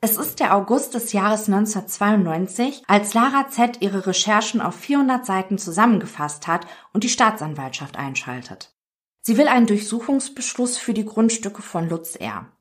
Es 0.00 0.18
ist 0.18 0.40
der 0.40 0.54
August 0.54 0.92
des 0.92 1.12
Jahres 1.12 1.48
1992, 1.48 2.82
als 2.86 3.14
Lara 3.14 3.48
Z 3.48 3.80
ihre 3.80 4.06
Recherchen 4.06 4.60
auf 4.60 4.74
400 4.74 5.24
Seiten 5.24 5.56
zusammengefasst 5.56 6.46
hat 6.46 6.66
und 6.92 7.04
die 7.04 7.08
Staatsanwaltschaft 7.08 7.96
einschaltet. 7.96 8.73
Sie 9.26 9.38
will 9.38 9.48
einen 9.48 9.66
Durchsuchungsbeschluss 9.66 10.76
für 10.76 10.92
die 10.92 11.06
Grundstücke 11.06 11.62
von 11.62 11.88
Lutz 11.88 12.14
R. 12.14 12.52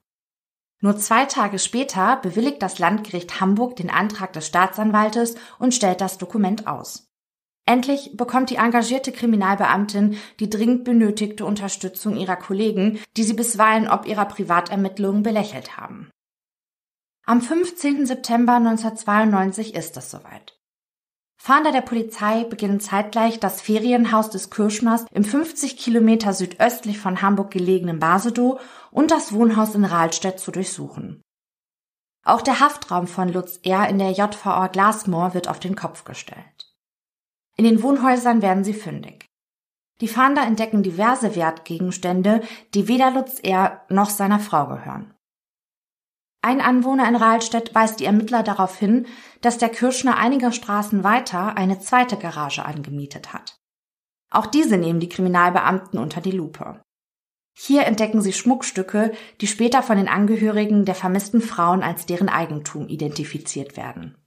Nur 0.80 0.98
zwei 0.98 1.26
Tage 1.26 1.60
später 1.60 2.18
bewilligt 2.18 2.62
das 2.62 2.80
Landgericht 2.80 3.42
Hamburg 3.42 3.76
den 3.76 3.90
Antrag 3.90 4.32
des 4.34 4.48
Staatsanwaltes 4.48 5.36
und 5.60 5.74
stellt 5.74 6.00
das 6.00 6.18
Dokument 6.18 6.68
aus. 6.68 7.08
Endlich 7.66 8.16
bekommt 8.16 8.50
die 8.50 8.56
engagierte 8.56 9.12
Kriminalbeamtin 9.12 10.18
die 10.40 10.50
dringend 10.50 10.84
benötigte 10.84 11.46
Unterstützung 11.46 12.18
ihrer 12.18 12.36
Kollegen, 12.36 13.00
die 13.18 13.24
sie 13.24 13.34
bisweilen 13.34 13.90
ob 13.90 14.06
ihrer 14.06 14.26
Privatermittlungen 14.26 15.24
belächelt 15.24 15.78
haben. 15.78 16.12
Am 17.26 17.42
15. 17.42 18.06
September 18.06 18.56
1992 18.56 19.76
ist 19.76 19.96
es 19.96 20.12
soweit. 20.12 20.60
Fahnder 21.46 21.74
der 21.74 21.82
Polizei 21.82 22.46
beginnen 22.46 22.80
zeitgleich 22.80 23.38
das 23.38 23.60
Ferienhaus 23.60 24.30
des 24.30 24.50
Kirschners 24.50 25.04
im 25.12 25.26
50 25.26 25.76
Kilometer 25.76 26.32
südöstlich 26.32 27.00
von 27.00 27.22
Hamburg 27.22 27.52
gelegenen 27.52 28.00
Basedow 28.00 28.62
und 28.92 29.12
das 29.12 29.34
Wohnhaus 29.34 29.76
in 29.76 29.84
Rahlstedt 29.84 30.40
zu 30.40 30.52
durchsuchen. 30.52 31.22
Auch 32.24 32.42
der 32.42 32.62
Haftraum 32.62 33.08
von 33.08 33.28
Lutz 33.28 33.60
R. 33.64 33.90
in 33.90 34.00
der 34.00 34.12
JVA 34.12 34.68
Glasmoor 34.68 35.34
wird 35.34 35.50
auf 35.50 35.60
den 35.60 35.76
Kopf 35.76 36.06
gestellt. 36.06 36.74
In 37.58 37.66
den 37.66 37.84
Wohnhäusern 37.84 38.42
werden 38.42 38.64
sie 38.64 38.74
fündig. 38.74 39.26
Die 40.00 40.08
Fahnder 40.08 40.44
entdecken 40.44 40.82
diverse 40.82 41.36
Wertgegenstände, 41.36 42.42
die 42.74 42.88
weder 42.88 43.12
Lutz 43.12 43.42
R. 43.44 43.82
noch 43.90 44.12
seiner 44.12 44.40
Frau 44.40 44.68
gehören. 44.68 45.13
Ein 46.46 46.60
Anwohner 46.60 47.08
in 47.08 47.16
Rahlstedt 47.16 47.74
weist 47.74 48.02
die 48.02 48.06
Ermittler 48.06 48.44
darauf 48.44 48.78
hin, 48.78 49.08
dass 49.40 49.58
der 49.58 49.70
Kirschner 49.70 50.18
einige 50.18 50.52
Straßen 50.52 51.02
weiter 51.02 51.56
eine 51.56 51.80
zweite 51.80 52.18
Garage 52.18 52.66
angemietet 52.66 53.32
hat. 53.32 53.56
Auch 54.30 54.48
diese 54.48 54.78
nehmen 54.78 55.00
die 55.00 55.08
Kriminalbeamten 55.08 55.98
unter 55.98 56.20
die 56.20 56.32
Lupe. 56.32 56.82
Hier 57.58 57.86
entdecken 57.86 58.22
sie 58.22 58.34
Schmuckstücke, 58.34 59.14
die 59.40 59.48
später 59.48 59.84
von 59.84 59.96
den 59.96 60.10
Angehörigen 60.10 60.84
der 60.84 60.96
vermissten 60.96 61.40
Frauen 61.40 61.82
als 61.82 62.08
deren 62.08 62.28
Eigentum 62.28 62.90
identifiziert 62.90 63.78
werden. 63.78 64.18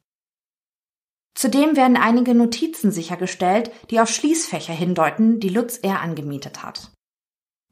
Zudem 1.34 1.76
werden 1.76 1.98
einige 1.98 2.34
Notizen 2.34 2.92
sichergestellt, 2.92 3.70
die 3.90 4.00
auf 4.00 4.08
Schließfächer 4.08 4.72
hindeuten, 4.72 5.38
die 5.38 5.50
Lutz 5.50 5.76
R. 5.82 6.00
angemietet 6.00 6.62
hat. 6.62 6.92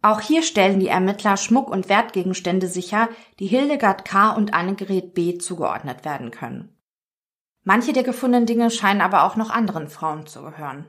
Auch 0.05 0.21
hier 0.21 0.43
stellen 0.43 0.81
die 0.81 0.89
Ermittler 0.89 1.39
Schmuck- 1.39 1.71
und 1.71 1.89
Wertgegenstände 1.89 2.69
sicher, 2.69 3.09
die 3.39 3.47
Hildegard 3.47 4.05
K. 4.05 4.33
und 4.33 4.53
Annegret 4.53 5.15
B. 5.15 5.39
zugeordnet 5.39 6.05
werden 6.05 6.31
können. 6.31 6.77
Manche 7.63 7.95
der 7.95 8.03
gefundenen 8.03 8.45
Dinge 8.45 8.71
scheinen 8.71 9.01
aber 9.01 9.25
auch 9.25 9.37
noch 9.37 9.49
anderen 9.49 9.89
Frauen 9.89 10.27
zu 10.27 10.43
gehören. 10.43 10.85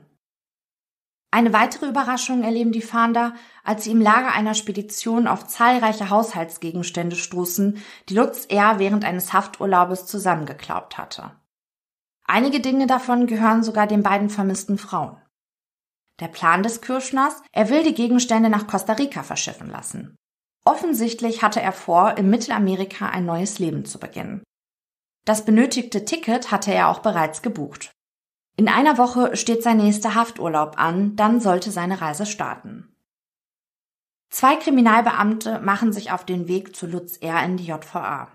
Eine 1.30 1.54
weitere 1.54 1.86
Überraschung 1.86 2.42
erleben 2.42 2.72
die 2.72 2.82
Fahnder, 2.82 3.32
als 3.64 3.84
sie 3.84 3.92
im 3.92 4.02
Lager 4.02 4.34
einer 4.34 4.52
Spedition 4.52 5.28
auf 5.28 5.46
zahlreiche 5.46 6.10
Haushaltsgegenstände 6.10 7.16
stoßen, 7.16 7.82
die 8.10 8.14
Lutz 8.14 8.44
R. 8.50 8.78
während 8.78 9.06
eines 9.06 9.32
Hafturlaubes 9.32 10.04
zusammengeklaubt 10.04 10.98
hatte. 10.98 11.30
Einige 12.26 12.60
Dinge 12.60 12.86
davon 12.86 13.26
gehören 13.26 13.62
sogar 13.62 13.86
den 13.86 14.02
beiden 14.02 14.28
vermissten 14.28 14.76
Frauen. 14.76 15.16
Der 16.20 16.28
Plan 16.28 16.62
des 16.62 16.80
Kirschners, 16.80 17.42
er 17.52 17.68
will 17.68 17.82
die 17.82 17.94
Gegenstände 17.94 18.48
nach 18.48 18.66
Costa 18.66 18.94
Rica 18.94 19.22
verschiffen 19.22 19.68
lassen. 19.68 20.16
Offensichtlich 20.64 21.42
hatte 21.42 21.60
er 21.60 21.72
vor, 21.72 22.16
in 22.16 22.30
Mittelamerika 22.30 23.08
ein 23.08 23.26
neues 23.26 23.58
Leben 23.58 23.84
zu 23.84 24.00
beginnen. 24.00 24.42
Das 25.24 25.44
benötigte 25.44 26.04
Ticket 26.04 26.50
hatte 26.50 26.72
er 26.72 26.88
auch 26.88 27.00
bereits 27.00 27.42
gebucht. 27.42 27.92
In 28.56 28.68
einer 28.68 28.96
Woche 28.96 29.36
steht 29.36 29.62
sein 29.62 29.76
nächster 29.76 30.14
Hafturlaub 30.14 30.78
an, 30.78 31.14
dann 31.16 31.40
sollte 31.40 31.70
seine 31.70 32.00
Reise 32.00 32.24
starten. 32.24 32.96
Zwei 34.30 34.56
Kriminalbeamte 34.56 35.60
machen 35.60 35.92
sich 35.92 36.10
auf 36.10 36.24
den 36.24 36.48
Weg 36.48 36.74
zu 36.74 36.86
Lutz 36.86 37.18
R. 37.18 37.44
in 37.44 37.58
die 37.58 37.66
JVA. 37.66 38.32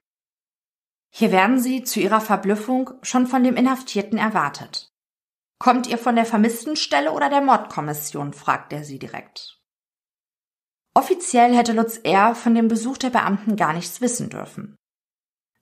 Hier 1.13 1.31
werden 1.31 1.59
sie 1.59 1.83
zu 1.83 1.99
ihrer 1.99 2.21
Verblüffung 2.21 2.91
schon 3.01 3.27
von 3.27 3.43
dem 3.43 3.57
Inhaftierten 3.57 4.17
erwartet. 4.17 4.90
Kommt 5.61 5.85
ihr 5.85 5.99
von 5.99 6.15
der 6.15 6.25
Vermisstenstelle 6.25 7.11
oder 7.11 7.29
der 7.29 7.41
Mordkommission? 7.41 8.33
fragt 8.33 8.73
er 8.73 8.83
sie 8.83 8.97
direkt. 8.97 9.59
Offiziell 10.95 11.55
hätte 11.55 11.73
Lutz 11.73 11.97
R. 11.97 12.33
von 12.33 12.55
dem 12.55 12.67
Besuch 12.67 12.97
der 12.97 13.11
Beamten 13.11 13.57
gar 13.57 13.71
nichts 13.73 14.01
wissen 14.01 14.31
dürfen. 14.31 14.75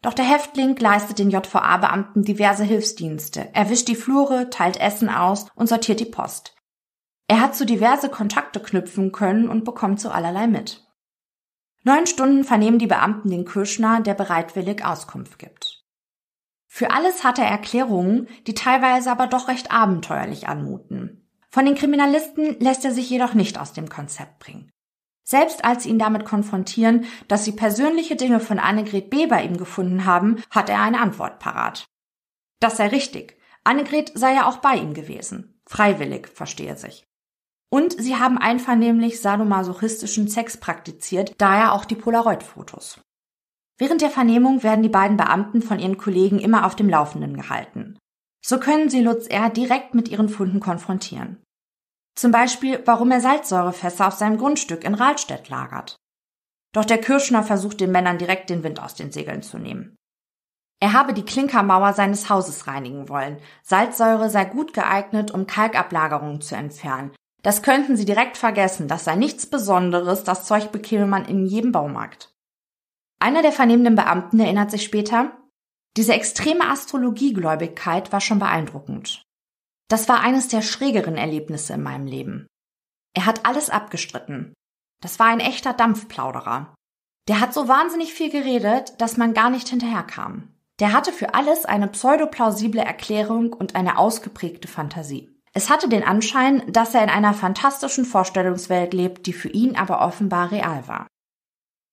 Doch 0.01 0.13
der 0.13 0.23
Häftling 0.23 0.77
leistet 0.77 1.19
den 1.19 1.29
JVA-Beamten 1.29 2.23
diverse 2.23 2.63
Hilfsdienste. 2.63 3.49
Er 3.51 3.69
wischt 3.69 3.89
die 3.89 3.97
Flure, 3.97 4.49
teilt 4.49 4.77
Essen 4.79 5.09
aus 5.09 5.47
und 5.55 5.67
sortiert 5.67 5.99
die 5.99 6.05
Post. 6.05 6.55
Er 7.27 7.41
hat 7.41 7.57
so 7.57 7.65
diverse 7.65 8.07
Kontakte 8.07 8.61
knüpfen 8.61 9.11
können 9.11 9.49
und 9.49 9.65
bekommt 9.65 9.99
so 9.99 10.09
allerlei 10.11 10.47
mit. 10.47 10.87
Neun 11.83 12.07
Stunden 12.07 12.45
vernehmen 12.45 12.79
die 12.79 12.87
Beamten 12.87 13.31
den 13.31 13.43
Kirschner, 13.43 13.99
der 13.99 14.13
bereitwillig 14.13 14.85
Auskunft 14.85 15.39
gibt. 15.39 15.68
Für 16.71 16.91
alles 16.91 17.23
hat 17.23 17.39
er 17.39 17.47
Erklärungen, 17.47 18.27
die 18.45 18.53
teilweise 18.53 19.11
aber 19.11 19.25
doch 19.25 19.47
recht 19.47 19.71
abenteuerlich 19.71 20.47
anmuten. 20.47 21.27
Von 21.49 21.65
den 21.65 21.73
Kriminalisten 21.73 22.59
lässt 22.59 22.85
er 22.85 22.91
sich 22.91 23.09
jedoch 23.09 23.33
nicht 23.33 23.57
aus 23.57 23.73
dem 23.73 23.89
Konzept 23.89 24.37
bringen. 24.37 24.69
Selbst 25.23 25.65
als 25.65 25.83
sie 25.83 25.89
ihn 25.89 25.99
damit 25.99 26.25
konfrontieren, 26.25 27.05
dass 27.27 27.43
sie 27.43 27.51
persönliche 27.51 28.15
Dinge 28.15 28.39
von 28.39 28.59
Annegret 28.59 29.09
B. 29.09 29.25
bei 29.25 29.43
ihm 29.43 29.57
gefunden 29.57 30.05
haben, 30.05 30.43
hat 30.51 30.69
er 30.69 30.81
eine 30.81 31.01
Antwort 31.01 31.39
parat. 31.39 31.85
Das 32.59 32.77
sei 32.77 32.87
richtig. 32.87 33.37
Annegret 33.63 34.11
sei 34.13 34.35
ja 34.35 34.47
auch 34.47 34.57
bei 34.57 34.75
ihm 34.75 34.93
gewesen. 34.93 35.59
Freiwillig, 35.67 36.27
verstehe 36.27 36.77
sich. 36.77 37.07
Und 37.71 37.99
sie 37.99 38.15
haben 38.15 38.37
einvernehmlich 38.37 39.21
sadomasochistischen 39.21 40.27
Sex 40.27 40.57
praktiziert, 40.57 41.33
daher 41.37 41.73
auch 41.73 41.85
die 41.85 41.95
Polaroid-Fotos. 41.95 43.01
Während 43.79 44.01
der 44.01 44.09
Vernehmung 44.09 44.61
werden 44.61 44.83
die 44.83 44.89
beiden 44.89 45.17
Beamten 45.17 45.61
von 45.61 45.79
ihren 45.79 45.97
Kollegen 45.97 46.39
immer 46.39 46.65
auf 46.65 46.75
dem 46.75 46.89
Laufenden 46.89 47.35
gehalten. 47.35 47.97
So 48.45 48.59
können 48.59 48.89
sie 48.89 49.01
Lutz 49.01 49.27
R. 49.27 49.49
direkt 49.49 49.95
mit 49.95 50.09
ihren 50.09 50.29
Funden 50.29 50.59
konfrontieren. 50.59 51.41
Zum 52.15 52.31
Beispiel, 52.31 52.81
warum 52.85 53.09
er 53.11 53.21
Salzsäurefässer 53.21 54.07
auf 54.07 54.15
seinem 54.15 54.37
Grundstück 54.37 54.83
in 54.83 54.93
Rahlstedt 54.93 55.47
lagert. 55.47 55.95
Doch 56.73 56.83
der 56.83 56.99
Kirschner 56.99 57.41
versucht 57.41 57.79
den 57.79 57.91
Männern 57.91 58.17
direkt 58.17 58.49
den 58.49 58.63
Wind 58.63 58.81
aus 58.81 58.95
den 58.95 59.13
Segeln 59.13 59.41
zu 59.41 59.57
nehmen. 59.57 59.95
Er 60.81 60.93
habe 60.93 61.13
die 61.13 61.25
Klinkermauer 61.25 61.93
seines 61.93 62.29
Hauses 62.29 62.67
reinigen 62.67 63.09
wollen. 63.09 63.37
Salzsäure 63.63 64.29
sei 64.29 64.45
gut 64.45 64.73
geeignet, 64.73 65.31
um 65.31 65.47
Kalkablagerungen 65.47 66.41
zu 66.41 66.55
entfernen. 66.55 67.11
Das 67.41 67.63
könnten 67.63 67.95
sie 67.95 68.05
direkt 68.05 68.35
vergessen, 68.35 68.89
das 68.89 69.05
sei 69.05 69.15
nichts 69.15 69.45
Besonderes, 69.45 70.25
das 70.25 70.45
Zeug 70.45 70.71
bekäme 70.71 71.05
man 71.05 71.25
in 71.25 71.45
jedem 71.45 71.71
Baumarkt. 71.71 72.28
Einer 73.19 73.41
der 73.41 73.51
vernehmenden 73.51 73.95
Beamten 73.95 74.39
erinnert 74.39 74.71
sich 74.71 74.83
später, 74.83 75.35
Diese 75.97 76.13
extreme 76.13 76.69
Astrologiegläubigkeit 76.69 78.13
war 78.13 78.21
schon 78.21 78.39
beeindruckend. 78.39 79.23
Das 79.89 80.07
war 80.07 80.21
eines 80.21 80.47
der 80.47 80.61
schrägeren 80.61 81.17
Erlebnisse 81.17 81.73
in 81.73 81.83
meinem 81.83 82.05
Leben. 82.05 82.47
Er 83.15 83.25
hat 83.25 83.45
alles 83.45 83.69
abgestritten. 83.69 84.53
Das 85.01 85.19
war 85.19 85.27
ein 85.27 85.39
echter 85.39 85.73
Dampfplauderer. 85.73 86.75
Der 87.27 87.39
hat 87.41 87.53
so 87.53 87.67
wahnsinnig 87.67 88.13
viel 88.13 88.29
geredet, 88.29 88.93
dass 88.99 89.17
man 89.17 89.33
gar 89.33 89.49
nicht 89.49 89.67
hinterherkam. 89.67 90.55
Der 90.79 90.93
hatte 90.93 91.11
für 91.11 91.33
alles 91.33 91.65
eine 91.65 91.87
pseudoplausible 91.87 92.81
Erklärung 92.81 93.51
und 93.51 93.75
eine 93.75 93.97
ausgeprägte 93.97 94.67
Fantasie. 94.67 95.35
Es 95.53 95.69
hatte 95.69 95.89
den 95.89 96.03
Anschein, 96.03 96.63
dass 96.71 96.93
er 96.93 97.03
in 97.03 97.09
einer 97.09 97.33
fantastischen 97.33 98.05
Vorstellungswelt 98.05 98.93
lebt, 98.93 99.25
die 99.25 99.33
für 99.33 99.49
ihn 99.49 99.75
aber 99.75 100.01
offenbar 100.01 100.51
real 100.51 100.87
war. 100.87 101.07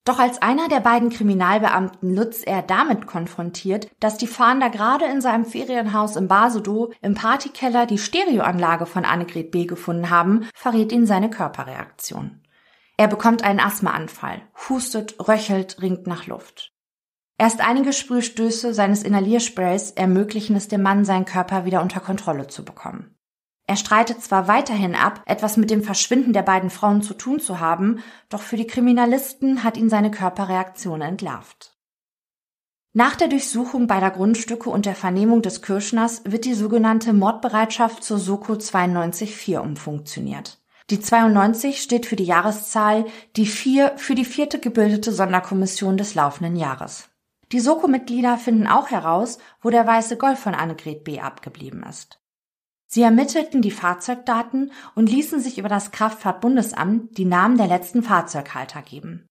Doch 0.07 0.21
als 0.21 0.41
einer 0.41 0.69
der 0.69 0.79
beiden 0.79 1.11
Kriminalbeamten 1.11 2.15
Lutz 2.15 2.45
er 2.45 2.63
damit 2.63 3.09
konfrontiert, 3.09 3.91
dass 3.99 4.17
die 4.17 4.29
Fahnder 4.29 4.71
gerade 4.71 5.05
in 5.07 5.21
seinem 5.21 5.45
Ferienhaus 5.45 6.15
im 6.15 6.29
Basedow 6.29 6.93
im 7.03 7.15
Partykeller 7.15 7.87
die 7.87 7.99
Stereoanlage 7.99 8.87
von 8.87 9.05
Annegret 9.05 9.51
B. 9.51 9.67
gefunden 9.67 10.09
haben, 10.09 10.49
verrät 10.55 10.93
ihn 10.93 11.07
seine 11.07 11.29
Körperreaktion. 11.29 12.41
Er 12.97 13.09
bekommt 13.09 13.43
einen 13.43 13.59
Asthmaanfall, 13.59 14.43
hustet, 14.69 15.17
röchelt, 15.27 15.83
ringt 15.83 16.07
nach 16.07 16.29
Luft. 16.29 16.73
Erst 17.37 17.61
einige 17.61 17.93
Sprühstöße 17.93 18.75
seines 18.75 19.03
Inhaliersprays 19.03 19.91
ermöglichen 19.91 20.55
es 20.55 20.69
dem 20.69 20.83
Mann, 20.83 21.05
seinen 21.05 21.25
Körper 21.25 21.65
wieder 21.65 21.83
unter 21.83 21.99
Kontrolle 21.99 22.47
zu 22.47 22.65
bekommen. 22.65 23.16
Er 23.69 23.77
streitet 23.77 24.23
zwar 24.23 24.47
weiterhin 24.47 24.95
ab, 24.95 25.23
etwas 25.27 25.57
mit 25.57 25.71
dem 25.71 25.83
Verschwinden 25.83 26.33
der 26.33 26.43
beiden 26.43 26.71
Frauen 26.71 27.03
zu 27.03 27.15
tun 27.15 27.41
zu 27.41 27.59
haben, 27.59 27.99
doch 28.29 28.43
für 28.43 28.57
die 28.57 28.67
Kriminalisten 28.67 29.65
hat 29.65 29.77
ihn 29.77 29.91
seine 29.91 30.11
Körperreaktion 30.11 31.01
entlarvt. 31.01 31.77
Nach 32.93 33.17
der 33.17 33.29
Durchsuchung 33.29 33.89
beider 33.89 34.11
Grundstücke 34.11 34.71
und 34.71 34.87
der 34.87 34.95
Vernehmung 34.95 35.43
des 35.43 35.61
Kirschners 35.61 36.23
wird 36.25 36.45
die 36.45 36.55
sogenannte 36.55 37.13
Mordbereitschaft 37.13 38.03
zur 38.03 38.19
Soko 38.19 38.55
92-4 38.55 39.59
umfunktioniert. 39.59 40.63
Die 40.89 41.01
92 41.01 41.83
steht 41.83 42.07
für 42.07 42.17
die 42.17 42.25
Jahreszahl, 42.25 43.05
die 43.35 43.47
4 43.47 43.99
für 43.99 44.15
die 44.15 44.25
vierte 44.25 44.61
gebildete 44.61 45.13
Sonderkommission 45.13 45.97
des 45.99 46.15
laufenden 46.15 46.57
Jahres. 46.57 47.09
Die 47.53 47.61
Soko-Mitglieder 47.61 48.39
finden 48.39 48.67
auch 48.67 48.91
heraus, 48.91 49.39
wo 49.61 49.71
der 49.71 49.87
weiße 49.87 50.17
Golf 50.17 50.39
von 50.39 50.55
Annegret 50.55 51.05
B. 51.05 51.21
abgeblieben 51.21 51.83
ist. 51.83 52.21
Sie 52.87 53.03
ermittelten 53.03 53.63
die 53.63 53.71
Fahrzeugdaten 53.71 54.73
und 54.95 55.11
ließen 55.11 55.41
sich 55.41 55.59
über 55.59 55.69
das 55.69 55.91
Kraftfahrtbundesamt 55.91 57.19
die 57.19 57.25
Namen 57.25 57.57
der 57.57 57.67
letzten 57.67 58.03
Fahrzeughalter 58.03 58.83
geben. 58.83 59.27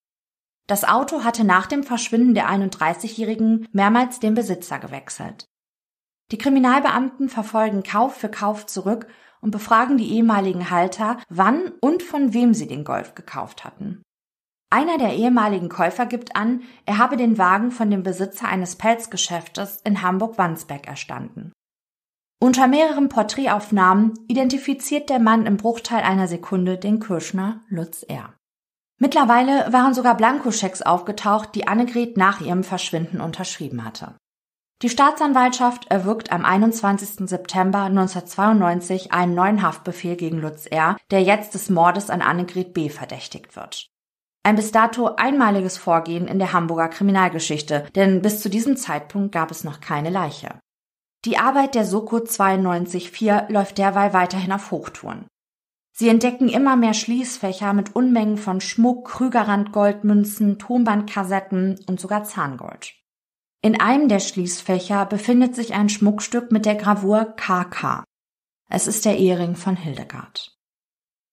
Das 0.68 0.84
Auto 0.84 1.24
hatte 1.24 1.43
nach 1.43 1.68
dem 1.68 1.84
Verschwinden 1.84 2.34
der 2.34 2.49
31-Jährigen 2.49 3.68
mehrmals 3.72 4.20
den 4.20 4.34
Besitzer 4.34 4.80
gewechselt. 4.80 5.45
Die 6.32 6.38
Kriminalbeamten 6.38 7.30
verfolgen 7.30 7.84
Kauf 7.84 8.16
für 8.16 8.30
Kauf 8.30 8.66
zurück 8.66 9.08
und 9.41 9.51
befragen 9.51 9.97
die 9.97 10.12
ehemaligen 10.12 10.72
Halter, 10.72 11.20
wann 11.30 11.72
und 11.82 12.01
von 12.01 12.34
wem 12.34 12.56
sie 12.56 12.68
den 12.68 12.84
Golf 12.84 13.14
gekauft 13.14 13.64
hatten. 13.64 14.01
Einer 14.72 14.97
der 14.97 15.14
ehemaligen 15.14 15.70
Käufer 15.70 16.08
gibt 16.08 16.36
an, 16.36 16.64
er 16.88 16.97
habe 16.97 17.16
den 17.16 17.38
Wagen 17.38 17.70
von 17.70 17.91
dem 17.91 18.01
Besitzer 18.01 18.47
eines 18.47 18.76
Pelzgeschäftes 18.76 19.82
in 19.84 20.01
Hamburg-Wandsbek 20.01 20.88
erstanden. 20.88 21.53
Unter 22.40 22.68
mehreren 22.68 23.10
Porträtaufnahmen 23.10 24.14
identifiziert 24.28 25.10
der 25.10 25.20
Mann 25.20 25.46
im 25.46 25.58
Bruchteil 25.58 26.04
einer 26.04 26.28
Sekunde 26.28 26.78
den 26.78 27.00
Kirschner 27.00 27.62
Lutz 27.70 28.04
R. 28.04 28.34
Mittlerweile 28.98 29.72
waren 29.72 29.94
sogar 29.94 30.16
Blankoschecks 30.16 30.82
aufgetaucht, 30.82 31.56
die 31.56 31.68
Annegret 31.68 32.18
nach 32.18 32.42
ihrem 32.42 32.64
Verschwinden 32.64 33.20
unterschrieben 33.20 33.84
hatte. 33.84 34.16
Die 34.82 34.90
Staatsanwaltschaft 34.90 35.90
erwirkt 35.90 36.32
am 36.32 36.44
21. 36.44 37.30
September 37.30 37.84
1992 37.84 39.14
einen 39.14 39.34
neuen 39.34 39.62
Haftbefehl 39.62 40.18
gegen 40.18 40.40
Lutz 40.40 40.66
R., 40.66 40.98
der 41.12 41.24
jetzt 41.24 41.54
des 41.54 41.70
Mordes 41.70 42.10
an 42.10 42.22
Annegret 42.22 42.74
B. 42.74 42.90
verdächtigt 42.90 43.56
wird. 43.56 43.88
Ein 44.44 44.58
bis 44.58 44.72
dato 44.72 45.16
einmaliges 45.16 45.78
Vorgehen 45.78 46.28
in 46.28 46.40
der 46.40 46.54
Hamburger 46.54 46.90
Kriminalgeschichte, 46.90 47.88
denn 47.96 48.22
bis 48.22 48.42
zu 48.42 48.50
diesem 48.50 48.78
Zeitpunkt 48.78 49.32
gab 49.32 49.50
es 49.50 49.64
noch 49.64 49.80
keine 49.80 50.10
Leiche. 50.10 50.60
Die 51.26 51.38
Arbeit 51.39 51.73
der 51.73 51.86
Soko 51.86 52.17
92.4 52.17 53.51
läuft 53.51 53.80
derweil 53.80 54.13
weiterhin 54.13 54.51
auf 54.51 54.69
Hochtouren. 54.69 55.26
Sie 55.91 56.07
entdecken 56.09 56.49
immer 56.49 56.76
mehr 56.76 56.93
Schließfächer 56.93 57.73
mit 57.73 57.95
Unmengen 57.95 58.38
von 58.38 58.61
Schmuck, 58.61 59.09
Krügerrand-Goldmünzen, 59.09 60.59
Tonbandkassetten 60.59 61.80
und 61.88 61.99
sogar 61.99 62.26
Zahngold. 62.26 62.93
In 63.61 63.80
einem 63.80 64.07
der 64.07 64.19
Schließfächer 64.19 65.07
befindet 65.07 65.55
sich 65.55 65.73
ein 65.73 65.89
Schmuckstück 65.89 66.51
mit 66.51 66.67
der 66.67 66.76
Gravur 66.76 67.36
KK. 67.36 68.03
Es 68.69 68.86
ist 68.86 69.05
der 69.05 69.17
Ehering 69.17 69.55
von 69.55 69.76
Hildegard. 69.76 70.55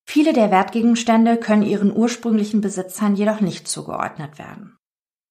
Viele 0.06 0.32
der 0.32 0.50
Wertgegenstände 0.50 1.36
können 1.36 1.62
ihren 1.62 1.94
ursprünglichen 1.94 2.62
Besitzern 2.62 3.14
jedoch 3.14 3.40
nicht 3.40 3.68
zugeordnet 3.68 4.38
werden. 4.38 4.78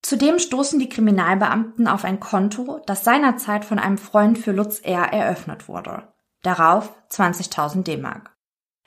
Zudem 0.02 0.40
stoßen 0.40 0.80
die 0.80 0.90
Kriminalbeamten 0.90 1.88
auf 1.88 2.04
ein 2.04 2.20
Konto, 2.20 2.82
das 2.88 3.04
seinerzeit 3.04 3.66
von 3.66 3.80
einem 3.80 3.98
Freund 3.98 4.38
für 4.38 4.52
Lutz 4.52 4.80
R. 4.80 5.14
eröffnet 5.14 5.68
wurde. 5.68 6.12
Darauf 6.42 6.92
20.000 7.12 7.84
D-Mark. 7.84 8.36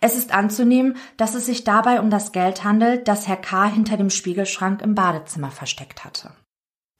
Es 0.00 0.16
ist 0.16 0.34
anzunehmen, 0.34 0.96
dass 1.16 1.34
es 1.34 1.46
sich 1.46 1.64
dabei 1.64 2.00
um 2.00 2.10
das 2.10 2.32
Geld 2.32 2.64
handelt, 2.64 3.06
das 3.08 3.28
Herr 3.28 3.36
K. 3.36 3.66
hinter 3.66 3.96
dem 3.96 4.10
Spiegelschrank 4.10 4.82
im 4.82 4.94
Badezimmer 4.94 5.50
versteckt 5.50 6.04
hatte. 6.04 6.32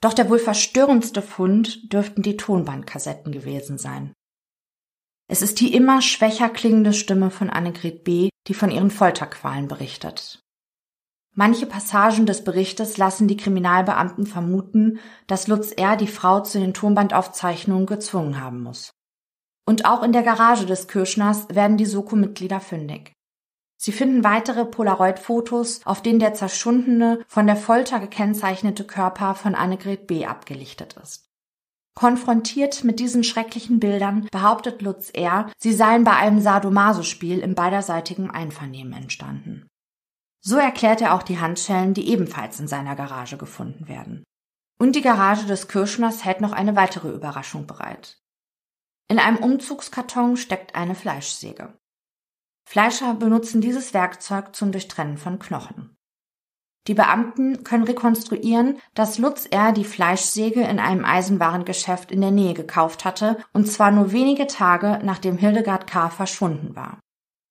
Doch 0.00 0.14
der 0.14 0.30
wohl 0.30 0.38
verstörendste 0.38 1.20
Fund 1.20 1.92
dürften 1.92 2.22
die 2.22 2.36
Tonbandkassetten 2.36 3.32
gewesen 3.32 3.78
sein. 3.78 4.12
Es 5.28 5.42
ist 5.42 5.60
die 5.60 5.74
immer 5.74 6.02
schwächer 6.02 6.50
klingende 6.50 6.92
Stimme 6.92 7.30
von 7.30 7.50
Annegret 7.50 8.04
B., 8.04 8.28
die 8.46 8.54
von 8.54 8.70
ihren 8.70 8.90
Folterqualen 8.90 9.68
berichtet. 9.68 10.43
Manche 11.36 11.66
Passagen 11.66 12.26
des 12.26 12.44
Berichtes 12.44 12.96
lassen 12.96 13.26
die 13.26 13.36
Kriminalbeamten 13.36 14.26
vermuten, 14.26 15.00
dass 15.26 15.48
Lutz 15.48 15.72
R. 15.72 15.96
die 15.96 16.06
Frau 16.06 16.40
zu 16.40 16.60
den 16.60 16.74
Tonbandaufzeichnungen 16.74 17.86
gezwungen 17.86 18.40
haben 18.40 18.62
muss. 18.62 18.92
Und 19.66 19.84
auch 19.84 20.04
in 20.04 20.12
der 20.12 20.22
Garage 20.22 20.66
des 20.66 20.86
Kirschners 20.86 21.48
werden 21.48 21.76
die 21.76 21.86
Soko-Mitglieder 21.86 22.60
fündig. 22.60 23.12
Sie 23.76 23.90
finden 23.90 24.22
weitere 24.22 24.64
Polaroid-Fotos, 24.64 25.80
auf 25.84 26.02
denen 26.02 26.20
der 26.20 26.34
zerschundene, 26.34 27.20
von 27.26 27.46
der 27.46 27.56
Folter 27.56 27.98
gekennzeichnete 27.98 28.84
Körper 28.84 29.34
von 29.34 29.56
Annegret 29.56 30.06
B. 30.06 30.26
abgelichtet 30.26 30.96
ist. 31.02 31.26
Konfrontiert 31.96 32.84
mit 32.84 33.00
diesen 33.00 33.24
schrecklichen 33.24 33.80
Bildern 33.80 34.28
behauptet 34.30 34.82
Lutz 34.82 35.10
R., 35.10 35.50
sie 35.58 35.72
seien 35.72 36.04
bei 36.04 36.12
einem 36.12 36.40
Sadomaso-Spiel 36.40 37.40
im 37.40 37.54
beiderseitigen 37.54 38.30
Einvernehmen 38.30 38.92
entstanden. 38.92 39.66
So 40.46 40.58
erklärt 40.58 41.00
er 41.00 41.14
auch 41.14 41.22
die 41.22 41.40
Handschellen, 41.40 41.94
die 41.94 42.08
ebenfalls 42.10 42.60
in 42.60 42.68
seiner 42.68 42.96
Garage 42.96 43.38
gefunden 43.38 43.88
werden. 43.88 44.24
Und 44.78 44.94
die 44.94 45.00
Garage 45.00 45.46
des 45.46 45.68
Kirschners 45.68 46.24
hält 46.24 46.42
noch 46.42 46.52
eine 46.52 46.76
weitere 46.76 47.08
Überraschung 47.08 47.66
bereit. 47.66 48.18
In 49.08 49.18
einem 49.18 49.38
Umzugskarton 49.38 50.36
steckt 50.36 50.74
eine 50.74 50.94
Fleischsäge. 50.94 51.78
Fleischer 52.68 53.14
benutzen 53.14 53.62
dieses 53.62 53.94
Werkzeug 53.94 54.54
zum 54.54 54.70
Durchtrennen 54.70 55.16
von 55.16 55.38
Knochen. 55.38 55.96
Die 56.88 56.94
Beamten 56.94 57.64
können 57.64 57.84
rekonstruieren, 57.84 58.78
dass 58.92 59.16
Lutz 59.16 59.46
R. 59.46 59.72
die 59.72 59.84
Fleischsäge 59.84 60.60
in 60.62 60.78
einem 60.78 61.06
Eisenwarengeschäft 61.06 62.10
in 62.10 62.20
der 62.20 62.30
Nähe 62.30 62.52
gekauft 62.52 63.06
hatte, 63.06 63.42
und 63.54 63.66
zwar 63.66 63.90
nur 63.90 64.12
wenige 64.12 64.46
Tage 64.46 65.00
nachdem 65.02 65.38
Hildegard 65.38 65.86
K. 65.86 66.10
verschwunden 66.10 66.76
war. 66.76 67.00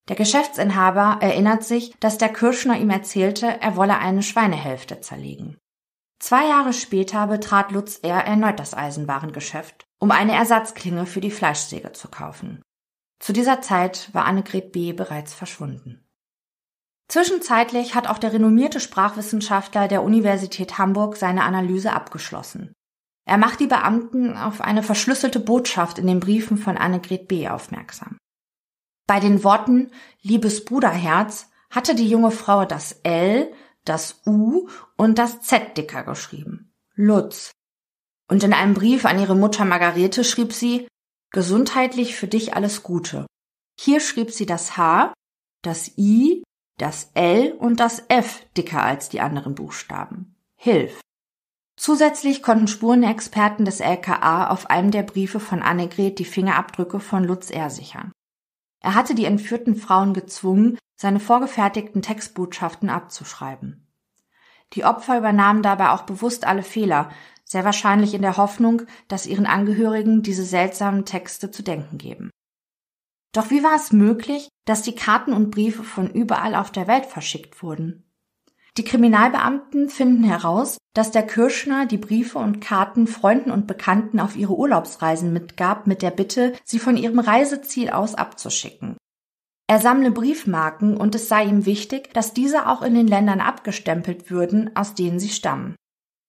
Der 0.10 0.16
Geschäftsinhaber 0.16 1.20
erinnert 1.22 1.64
sich, 1.64 1.96
dass 2.00 2.18
der 2.18 2.30
Kirschner 2.30 2.78
ihm 2.78 2.90
erzählte, 2.90 3.62
er 3.62 3.76
wolle 3.76 3.98
eine 3.98 4.22
Schweinehälfte 4.22 5.00
zerlegen. 5.00 5.58
Zwei 6.20 6.48
Jahre 6.48 6.74
später 6.74 7.28
betrat 7.28 7.72
Lutz 7.72 8.00
R. 8.02 8.26
erneut 8.26 8.60
das 8.60 8.74
Eisenwarengeschäft, 8.74 9.86
um 10.00 10.12
eine 10.12 10.34
Ersatzklinge 10.34 11.06
für 11.06 11.22
die 11.22 11.32
Fleischsäge 11.32 11.94
zu 11.94 12.10
kaufen. 12.10 12.62
Zu 13.20 13.32
dieser 13.34 13.62
Zeit 13.62 14.10
war 14.14 14.26
Annegret 14.26 14.74
B. 14.74 14.92
bereits 14.92 15.34
verschwunden. 15.34 16.06
Zwischenzeitlich 17.10 17.96
hat 17.96 18.08
auch 18.08 18.18
der 18.18 18.34
renommierte 18.34 18.80
Sprachwissenschaftler 18.80 19.88
der 19.88 20.04
Universität 20.04 20.78
Hamburg 20.78 21.16
seine 21.16 21.44
Analyse 21.44 21.94
abgeschlossen. 21.94 22.74
Er 23.26 23.38
macht 23.38 23.60
die 23.60 23.68
Beamten 23.68 24.36
auf 24.36 24.62
eine 24.62 24.84
verschlüsselte 24.84 25.40
Botschaft 25.40 25.98
in 25.98 26.08
den 26.08 26.20
Briefen 26.20 26.58
von 26.58 26.78
Annegret 26.78 27.28
B. 27.28 27.48
aufmerksam. 27.48 28.18
Bei 29.08 29.20
den 29.20 29.44
Worten 29.44 29.92
liebes 30.22 30.64
Bruderherz 30.64 31.50
hatte 31.70 31.96
die 31.96 32.08
junge 32.08 32.32
Frau 32.32 32.66
das 32.66 33.00
L, 33.04 33.52
das 33.86 34.22
U 34.26 34.70
und 34.96 35.18
das 35.18 35.42
Z 35.42 35.78
dicker 35.78 36.04
geschrieben. 36.04 36.74
Lutz. 36.96 37.52
Und 38.30 38.44
in 38.44 38.54
einem 38.54 38.74
Brief 38.74 39.06
an 39.06 39.20
ihre 39.20 39.36
Mutter 39.36 39.66
Margarete 39.66 40.24
schrieb 40.24 40.54
sie, 40.54 40.88
gesundheitlich 41.32 42.16
für 42.16 42.28
dich 42.28 42.56
alles 42.56 42.84
Gute. 42.84 43.26
Hier 43.80 44.00
schrieb 44.00 44.32
sie 44.32 44.46
das 44.46 44.78
H, 44.78 45.14
das 45.64 45.98
I, 45.98 46.44
das 46.78 47.12
L 47.14 47.54
und 47.54 47.80
das 47.80 48.04
F 48.08 48.46
dicker 48.56 48.84
als 48.84 49.10
die 49.10 49.20
anderen 49.20 49.56
Buchstaben. 49.56 50.36
Hilf. 50.56 51.02
Zusätzlich 51.76 52.44
konnten 52.44 52.68
Spurenexperten 52.68 53.66
des 53.66 53.80
LKA 53.80 54.48
auf 54.48 54.70
einem 54.70 54.92
der 54.92 55.04
Briefe 55.04 55.40
von 55.40 55.62
Annegret 55.62 56.20
die 56.20 56.26
Fingerabdrücke 56.26 57.00
von 57.00 57.24
Lutz 57.24 57.50
R. 57.50 57.70
sichern. 57.70 58.12
Er 58.84 58.94
hatte 58.94 59.16
die 59.16 59.26
entführten 59.26 59.76
Frauen 59.76 60.14
gezwungen, 60.14 60.78
seine 60.96 61.20
vorgefertigten 61.20 62.02
Textbotschaften 62.02 62.90
abzuschreiben. 62.90 63.88
Die 64.74 64.84
Opfer 64.84 65.18
übernahmen 65.18 65.64
dabei 65.64 65.90
auch 65.90 66.04
bewusst 66.04 66.46
alle 66.46 66.64
Fehler, 66.64 67.10
sehr 67.46 67.64
wahrscheinlich 67.64 68.14
in 68.14 68.22
der 68.22 68.38
Hoffnung, 68.38 68.84
dass 69.08 69.26
ihren 69.26 69.46
Angehörigen 69.46 70.22
diese 70.22 70.44
seltsamen 70.44 71.06
Texte 71.06 71.50
zu 71.50 71.64
denken 71.64 71.98
geben. 71.98 72.30
Doch 73.32 73.50
wie 73.50 73.64
war 73.64 73.76
es 73.76 73.92
möglich, 73.92 74.50
dass 74.66 74.82
die 74.82 74.96
Karten 74.96 75.34
und 75.34 75.50
Briefe 75.50 75.84
von 75.84 76.10
überall 76.10 76.54
auf 76.54 76.72
der 76.72 76.88
Welt 76.88 77.06
verschickt 77.06 77.64
wurden? 77.64 78.04
Die 78.78 78.84
Kriminalbeamten 78.84 79.90
finden 79.90 80.24
heraus, 80.24 80.78
dass 80.96 81.12
der 81.12 81.24
Kirschner 81.24 81.86
die 81.86 81.98
Briefe 81.98 82.40
und 82.40 82.60
Karten 82.60 83.06
Freunden 83.06 83.52
und 83.52 83.68
Bekannten 83.68 84.20
auf 84.20 84.36
ihre 84.36 84.58
Urlaubsreisen 84.58 85.32
mitgab, 85.32 85.86
mit 85.86 86.02
der 86.02 86.12
Bitte, 86.12 86.54
sie 86.64 86.80
von 86.80 86.98
ihrem 86.98 87.20
Reiseziel 87.20 87.92
aus 87.92 88.16
abzuschicken. 88.16 88.98
Er 89.68 89.80
sammle 89.80 90.12
Briefmarken 90.12 90.98
und 90.98 91.16
es 91.16 91.30
sei 91.30 91.46
ihm 91.46 91.66
wichtig, 91.66 92.14
dass 92.14 92.34
diese 92.34 92.68
auch 92.68 92.82
in 92.82 92.96
den 92.96 93.08
Ländern 93.08 93.42
abgestempelt 93.42 94.30
würden, 94.30 94.76
aus 94.76 94.96
denen 94.96 95.20
sie 95.20 95.30
stammen. 95.30 95.76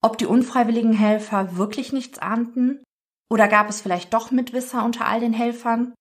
Ob 0.03 0.19
die 0.19 0.27
unfreiwilligen 0.27 0.93
Helfer 0.93 1.57
wirklich 1.57 1.93
nichts 1.93 2.19
ahnten? 2.19 2.83
Oder 3.31 3.49
gab 3.49 3.71
es 3.71 3.81
vielleicht 3.81 4.13
doch 4.13 4.31
Mitwisser 4.31 4.85
unter 4.85 5.07
all 5.07 5.21
den 5.21 5.33
Helfern? 5.33 5.95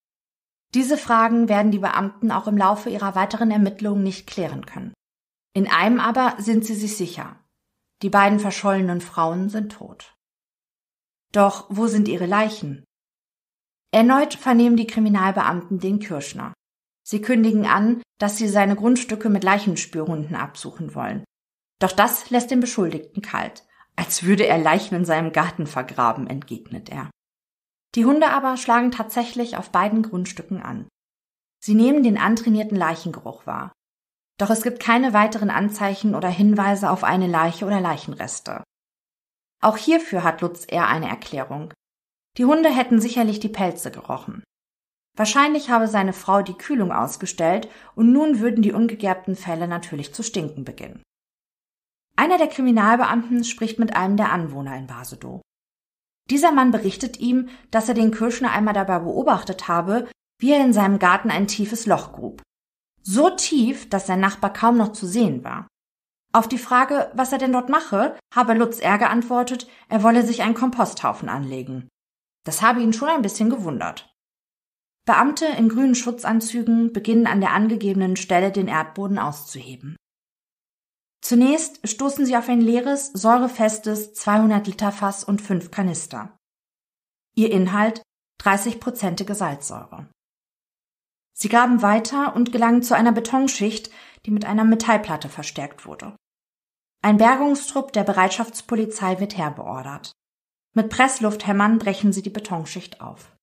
Diese 0.74 0.98
Fragen 0.98 1.48
werden 1.48 1.72
die 1.72 1.80
Beamten 1.80 2.32
auch 2.32 2.48
im 2.48 2.58
Laufe 2.58 2.90
ihrer 2.90 3.16
weiteren 3.16 3.50
Ermittlungen 3.50 4.04
nicht 4.04 4.28
klären 4.28 4.66
können. 4.66 4.94
In 5.54 5.68
einem 5.68 6.00
aber 6.00 6.36
sind 6.40 6.66
sie 6.66 6.76
sich 6.76 6.98
sicher. 6.98 7.40
Die 8.02 8.10
beiden 8.10 8.40
verschollenen 8.40 9.02
Frauen 9.02 9.50
sind 9.50 9.72
tot. 9.72 10.16
Doch 11.32 11.68
wo 11.70 11.88
sind 11.88 12.08
ihre 12.08 12.26
Leichen? 12.26 12.84
Erneut 13.92 14.34
vernehmen 14.34 14.76
die 14.76 14.88
Kriminalbeamten 14.88 15.80
den 15.80 16.00
Kirschner. 16.00 16.54
Sie 17.06 17.22
kündigen 17.22 17.66
an, 17.66 18.02
dass 18.20 18.38
sie 18.38 18.48
seine 18.48 18.76
Grundstücke 18.76 19.30
mit 19.30 19.44
Leichenspürhunden 19.44 20.36
absuchen 20.36 20.96
wollen. 20.96 21.24
Doch 21.80 21.92
das 21.92 22.30
lässt 22.30 22.50
den 22.50 22.60
Beschuldigten 22.60 23.22
kalt. 23.22 23.66
Als 23.96 24.24
würde 24.24 24.48
er 24.48 24.58
Leichen 24.58 24.96
in 24.96 25.06
seinem 25.06 25.32
Garten 25.32 25.68
vergraben, 25.68 26.28
entgegnet 26.28 26.90
er. 26.90 27.12
Die 27.96 28.06
Hunde 28.06 28.30
aber 28.30 28.58
schlagen 28.58 28.92
tatsächlich 28.92 29.58
auf 29.58 29.70
beiden 29.70 30.02
Grundstücken 30.02 30.62
an. 30.62 30.88
Sie 31.64 31.76
nehmen 31.76 32.04
den 32.04 32.18
antrainierten 32.18 32.78
Leichengeruch 32.78 33.46
wahr. 33.46 33.72
Doch 34.40 34.50
es 34.50 34.64
gibt 34.64 34.80
keine 34.80 35.14
weiteren 35.14 35.50
Anzeichen 35.50 36.16
oder 36.16 36.30
Hinweise 36.30 36.90
auf 36.90 37.04
eine 37.04 37.28
Leiche 37.28 37.66
oder 37.66 37.80
Leichenreste. 37.80 38.64
Auch 39.62 39.78
hierfür 39.78 40.24
hat 40.24 40.42
Lutz 40.42 40.66
eher 40.68 40.88
eine 40.88 41.08
Erklärung. 41.08 41.74
Die 42.38 42.46
Hunde 42.46 42.70
hätten 42.70 43.00
sicherlich 43.00 43.40
die 43.40 43.50
Pelze 43.50 43.92
gerochen. 43.92 44.44
Wahrscheinlich 45.16 45.70
habe 45.70 45.88
seine 45.88 46.14
Frau 46.14 46.42
die 46.42 46.58
Kühlung 46.58 46.92
ausgestellt 46.92 47.70
und 47.96 48.12
nun 48.12 48.40
würden 48.40 48.64
die 48.64 48.74
ungegerbten 48.74 49.36
Felle 49.36 49.68
natürlich 49.68 50.14
zu 50.14 50.24
stinken 50.24 50.66
beginnen. 50.66 51.04
Einer 52.16 52.38
der 52.38 52.48
Kriminalbeamten 52.48 53.44
spricht 53.44 53.80
mit 53.80 53.96
einem 53.96 54.18
der 54.18 54.32
Anwohner 54.32 54.76
in 54.76 54.88
Basedow. 54.88 55.42
Dieser 56.30 56.52
Mann 56.52 56.72
berichtet 56.72 57.20
ihm, 57.20 57.50
dass 57.70 57.90
er 57.90 57.96
den 57.96 58.12
Kirschner 58.12 58.52
einmal 58.52 58.74
dabei 58.74 59.00
beobachtet 59.00 59.68
habe, 59.68 60.08
wie 60.40 60.52
er 60.52 60.64
in 60.64 60.74
seinem 60.74 61.00
Garten 61.00 61.30
ein 61.30 61.48
tiefes 61.48 61.86
Loch 61.86 62.14
grub. 62.14 62.42
So 63.04 63.30
tief, 63.30 63.90
dass 63.90 64.08
sein 64.08 64.22
Nachbar 64.22 64.54
kaum 64.54 64.78
noch 64.78 64.94
zu 64.94 65.06
sehen 65.06 65.44
war. 65.44 65.68
Auf 66.32 66.48
die 66.48 66.58
Frage, 66.58 67.12
was 67.14 67.32
er 67.32 67.38
denn 67.38 67.52
dort 67.54 67.70
mache, 67.70 68.18
habe 68.34 68.54
Lutz 68.54 68.80
R. 68.80 68.98
geantwortet, 68.98 69.68
er 69.88 70.02
wolle 70.02 70.26
sich 70.26 70.42
einen 70.42 70.56
Komposthaufen 70.56 71.30
anlegen. 71.30 71.90
Das 72.44 72.62
habe 72.62 72.82
ihn 72.82 72.94
schon 72.94 73.10
ein 73.10 73.22
bisschen 73.22 73.50
gewundert. 73.50 74.10
Beamte 75.06 75.46
in 75.46 75.70
grünen 75.70 75.96
Schutzanzügen 75.96 76.94
beginnen 76.94 77.28
an 77.28 77.42
der 77.42 77.52
angegebenen 77.52 78.16
Stelle 78.16 78.52
den 78.52 78.68
Erdboden 78.68 79.20
auszuheben. 79.20 79.98
Zunächst 81.22 81.88
stoßen 81.88 82.26
sie 82.26 82.36
auf 82.36 82.50
ein 82.50 82.62
leeres, 82.62 83.08
säurefestes 83.14 84.14
200 84.14 84.66
Liter 84.68 84.92
Fass 84.92 85.24
und 85.24 85.42
fünf 85.42 85.72
Kanister. 85.72 86.38
Ihr 87.36 87.52
Inhalt 87.52 88.02
30-prozentige 88.42 89.34
Salzsäure. 89.34 90.10
Sie 91.34 91.50
graben 91.50 91.82
weiter 91.82 92.36
und 92.36 92.52
gelangen 92.52 92.84
zu 92.84 92.96
einer 92.96 93.12
Betonschicht, 93.12 93.92
die 94.26 94.32
mit 94.32 94.46
einer 94.46 94.64
Metallplatte 94.64 95.30
verstärkt 95.30 95.86
wurde. 95.86 96.16
Ein 97.02 97.18
Bergungstrupp 97.18 97.92
der 97.92 98.04
Bereitschaftspolizei 98.04 99.20
wird 99.20 99.38
herbeordert. 99.38 100.14
Mit 100.74 100.90
Presslufthämmern 100.90 101.80
brechen 101.80 102.14
sie 102.14 102.22
die 102.22 102.30
Betonschicht 102.30 103.02
auf. 103.02 103.36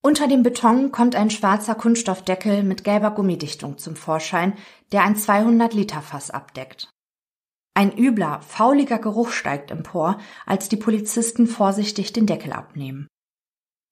Unter 0.00 0.28
dem 0.28 0.42
Beton 0.42 0.92
kommt 0.92 1.16
ein 1.16 1.30
schwarzer 1.30 1.74
Kunststoffdeckel 1.74 2.62
mit 2.62 2.84
gelber 2.84 3.10
Gummidichtung 3.10 3.78
zum 3.78 3.96
Vorschein, 3.96 4.54
der 4.92 5.02
ein 5.02 5.16
200 5.16 5.74
Liter 5.74 6.02
Fass 6.02 6.30
abdeckt. 6.30 6.88
Ein 7.74 7.96
übler, 7.96 8.40
fauliger 8.42 8.98
Geruch 8.98 9.32
steigt 9.32 9.70
empor, 9.70 10.18
als 10.46 10.68
die 10.68 10.76
Polizisten 10.76 11.46
vorsichtig 11.46 12.12
den 12.12 12.26
Deckel 12.26 12.52
abnehmen. 12.52 13.06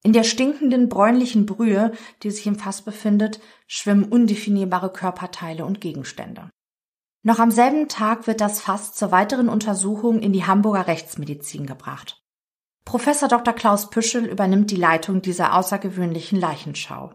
In 0.07 0.13
der 0.13 0.23
stinkenden 0.23 0.87
bräunlichen 0.87 1.45
Brühe, 1.45 1.91
die 2.23 2.31
sich 2.31 2.47
im 2.47 2.55
Fass 2.55 2.81
befindet, 2.81 3.41
schwimmen 3.67 4.05
undefinierbare 4.05 4.89
Körperteile 4.89 5.65
und 5.65 5.81
Gegenstände. 5.81 6.49
Noch 7.23 7.39
am 7.39 7.51
selben 7.51 7.89
Tag 7.89 8.25
wird 8.25 8.39
das 8.39 8.61
Fass 8.61 8.93
zur 8.93 9.11
weiteren 9.11 9.49
Untersuchung 9.49 10.21
in 10.21 10.31
die 10.31 10.45
Hamburger 10.45 10.87
Rechtsmedizin 10.87 11.65
gebracht. 11.65 12.23
Professor 12.85 13.27
Dr. 13.27 13.53
Klaus 13.53 13.89
Püschel 13.89 14.27
übernimmt 14.27 14.71
die 14.71 14.77
Leitung 14.77 15.21
dieser 15.21 15.53
außergewöhnlichen 15.53 16.39
Leichenschau. 16.39 17.13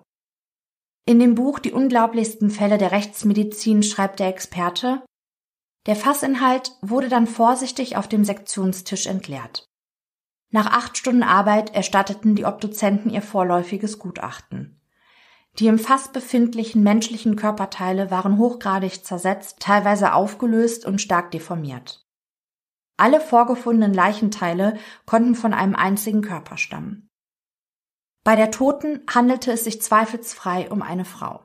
In 1.07 1.19
dem 1.19 1.35
Buch 1.35 1.61
Die 1.61 1.73
unglaublichsten 1.73 2.51
Fälle 2.51 2.77
der 2.77 2.93
Rechtsmedizin 2.93 3.83
schreibt 3.83 4.21
der 4.21 4.29
Experte, 4.29 5.03
der 5.87 5.97
Fassinhalt 5.97 6.73
wurde 6.83 7.09
dann 7.09 7.27
vorsichtig 7.27 7.97
auf 7.97 8.07
dem 8.07 8.27
Sektionstisch 8.27 9.07
entleert. 9.07 9.65
Nach 10.53 10.67
acht 10.67 10.99
Stunden 10.99 11.23
Arbeit 11.23 11.75
erstatteten 11.75 12.35
die 12.35 12.45
Obduzenten 12.45 13.11
ihr 13.11 13.23
vorläufiges 13.23 13.99
Gutachten. 13.99 14.79
Die 15.59 15.67
im 15.67 15.79
Fass 15.79 16.13
befindlichen 16.13 16.83
menschlichen 16.83 17.37
Körperteile 17.37 18.11
waren 18.11 18.37
hochgradig 18.37 19.05
zersetzt, 19.05 19.61
teilweise 19.61 20.13
aufgelöst 20.13 20.85
und 20.85 21.01
stark 21.01 21.31
deformiert. 21.31 22.07
Alle 22.99 23.19
vorgefundenen 23.19 23.95
Leichenteile 23.95 24.79
konnten 25.07 25.35
von 25.35 25.55
einem 25.55 25.75
einzigen 25.75 26.21
Körper 26.21 26.59
stammen. 26.59 27.09
Bei 28.23 28.37
der 28.37 28.51
Toten 28.51 29.01
handelte 29.13 29.53
es 29.53 29.65
sich 29.65 29.81
zweifelsfrei 29.81 30.71
um 30.71 30.83
eine 30.83 31.07
Frau. 31.07 31.41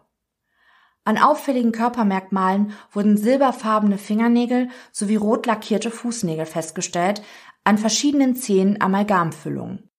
An 1.08 1.18
auffälligen 1.18 1.72
Körpermerkmalen 1.72 2.74
wurden 2.92 3.16
silberfarbene 3.16 3.98
Fingernägel 3.98 4.68
sowie 4.92 5.16
rot 5.16 5.46
lackierte 5.46 5.90
Fußnägel 5.90 6.46
festgestellt, 6.46 7.22
an 7.68 7.78
verschiedenen 7.78 8.38
Zehen 8.38 8.80
Amalgamfüllungen. 8.80 9.90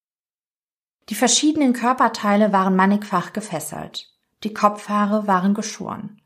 Die 1.10 1.14
verschiedenen 1.14 1.74
Körperteile 1.74 2.50
waren 2.50 2.74
mannigfach 2.74 3.34
gefesselt. 3.34 4.10
Die 4.42 4.54
Kopfhaare 4.54 5.26
waren 5.26 5.52
geschoren. 5.52 6.22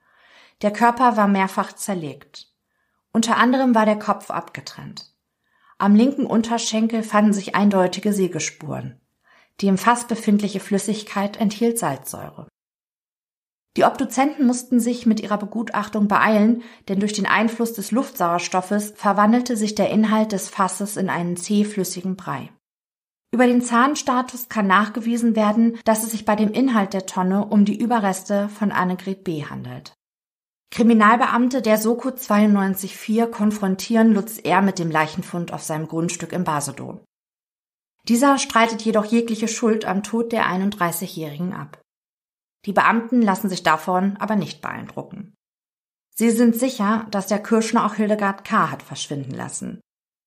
Der 0.62 0.72
Körper 0.72 1.16
war 1.16 1.26
mehrfach 1.26 1.72
zerlegt. 1.72 2.47
Unter 3.12 3.38
anderem 3.38 3.74
war 3.74 3.86
der 3.86 3.99
Kopf 3.99 4.30
abgetrennt. 4.30 5.16
Am 5.78 5.97
linken 5.97 6.26
Unterschenkel 6.26 7.03
fanden 7.03 7.32
sich 7.32 7.57
eindeutige 7.57 8.12
Sägespuren. 8.12 9.01
Die 9.61 9.66
im 9.66 9.78
Fass 9.78 10.07
befindliche 10.07 10.61
Flüssigkeit 10.61 11.38
enthielt 11.38 11.76
Salzsäure. 11.76 12.47
Die 13.77 13.85
Obduzenten 13.85 14.47
mussten 14.47 14.81
sich 14.81 15.07
mit 15.07 15.20
ihrer 15.20 15.39
Begutachtung 15.39 16.07
beeilen, 16.07 16.62
denn 16.89 17.01
durch 17.01 17.14
den 17.14 17.27
Einfluss 17.27 17.73
des 17.73 17.91
Luftsauerstoffes 17.91 18.93
verwandelte 18.97 19.57
sich 19.57 19.75
der 19.75 19.91
Inhalt 19.91 20.33
des 20.33 20.51
Fasses 20.51 20.97
in 20.97 21.09
einen 21.09 21.37
zähflüssigen 21.37 22.16
Brei. 22.16 22.51
Über 23.35 23.47
den 23.47 23.62
Zahnstatus 23.62 24.51
kann 24.51 24.66
nachgewiesen 24.66 25.37
werden, 25.37 25.79
dass 25.87 26.03
es 26.03 26.11
sich 26.11 26.27
bei 26.27 26.37
dem 26.37 26.53
Inhalt 26.53 26.93
der 26.93 27.07
Tonne 27.07 27.47
um 27.47 27.64
die 27.64 27.79
Überreste 27.79 28.51
von 28.51 28.73
Annegret 28.73 29.25
B. 29.25 29.45
handelt. 29.47 29.95
Kriminalbeamte 30.70 31.62
der 31.62 31.79
Soko 31.79 32.11
92.4 32.11 33.27
konfrontieren 33.27 34.12
Lutz 34.12 34.39
R. 34.39 34.61
mit 34.61 34.79
dem 34.79 34.91
Leichenfund 34.91 35.53
auf 35.53 35.62
seinem 35.62 35.89
Grundstück 35.89 36.33
im 36.33 36.45
Basedow. 36.45 37.01
Dieser 38.09 38.39
streitet 38.39 38.83
jedoch 38.83 39.07
jegliche 39.07 39.49
Schuld 39.49 39.85
am 39.87 40.03
Tod 40.03 40.33
der 40.33 40.47
31-Jährigen 40.47 41.55
ab. 41.55 41.82
Die 42.65 42.73
Beamten 42.73 43.23
lassen 43.23 43.49
sich 43.49 43.63
davon 43.63 44.17
aber 44.19 44.37
nicht 44.37 44.63
beeindrucken. 44.63 45.35
Sie 46.15 46.31
sind 46.31 46.55
sicher, 46.55 47.07
dass 47.11 47.27
der 47.27 47.43
Kirschner 47.43 47.87
auch 47.87 47.95
Hildegard 47.95 48.45
K. 48.45 48.71
hat 48.71 48.83
verschwinden 48.83 49.33
lassen. 49.33 49.81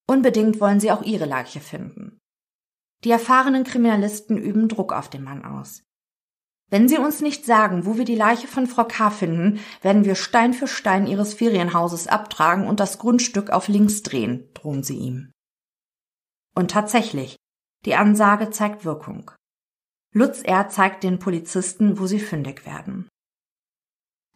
Unbedingt 0.07 0.59
wollen 0.59 0.79
sie 0.79 0.91
auch 0.91 1.03
ihre 1.03 1.25
Leiche 1.25 1.59
finden. 1.59 2.19
Die 3.03 3.11
erfahrenen 3.11 3.63
Kriminalisten 3.63 4.37
üben 4.37 4.67
Druck 4.67 4.93
auf 4.93 5.09
den 5.09 5.23
Mann 5.23 5.45
aus. 5.45 5.83
Wenn 6.71 6.89
Sie 6.89 6.97
uns 6.97 7.21
nicht 7.21 7.45
sagen, 7.45 7.85
wo 7.85 7.97
wir 7.97 8.05
die 8.05 8.15
Leiche 8.15 8.47
von 8.47 8.65
Frau 8.65 8.85
K. 8.85 9.11
finden, 9.11 9.59
werden 9.81 10.03
wir 10.03 10.15
Stein 10.15 10.53
für 10.53 10.67
Stein 10.67 11.05
Ihres 11.05 11.35
Ferienhauses 11.35 12.07
abtragen 12.07 12.67
und 12.67 12.79
das 12.79 12.97
Grundstück 12.97 13.51
auf 13.51 13.67
links 13.67 14.01
drehen, 14.01 14.49
drohen 14.55 14.81
sie 14.81 14.97
ihm. 14.97 15.31
Und 16.55 16.71
tatsächlich, 16.71 17.35
die 17.85 17.93
Ansage 17.93 18.49
zeigt 18.49 18.83
Wirkung. 18.83 19.31
Lutz 20.17 20.43
R. 20.43 20.69
zeigt 20.69 21.03
den 21.03 21.19
Polizisten, 21.19 21.99
wo 21.99 22.07
sie 22.07 22.21
fündig 22.21 22.65
werden. 22.65 23.09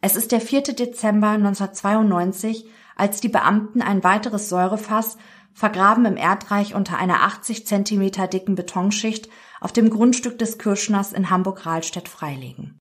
Es 0.02 0.18
ist 0.18 0.34
der 0.34 0.42
4. 0.42 0.64
Dezember 0.74 1.30
1992, 1.30 2.70
als 2.98 3.22
die 3.22 3.30
Beamten 3.30 3.82
ein 3.82 4.04
weiteres 4.04 4.50
Säurefass, 4.50 5.18
vergraben 5.54 6.04
im 6.04 6.18
Erdreich 6.18 6.76
unter 6.76 6.98
einer 6.98 7.24
80 7.24 7.66
Zentimeter 7.66 8.28
dicken 8.28 8.56
Betonschicht, 8.56 9.30
auf 9.62 9.72
dem 9.72 9.90
Grundstück 9.90 10.38
des 10.38 10.58
Kirschners 10.58 11.14
in 11.14 11.30
Hamburg-Rahlstedt 11.30 12.10
freilegen. 12.10 12.78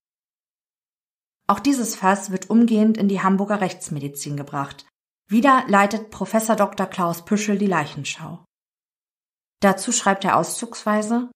Auch 1.46 1.60
dieses 1.60 1.94
Fass 1.94 2.32
wird 2.32 2.50
umgehend 2.50 2.98
in 2.98 3.06
die 3.06 3.22
Hamburger 3.22 3.60
Rechtsmedizin 3.60 4.36
gebracht. 4.36 4.86
Wieder 5.28 5.62
leitet 5.68 6.10
Professor 6.10 6.56
Dr. 6.56 6.86
Klaus 6.86 7.24
Püschel 7.24 7.58
die 7.58 7.66
Leichenschau. 7.66 8.44
Dazu 9.60 9.92
schreibt 9.92 10.24
er 10.24 10.36
auszugsweise, 10.36 11.30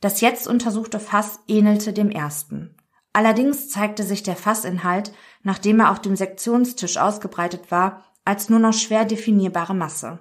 das 0.00 0.20
jetzt 0.20 0.46
untersuchte 0.46 1.00
Fass 1.00 1.40
ähnelte 1.48 1.92
dem 1.92 2.10
ersten. 2.10 2.76
Allerdings 3.12 3.70
zeigte 3.70 4.02
sich 4.02 4.22
der 4.22 4.36
Fassinhalt, 4.36 5.12
nachdem 5.42 5.80
er 5.80 5.90
auf 5.90 6.02
dem 6.02 6.16
Sektionstisch 6.16 6.98
ausgebreitet 6.98 7.70
war, 7.70 8.04
als 8.24 8.50
nur 8.50 8.58
noch 8.58 8.74
schwer 8.74 9.04
definierbare 9.04 9.74
Masse. 9.74 10.18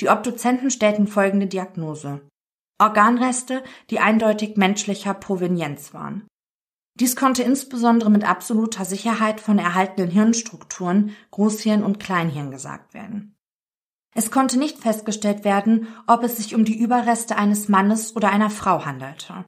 Die 0.00 0.08
Obduzenten 0.08 0.70
stellten 0.70 1.06
folgende 1.06 1.46
Diagnose. 1.46 2.20
Organreste, 2.78 3.62
die 3.90 4.00
eindeutig 4.00 4.56
menschlicher 4.56 5.14
Provenienz 5.14 5.94
waren. 5.94 6.26
Dies 6.98 7.16
konnte 7.16 7.42
insbesondere 7.42 8.10
mit 8.10 8.28
absoluter 8.28 8.84
Sicherheit 8.84 9.40
von 9.40 9.58
erhaltenen 9.58 10.10
Hirnstrukturen, 10.10 11.16
Großhirn 11.30 11.82
und 11.82 11.98
Kleinhirn 11.98 12.50
gesagt 12.50 12.92
werden. 12.92 13.34
Es 14.14 14.30
konnte 14.30 14.58
nicht 14.58 14.78
festgestellt 14.78 15.44
werden, 15.44 15.88
ob 16.06 16.22
es 16.22 16.36
sich 16.36 16.54
um 16.54 16.64
die 16.64 16.78
Überreste 16.78 17.36
eines 17.36 17.68
Mannes 17.68 18.14
oder 18.14 18.30
einer 18.30 18.50
Frau 18.50 18.84
handelte. 18.84 19.44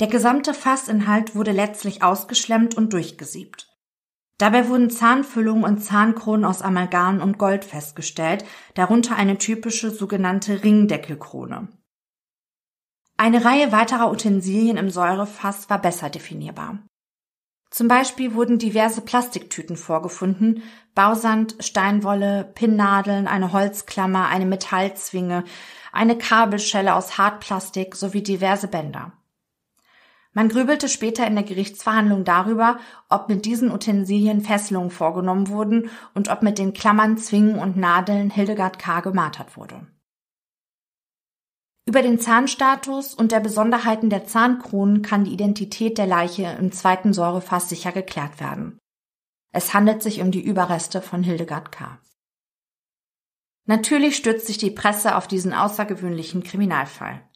Der 0.00 0.08
gesamte 0.08 0.54
Fassinhalt 0.54 1.34
wurde 1.34 1.52
letztlich 1.52 2.02
ausgeschlemmt 2.02 2.74
und 2.74 2.92
durchgesiebt. 2.92 3.68
Dabei 4.38 4.68
wurden 4.68 4.88
Zahnfüllungen 4.88 5.64
und 5.64 5.84
Zahnkronen 5.84 6.46
aus 6.46 6.62
Amalgam 6.62 7.20
und 7.20 7.36
Gold 7.36 7.64
festgestellt, 7.64 8.44
darunter 8.74 9.16
eine 9.16 9.36
typische 9.36 9.90
sogenannte 9.90 10.64
Ringdeckelkrone. 10.64 11.68
Eine 13.18 13.44
Reihe 13.44 13.70
weiterer 13.70 14.10
Utensilien 14.10 14.78
im 14.78 14.88
Säurefass 14.88 15.68
war 15.68 15.78
besser 15.78 16.08
definierbar. 16.08 16.78
Zum 17.70 17.86
Beispiel 17.86 18.34
wurden 18.34 18.58
diverse 18.58 19.00
Plastiktüten 19.00 19.76
vorgefunden, 19.76 20.62
Bausand, 20.96 21.54
Steinwolle, 21.60 22.50
Pinnnadeln, 22.54 23.28
eine 23.28 23.52
Holzklammer, 23.52 24.26
eine 24.26 24.44
Metallzwinge, 24.44 25.44
eine 25.92 26.18
Kabelschelle 26.18 26.94
aus 26.94 27.16
Hartplastik 27.16 27.94
sowie 27.94 28.22
diverse 28.22 28.66
Bänder. 28.66 29.12
Man 30.32 30.48
grübelte 30.48 30.88
später 30.88 31.26
in 31.26 31.34
der 31.34 31.44
Gerichtsverhandlung 31.44 32.24
darüber, 32.24 32.78
ob 33.08 33.28
mit 33.28 33.44
diesen 33.44 33.70
Utensilien 33.72 34.42
Fesselungen 34.42 34.90
vorgenommen 34.90 35.48
wurden 35.48 35.90
und 36.14 36.28
ob 36.28 36.42
mit 36.42 36.58
den 36.58 36.72
Klammern, 36.72 37.18
Zwingen 37.18 37.58
und 37.58 37.76
Nadeln 37.76 38.30
Hildegard 38.30 38.78
K. 38.78 39.00
gemartert 39.00 39.56
wurde. 39.56 39.86
Über 41.90 42.02
den 42.02 42.20
Zahnstatus 42.20 43.14
und 43.14 43.32
der 43.32 43.40
Besonderheiten 43.40 44.10
der 44.10 44.24
Zahnkronen 44.24 45.02
kann 45.02 45.24
die 45.24 45.32
Identität 45.32 45.98
der 45.98 46.06
Leiche 46.06 46.56
im 46.56 46.70
zweiten 46.70 47.12
Säurefass 47.12 47.68
sicher 47.68 47.90
geklärt 47.90 48.38
werden. 48.38 48.78
Es 49.52 49.74
handelt 49.74 50.00
sich 50.00 50.20
um 50.20 50.30
die 50.30 50.40
Überreste 50.40 51.02
von 51.02 51.24
Hildegard 51.24 51.72
K. 51.72 51.98
Natürlich 53.66 54.14
stützt 54.14 54.46
sich 54.46 54.56
die 54.56 54.70
Presse 54.70 55.16
auf 55.16 55.26
diesen 55.26 55.52
außergewöhnlichen 55.52 56.44
Kriminalfall. 56.44 57.28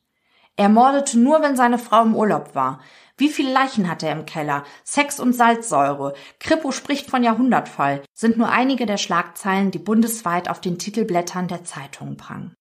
Er 0.55 0.69
mordete 0.69 1.19
nur, 1.19 1.43
wenn 1.43 1.57
seine 1.57 1.79
Frau 1.79 2.03
im 2.03 2.15
Urlaub 2.15 2.55
war. 2.55 2.81
Wie 3.17 3.31
viele 3.31 3.53
Leichen 3.53 3.91
hat 3.91 4.05
er 4.05 4.13
im 4.13 4.25
Keller? 4.25 4.63
Sex 4.85 5.19
und 5.19 5.33
Salzsäure. 5.33 6.15
Krippo 6.39 6.71
spricht 6.71 7.11
von 7.11 7.25
Jahrhundertfall, 7.25 8.05
sind 8.13 8.39
nur 8.39 8.51
einige 8.51 8.87
der 8.87 8.99
Schlagzeilen, 8.99 9.73
die 9.73 9.81
bundesweit 9.81 10.49
auf 10.49 10.61
den 10.61 10.79
Titelblättern 10.79 11.49
der 11.49 11.65
Zeitungen 11.65 12.17
prangen. 12.17 12.55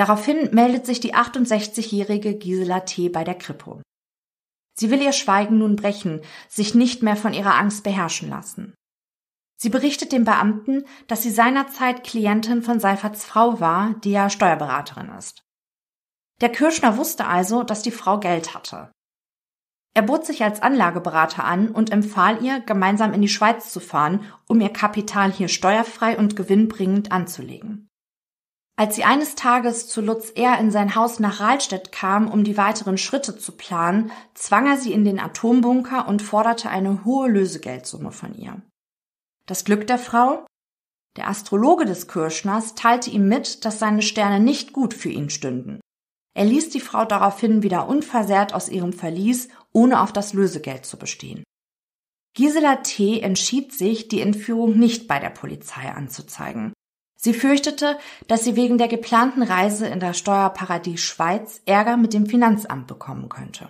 Daraufhin 0.00 0.54
meldet 0.54 0.86
sich 0.86 1.00
die 1.00 1.14
68-jährige 1.14 2.34
Gisela 2.34 2.80
T. 2.80 3.10
bei 3.10 3.22
der 3.22 3.34
Kripo. 3.34 3.82
Sie 4.74 4.90
will 4.90 5.02
ihr 5.02 5.12
Schweigen 5.12 5.58
nun 5.58 5.76
brechen, 5.76 6.22
sich 6.48 6.74
nicht 6.74 7.02
mehr 7.02 7.16
von 7.16 7.34
ihrer 7.34 7.56
Angst 7.56 7.84
beherrschen 7.84 8.30
lassen. 8.30 8.72
Sie 9.60 9.68
berichtet 9.68 10.12
dem 10.12 10.24
Beamten, 10.24 10.84
dass 11.06 11.22
sie 11.22 11.30
seinerzeit 11.30 12.02
Klientin 12.02 12.62
von 12.62 12.80
Seiferts 12.80 13.26
Frau 13.26 13.60
war, 13.60 13.92
die 14.02 14.12
ja 14.12 14.30
Steuerberaterin 14.30 15.10
ist. 15.18 15.42
Der 16.40 16.48
Kirschner 16.48 16.96
wusste 16.96 17.26
also, 17.26 17.62
dass 17.62 17.82
die 17.82 17.90
Frau 17.90 18.18
Geld 18.18 18.54
hatte. 18.54 18.90
Er 19.92 20.00
bot 20.00 20.24
sich 20.24 20.42
als 20.42 20.62
Anlageberater 20.62 21.44
an 21.44 21.68
und 21.68 21.92
empfahl 21.92 22.42
ihr, 22.42 22.60
gemeinsam 22.60 23.12
in 23.12 23.20
die 23.20 23.28
Schweiz 23.28 23.70
zu 23.70 23.80
fahren, 23.80 24.24
um 24.48 24.62
ihr 24.62 24.70
Kapital 24.70 25.30
hier 25.30 25.48
steuerfrei 25.48 26.16
und 26.16 26.36
gewinnbringend 26.36 27.12
anzulegen. 27.12 27.89
Als 28.80 28.96
sie 28.96 29.04
eines 29.04 29.34
Tages 29.34 29.88
zu 29.88 30.00
Lutz 30.00 30.30
R. 30.30 30.58
in 30.58 30.70
sein 30.70 30.94
Haus 30.94 31.20
nach 31.20 31.38
Rahlstedt 31.38 31.92
kam, 31.92 32.30
um 32.30 32.44
die 32.44 32.56
weiteren 32.56 32.96
Schritte 32.96 33.36
zu 33.36 33.52
planen, 33.52 34.10
zwang 34.32 34.66
er 34.66 34.78
sie 34.78 34.94
in 34.94 35.04
den 35.04 35.20
Atombunker 35.20 36.08
und 36.08 36.22
forderte 36.22 36.70
eine 36.70 37.04
hohe 37.04 37.28
Lösegeldsumme 37.28 38.10
von 38.10 38.34
ihr. 38.34 38.62
Das 39.44 39.66
Glück 39.66 39.86
der 39.86 39.98
Frau? 39.98 40.46
Der 41.18 41.28
Astrologe 41.28 41.84
des 41.84 42.08
Kirschners 42.08 42.74
teilte 42.74 43.10
ihm 43.10 43.28
mit, 43.28 43.66
dass 43.66 43.80
seine 43.80 44.00
Sterne 44.00 44.40
nicht 44.40 44.72
gut 44.72 44.94
für 44.94 45.10
ihn 45.10 45.28
stünden. 45.28 45.80
Er 46.32 46.46
ließ 46.46 46.70
die 46.70 46.80
Frau 46.80 47.04
daraufhin 47.04 47.62
wieder 47.62 47.86
unversehrt 47.86 48.54
aus 48.54 48.70
ihrem 48.70 48.94
Verlies, 48.94 49.50
ohne 49.72 50.00
auf 50.00 50.14
das 50.14 50.32
Lösegeld 50.32 50.86
zu 50.86 50.98
bestehen. 50.98 51.44
Gisela 52.34 52.76
T. 52.76 53.20
entschied 53.20 53.74
sich, 53.74 54.08
die 54.08 54.22
Entführung 54.22 54.78
nicht 54.78 55.06
bei 55.06 55.18
der 55.18 55.28
Polizei 55.28 55.86
anzuzeigen. 55.90 56.72
Sie 57.22 57.34
fürchtete, 57.34 57.98
dass 58.28 58.44
sie 58.44 58.56
wegen 58.56 58.78
der 58.78 58.88
geplanten 58.88 59.42
Reise 59.42 59.86
in 59.86 60.00
das 60.00 60.16
Steuerparadies 60.16 61.02
Schweiz 61.02 61.60
Ärger 61.66 61.98
mit 61.98 62.14
dem 62.14 62.24
Finanzamt 62.24 62.86
bekommen 62.86 63.28
könnte. 63.28 63.68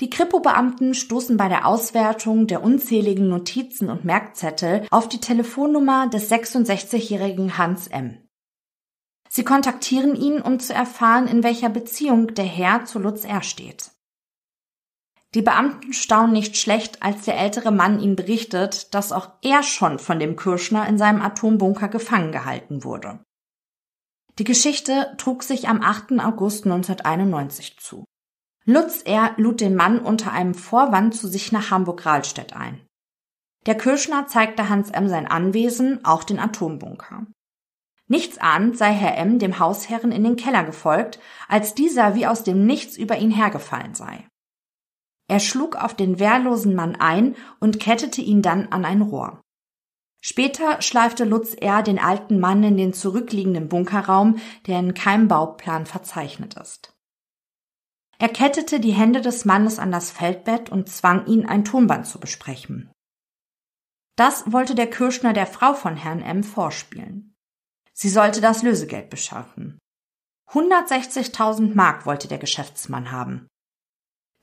Die 0.00 0.10
Kripo-Beamten 0.10 0.92
stoßen 0.92 1.36
bei 1.36 1.48
der 1.48 1.64
Auswertung 1.66 2.48
der 2.48 2.64
unzähligen 2.64 3.28
Notizen 3.28 3.90
und 3.90 4.04
Merkzettel 4.04 4.88
auf 4.90 5.08
die 5.08 5.20
Telefonnummer 5.20 6.08
des 6.08 6.28
66-jährigen 6.32 7.56
Hans 7.56 7.86
M. 7.86 8.18
Sie 9.28 9.44
kontaktieren 9.44 10.16
ihn, 10.16 10.40
um 10.40 10.58
zu 10.58 10.74
erfahren, 10.74 11.28
in 11.28 11.44
welcher 11.44 11.68
Beziehung 11.68 12.34
der 12.34 12.44
Herr 12.44 12.86
zu 12.86 12.98
Lutz 12.98 13.24
R. 13.24 13.42
steht. 13.42 13.92
Die 15.36 15.42
Beamten 15.42 15.92
staunen 15.92 16.32
nicht 16.32 16.56
schlecht, 16.56 17.02
als 17.02 17.26
der 17.26 17.36
ältere 17.36 17.70
Mann 17.70 18.00
ihnen 18.00 18.16
berichtet, 18.16 18.94
dass 18.94 19.12
auch 19.12 19.32
er 19.42 19.62
schon 19.62 19.98
von 19.98 20.18
dem 20.18 20.34
Kirschner 20.34 20.88
in 20.88 20.96
seinem 20.96 21.20
Atombunker 21.20 21.88
gefangen 21.88 22.32
gehalten 22.32 22.84
wurde. 22.84 23.20
Die 24.38 24.44
Geschichte 24.44 25.14
trug 25.18 25.42
sich 25.42 25.68
am 25.68 25.82
8. 25.82 26.20
August 26.20 26.64
1991 26.64 27.76
zu. 27.78 28.06
Lutz 28.64 29.02
R. 29.02 29.34
lud 29.36 29.60
den 29.60 29.74
Mann 29.74 29.98
unter 29.98 30.32
einem 30.32 30.54
Vorwand 30.54 31.14
zu 31.14 31.28
sich 31.28 31.52
nach 31.52 31.70
Hamburg-Rahlstedt 31.70 32.56
ein. 32.56 32.80
Der 33.66 33.74
Kirschner 33.74 34.28
zeigte 34.28 34.70
Hans 34.70 34.88
M. 34.88 35.06
sein 35.06 35.26
Anwesen, 35.26 36.02
auch 36.02 36.24
den 36.24 36.38
Atombunker. 36.38 37.26
Nichtsahnd 38.08 38.78
sei 38.78 38.94
Herr 38.94 39.18
M. 39.18 39.38
dem 39.38 39.58
Hausherren 39.58 40.12
in 40.12 40.24
den 40.24 40.36
Keller 40.36 40.64
gefolgt, 40.64 41.20
als 41.46 41.74
dieser 41.74 42.14
wie 42.14 42.26
aus 42.26 42.42
dem 42.42 42.64
Nichts 42.64 42.96
über 42.96 43.18
ihn 43.18 43.30
hergefallen 43.30 43.94
sei. 43.94 44.26
Er 45.28 45.40
schlug 45.40 45.76
auf 45.76 45.94
den 45.94 46.18
wehrlosen 46.18 46.74
Mann 46.74 46.96
ein 46.96 47.34
und 47.58 47.80
kettete 47.80 48.20
ihn 48.20 48.42
dann 48.42 48.68
an 48.68 48.84
ein 48.84 49.02
Rohr. 49.02 49.40
Später 50.20 50.82
schleifte 50.82 51.24
Lutz 51.24 51.54
R. 51.54 51.82
den 51.82 51.98
alten 51.98 52.40
Mann 52.40 52.62
in 52.62 52.76
den 52.76 52.92
zurückliegenden 52.92 53.68
Bunkerraum, 53.68 54.38
der 54.66 54.80
in 54.80 54.94
keinem 54.94 55.28
Bauplan 55.28 55.86
verzeichnet 55.86 56.54
ist. 56.54 56.96
Er 58.18 58.28
kettete 58.28 58.80
die 58.80 58.92
Hände 58.92 59.20
des 59.20 59.44
Mannes 59.44 59.78
an 59.78 59.92
das 59.92 60.10
Feldbett 60.10 60.70
und 60.70 60.88
zwang 60.88 61.26
ihn, 61.26 61.46
ein 61.46 61.64
Tonband 61.64 62.06
zu 62.06 62.18
besprechen. 62.18 62.90
Das 64.16 64.50
wollte 64.50 64.74
der 64.74 64.88
Kirschner 64.88 65.34
der 65.34 65.46
Frau 65.46 65.74
von 65.74 65.96
Herrn 65.96 66.22
M. 66.22 66.42
vorspielen. 66.42 67.34
Sie 67.92 68.08
sollte 68.08 68.40
das 68.40 68.62
Lösegeld 68.62 69.10
beschaffen. 69.10 69.78
160.000 70.50 71.74
Mark 71.74 72.06
wollte 72.06 72.26
der 72.26 72.38
Geschäftsmann 72.38 73.10
haben. 73.10 73.46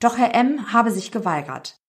Doch 0.00 0.18
Herr 0.18 0.34
M. 0.34 0.72
habe 0.72 0.90
sich 0.90 1.10
geweigert. 1.10 1.80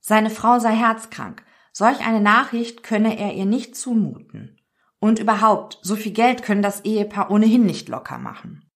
Seine 0.00 0.30
Frau 0.30 0.58
sei 0.58 0.74
herzkrank. 0.74 1.44
Solch 1.72 2.00
eine 2.06 2.20
Nachricht 2.20 2.82
könne 2.82 3.18
er 3.18 3.34
ihr 3.34 3.46
nicht 3.46 3.76
zumuten. 3.76 4.60
Und 4.98 5.18
überhaupt, 5.18 5.78
so 5.82 5.96
viel 5.96 6.12
Geld 6.12 6.42
können 6.42 6.62
das 6.62 6.84
Ehepaar 6.84 7.30
ohnehin 7.30 7.64
nicht 7.64 7.88
locker 7.88 8.18
machen. 8.18 8.70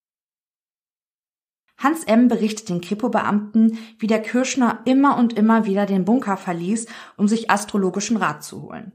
Hans 1.77 2.05
M. 2.05 2.29
berichtet 2.29 2.69
den 2.69 2.81
Kripo-Beamten, 2.81 3.79
wie 3.99 4.07
der 4.07 4.23
Kirschner 4.23 4.81
immer 4.85 5.19
und 5.19 5.35
immer 5.35 5.67
wieder 5.67 5.87
den 5.87 6.05
Bunker 6.05 6.37
verließ, 6.37 6.87
um 7.17 7.29
sich 7.29 7.51
astrologischen 7.51 8.17
Rat 8.17 8.45
zu 8.45 8.63
holen. 8.63 8.93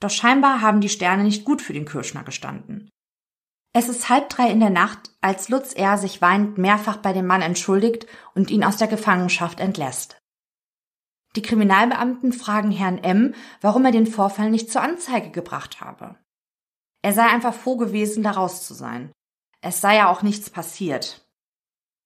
Doch 0.00 0.10
scheinbar 0.10 0.60
haben 0.60 0.80
die 0.80 0.88
Sterne 0.88 1.22
nicht 1.22 1.44
gut 1.44 1.62
für 1.62 1.72
den 1.72 1.84
Kirschner 1.84 2.24
gestanden. 2.24 2.90
Es 3.76 3.88
ist 3.88 4.08
halb 4.08 4.28
drei 4.28 4.50
in 4.50 4.60
der 4.60 4.70
Nacht, 4.70 5.10
als 5.20 5.48
Lutz 5.48 5.72
R. 5.72 5.98
sich 5.98 6.22
weinend 6.22 6.58
mehrfach 6.58 6.98
bei 6.98 7.12
dem 7.12 7.26
Mann 7.26 7.42
entschuldigt 7.42 8.06
und 8.32 8.52
ihn 8.52 8.62
aus 8.62 8.76
der 8.76 8.86
Gefangenschaft 8.86 9.58
entlässt. 9.58 10.16
Die 11.34 11.42
Kriminalbeamten 11.42 12.32
fragen 12.32 12.70
Herrn 12.70 12.98
M., 12.98 13.34
warum 13.60 13.84
er 13.84 13.90
den 13.90 14.06
Vorfall 14.06 14.52
nicht 14.52 14.70
zur 14.70 14.82
Anzeige 14.82 15.30
gebracht 15.30 15.80
habe. 15.80 16.14
Er 17.02 17.12
sei 17.12 17.24
einfach 17.24 17.52
froh 17.52 17.76
gewesen, 17.76 18.22
da 18.22 18.30
raus 18.30 18.64
zu 18.64 18.74
sein. 18.74 19.10
Es 19.60 19.80
sei 19.80 19.96
ja 19.96 20.08
auch 20.08 20.22
nichts 20.22 20.50
passiert. 20.50 21.26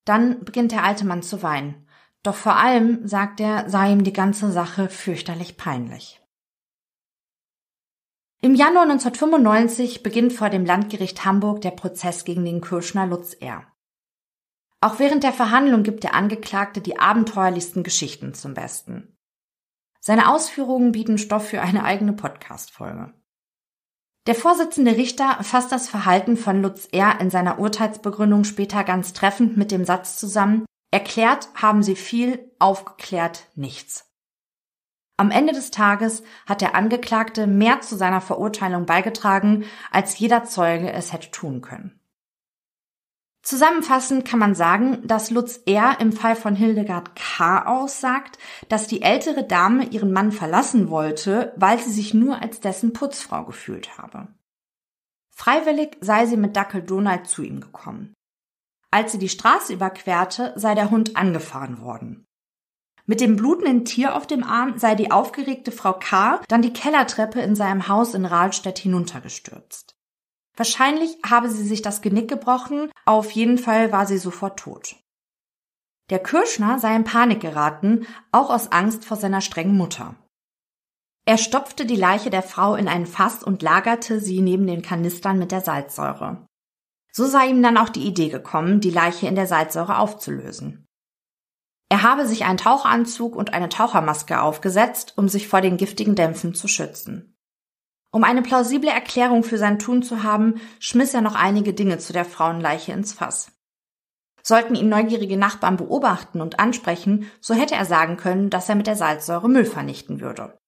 Dann 0.06 0.42
beginnt 0.44 0.72
der 0.72 0.84
alte 0.84 1.04
Mann 1.04 1.22
zu 1.22 1.42
weinen. 1.42 1.86
Doch 2.22 2.34
vor 2.34 2.56
allem, 2.56 3.06
sagt 3.06 3.40
er, 3.40 3.68
sei 3.68 3.92
ihm 3.92 4.04
die 4.04 4.14
ganze 4.14 4.50
Sache 4.50 4.88
fürchterlich 4.88 5.58
peinlich. 5.58 6.22
Im 8.40 8.54
Januar 8.54 8.84
1995 8.84 10.04
beginnt 10.04 10.32
vor 10.32 10.48
dem 10.48 10.64
Landgericht 10.64 11.24
Hamburg 11.24 11.60
der 11.60 11.72
Prozess 11.72 12.24
gegen 12.24 12.44
den 12.44 12.60
Kirschner 12.60 13.04
Lutz 13.04 13.34
R. 13.34 13.66
Auch 14.80 15.00
während 15.00 15.24
der 15.24 15.32
Verhandlung 15.32 15.82
gibt 15.82 16.04
der 16.04 16.14
Angeklagte 16.14 16.80
die 16.80 17.00
abenteuerlichsten 17.00 17.82
Geschichten 17.82 18.34
zum 18.34 18.54
Besten. 18.54 19.16
Seine 19.98 20.32
Ausführungen 20.32 20.92
bieten 20.92 21.18
Stoff 21.18 21.48
für 21.48 21.62
eine 21.62 21.82
eigene 21.82 22.12
Podcast-Folge. 22.12 23.12
Der 24.28 24.36
Vorsitzende 24.36 24.96
Richter 24.96 25.42
fasst 25.42 25.72
das 25.72 25.88
Verhalten 25.88 26.36
von 26.36 26.62
Lutz 26.62 26.86
R. 26.92 27.20
in 27.20 27.30
seiner 27.30 27.58
Urteilsbegründung 27.58 28.44
später 28.44 28.84
ganz 28.84 29.14
treffend 29.14 29.56
mit 29.56 29.72
dem 29.72 29.84
Satz 29.84 30.16
zusammen, 30.16 30.64
erklärt 30.92 31.48
haben 31.54 31.82
sie 31.82 31.96
viel, 31.96 32.52
aufgeklärt 32.60 33.48
nichts. 33.56 34.07
Am 35.20 35.32
Ende 35.32 35.52
des 35.52 35.72
Tages 35.72 36.22
hat 36.46 36.60
der 36.60 36.76
Angeklagte 36.76 37.48
mehr 37.48 37.80
zu 37.80 37.96
seiner 37.96 38.20
Verurteilung 38.20 38.86
beigetragen, 38.86 39.64
als 39.90 40.16
jeder 40.16 40.44
Zeuge 40.44 40.92
es 40.92 41.12
hätte 41.12 41.32
tun 41.32 41.60
können. 41.60 41.98
Zusammenfassend 43.42 44.24
kann 44.24 44.38
man 44.38 44.54
sagen, 44.54 45.04
dass 45.08 45.30
Lutz 45.30 45.60
R. 45.66 45.96
im 46.00 46.12
Fall 46.12 46.36
von 46.36 46.54
Hildegard 46.54 47.16
K. 47.16 47.64
aussagt, 47.66 48.38
dass 48.68 48.86
die 48.86 49.02
ältere 49.02 49.42
Dame 49.42 49.86
ihren 49.86 50.12
Mann 50.12 50.30
verlassen 50.30 50.88
wollte, 50.88 51.52
weil 51.56 51.80
sie 51.80 51.90
sich 51.90 52.14
nur 52.14 52.40
als 52.40 52.60
dessen 52.60 52.92
Putzfrau 52.92 53.44
gefühlt 53.44 53.98
habe. 53.98 54.28
Freiwillig 55.34 55.96
sei 56.00 56.26
sie 56.26 56.36
mit 56.36 56.54
Dackel 56.54 56.82
Donald 56.82 57.26
zu 57.26 57.42
ihm 57.42 57.60
gekommen. 57.60 58.14
Als 58.92 59.12
sie 59.12 59.18
die 59.18 59.28
Straße 59.28 59.72
überquerte, 59.72 60.52
sei 60.54 60.76
der 60.76 60.90
Hund 60.90 61.16
angefahren 61.16 61.80
worden. 61.80 62.27
Mit 63.10 63.22
dem 63.22 63.36
blutenden 63.36 63.86
Tier 63.86 64.14
auf 64.14 64.26
dem 64.26 64.44
Arm 64.44 64.76
sei 64.76 64.94
die 64.94 65.10
aufgeregte 65.10 65.72
Frau 65.72 65.94
K. 65.94 66.42
dann 66.46 66.60
die 66.60 66.74
Kellertreppe 66.74 67.40
in 67.40 67.56
seinem 67.56 67.88
Haus 67.88 68.12
in 68.12 68.26
Rahlstedt 68.26 68.78
hinuntergestürzt. 68.78 69.96
Wahrscheinlich 70.54 71.16
habe 71.24 71.48
sie 71.48 71.66
sich 71.66 71.80
das 71.80 72.02
Genick 72.02 72.28
gebrochen, 72.28 72.90
auf 73.06 73.30
jeden 73.30 73.56
Fall 73.56 73.92
war 73.92 74.04
sie 74.04 74.18
sofort 74.18 74.58
tot. 74.58 74.96
Der 76.10 76.18
Kirschner 76.18 76.78
sei 76.78 76.94
in 76.96 77.04
Panik 77.04 77.40
geraten, 77.40 78.06
auch 78.30 78.50
aus 78.50 78.72
Angst 78.72 79.06
vor 79.06 79.16
seiner 79.16 79.40
strengen 79.40 79.76
Mutter. 79.76 80.14
Er 81.24 81.38
stopfte 81.38 81.86
die 81.86 81.96
Leiche 81.96 82.28
der 82.28 82.42
Frau 82.42 82.74
in 82.74 82.88
ein 82.88 83.06
Fass 83.06 83.42
und 83.42 83.62
lagerte 83.62 84.20
sie 84.20 84.42
neben 84.42 84.66
den 84.66 84.82
Kanistern 84.82 85.38
mit 85.38 85.50
der 85.50 85.62
Salzsäure. 85.62 86.46
So 87.10 87.24
sei 87.24 87.46
ihm 87.46 87.62
dann 87.62 87.78
auch 87.78 87.88
die 87.88 88.06
Idee 88.06 88.28
gekommen, 88.28 88.80
die 88.80 88.90
Leiche 88.90 89.28
in 89.28 89.34
der 89.34 89.46
Salzsäure 89.46 89.98
aufzulösen. 89.98 90.87
Er 91.88 92.02
habe 92.02 92.26
sich 92.26 92.44
einen 92.44 92.58
Taucheranzug 92.58 93.34
und 93.34 93.54
eine 93.54 93.68
Tauchermaske 93.68 94.42
aufgesetzt, 94.42 95.14
um 95.16 95.28
sich 95.28 95.48
vor 95.48 95.60
den 95.60 95.78
giftigen 95.78 96.14
Dämpfen 96.14 96.54
zu 96.54 96.68
schützen. 96.68 97.34
Um 98.10 98.24
eine 98.24 98.42
plausible 98.42 98.90
Erklärung 98.90 99.42
für 99.42 99.58
sein 99.58 99.78
Tun 99.78 100.02
zu 100.02 100.22
haben, 100.22 100.60
schmiss 100.78 101.14
er 101.14 101.20
noch 101.20 101.34
einige 101.34 101.74
Dinge 101.74 101.98
zu 101.98 102.12
der 102.12 102.24
Frauenleiche 102.24 102.92
ins 102.92 103.12
Fass. 103.12 103.52
Sollten 104.42 104.74
ihn 104.74 104.88
neugierige 104.88 105.36
Nachbarn 105.36 105.76
beobachten 105.76 106.40
und 106.40 106.58
ansprechen, 106.58 107.30
so 107.40 107.54
hätte 107.54 107.74
er 107.74 107.84
sagen 107.84 108.16
können, 108.16 108.48
dass 108.48 108.68
er 108.68 108.76
mit 108.76 108.86
der 108.86 108.96
Salzsäure 108.96 109.48
Müll 109.48 109.66
vernichten 109.66 110.20
würde. 110.20 110.58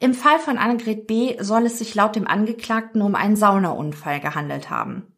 Im 0.00 0.14
Fall 0.14 0.38
von 0.38 0.58
Annegret 0.58 1.06
B. 1.08 1.36
soll 1.40 1.66
es 1.66 1.78
sich 1.78 1.94
laut 1.94 2.14
dem 2.16 2.26
Angeklagten 2.26 3.02
um 3.02 3.14
einen 3.14 3.36
Saunaunfall 3.36 4.20
gehandelt 4.20 4.70
haben. 4.70 5.17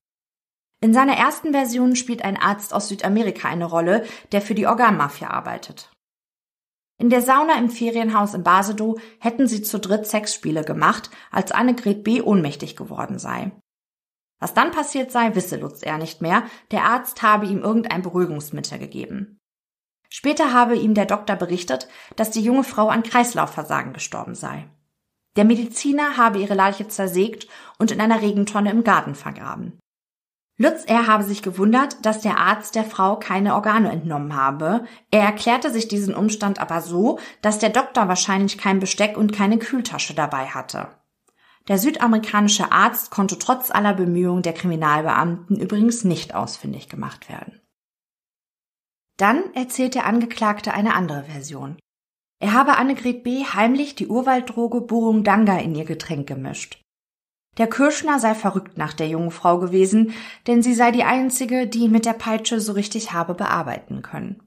In 0.82 0.94
seiner 0.94 1.16
ersten 1.16 1.52
Version 1.52 1.94
spielt 1.94 2.22
ein 2.24 2.38
Arzt 2.38 2.72
aus 2.72 2.88
Südamerika 2.88 3.48
eine 3.48 3.66
Rolle, 3.66 4.04
der 4.32 4.40
für 4.40 4.54
die 4.54 4.66
Organmafia 4.66 5.28
arbeitet. 5.28 5.90
In 6.98 7.10
der 7.10 7.22
Sauna 7.22 7.58
im 7.58 7.70
Ferienhaus 7.70 8.34
in 8.34 8.42
Basedow 8.42 8.98
hätten 9.18 9.46
sie 9.46 9.62
zu 9.62 9.78
dritt 9.78 10.06
Sexspiele 10.06 10.64
gemacht, 10.64 11.10
als 11.30 11.52
Annegret 11.52 12.04
B. 12.04 12.20
ohnmächtig 12.20 12.76
geworden 12.76 13.18
sei. 13.18 13.52
Was 14.38 14.54
dann 14.54 14.70
passiert 14.70 15.10
sei, 15.12 15.34
wisse 15.34 15.56
Lutz 15.56 15.82
er 15.82 15.98
nicht 15.98 16.22
mehr, 16.22 16.44
der 16.70 16.84
Arzt 16.84 17.22
habe 17.22 17.46
ihm 17.46 17.62
irgendein 17.62 18.02
Beruhigungsmittel 18.02 18.78
gegeben. 18.78 19.38
Später 20.08 20.52
habe 20.52 20.76
ihm 20.76 20.94
der 20.94 21.06
Doktor 21.06 21.36
berichtet, 21.36 21.88
dass 22.16 22.30
die 22.30 22.42
junge 22.42 22.64
Frau 22.64 22.88
an 22.88 23.02
Kreislaufversagen 23.02 23.92
gestorben 23.92 24.34
sei. 24.34 24.68
Der 25.36 25.44
Mediziner 25.44 26.16
habe 26.16 26.38
ihre 26.38 26.54
Leiche 26.54 26.88
zersägt 26.88 27.46
und 27.78 27.92
in 27.92 28.00
einer 28.00 28.20
Regentonne 28.20 28.70
im 28.70 28.82
Garten 28.82 29.14
vergraben. 29.14 29.78
Lutz 30.62 30.84
R. 30.84 31.06
habe 31.06 31.24
sich 31.24 31.42
gewundert, 31.42 32.04
dass 32.04 32.20
der 32.20 32.36
Arzt 32.36 32.74
der 32.74 32.84
Frau 32.84 33.16
keine 33.16 33.54
Organe 33.54 33.90
entnommen 33.90 34.36
habe. 34.36 34.84
Er 35.10 35.22
erklärte 35.22 35.70
sich 35.70 35.88
diesen 35.88 36.14
Umstand 36.14 36.58
aber 36.58 36.82
so, 36.82 37.18
dass 37.40 37.58
der 37.58 37.70
Doktor 37.70 38.08
wahrscheinlich 38.08 38.58
kein 38.58 38.78
Besteck 38.78 39.16
und 39.16 39.32
keine 39.32 39.56
Kühltasche 39.56 40.12
dabei 40.12 40.48
hatte. 40.48 40.88
Der 41.68 41.78
südamerikanische 41.78 42.72
Arzt 42.72 43.10
konnte 43.10 43.38
trotz 43.38 43.70
aller 43.70 43.94
Bemühungen 43.94 44.42
der 44.42 44.52
Kriminalbeamten 44.52 45.58
übrigens 45.58 46.04
nicht 46.04 46.34
ausfindig 46.34 46.90
gemacht 46.90 47.30
werden. 47.30 47.62
Dann 49.16 49.54
erzählt 49.54 49.94
der 49.94 50.04
Angeklagte 50.04 50.74
eine 50.74 50.92
andere 50.92 51.22
Version. 51.22 51.78
Er 52.38 52.52
habe 52.52 52.76
Annegret 52.76 53.22
B. 53.22 53.44
heimlich 53.46 53.94
die 53.94 54.08
Urwalddroge 54.08 54.82
Burundanga 54.82 55.56
in 55.56 55.74
ihr 55.74 55.86
Getränk 55.86 56.28
gemischt. 56.28 56.82
Der 57.58 57.68
Kirschner 57.68 58.18
sei 58.18 58.34
verrückt 58.34 58.78
nach 58.78 58.92
der 58.92 59.08
jungen 59.08 59.30
Frau 59.30 59.58
gewesen, 59.58 60.12
denn 60.46 60.62
sie 60.62 60.74
sei 60.74 60.92
die 60.92 61.04
einzige, 61.04 61.66
die 61.66 61.80
ihn 61.80 61.90
mit 61.90 62.06
der 62.06 62.12
Peitsche 62.12 62.60
so 62.60 62.72
richtig 62.72 63.12
habe 63.12 63.34
bearbeiten 63.34 64.02
können. 64.02 64.42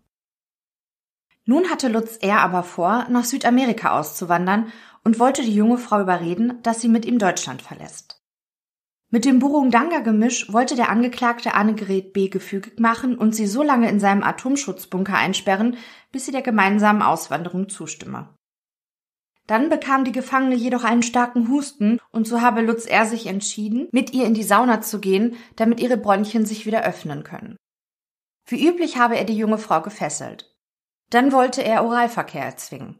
Nun 1.45 1.69
hatte 1.69 1.89
Lutz 1.89 2.17
R. 2.17 2.39
aber 2.39 2.63
vor, 2.63 3.05
nach 3.09 3.25
Südamerika 3.25 3.99
auszuwandern 3.99 4.71
und 5.03 5.19
wollte 5.19 5.41
die 5.41 5.53
junge 5.53 5.77
Frau 5.77 6.01
überreden, 6.01 6.59
dass 6.63 6.79
sie 6.79 6.87
mit 6.87 7.05
ihm 7.05 7.19
Deutschland 7.19 7.61
verlässt. 7.61 8.21
Mit 9.09 9.25
dem 9.25 9.37
Burundanga-Gemisch 9.37 10.51
wollte 10.51 10.75
der 10.75 10.89
Angeklagte 10.89 11.53
Annegret 11.53 12.13
B. 12.13 12.29
gefügig 12.29 12.79
machen 12.79 13.15
und 13.15 13.35
sie 13.35 13.45
so 13.45 13.61
lange 13.61 13.87
in 13.89 13.99
seinem 13.99 14.23
Atomschutzbunker 14.23 15.15
einsperren, 15.15 15.77
bis 16.11 16.25
sie 16.25 16.31
der 16.31 16.41
gemeinsamen 16.41 17.03
Auswanderung 17.03 17.69
zustimme. 17.69 18.29
Dann 19.47 19.69
bekam 19.69 20.05
die 20.05 20.11
Gefangene 20.13 20.55
jedoch 20.55 20.83
einen 20.83 21.03
starken 21.03 21.49
Husten 21.49 21.99
und 22.11 22.27
so 22.27 22.41
habe 22.41 22.61
Lutz 22.61 22.85
R. 22.85 23.05
sich 23.05 23.25
entschieden, 23.27 23.89
mit 23.91 24.13
ihr 24.13 24.25
in 24.25 24.33
die 24.33 24.43
Sauna 24.43 24.81
zu 24.81 24.99
gehen, 24.99 25.35
damit 25.55 25.81
ihre 25.81 25.97
Bronchien 25.97 26.45
sich 26.45 26.65
wieder 26.65 26.83
öffnen 26.83 27.23
können. 27.23 27.57
Wie 28.45 28.65
üblich 28.67 28.97
habe 28.97 29.17
er 29.17 29.25
die 29.25 29.37
junge 29.37 29.57
Frau 29.57 29.81
gefesselt. 29.81 30.55
Dann 31.09 31.31
wollte 31.31 31.63
er 31.63 31.83
Oralverkehr 31.83 32.43
erzwingen. 32.43 32.99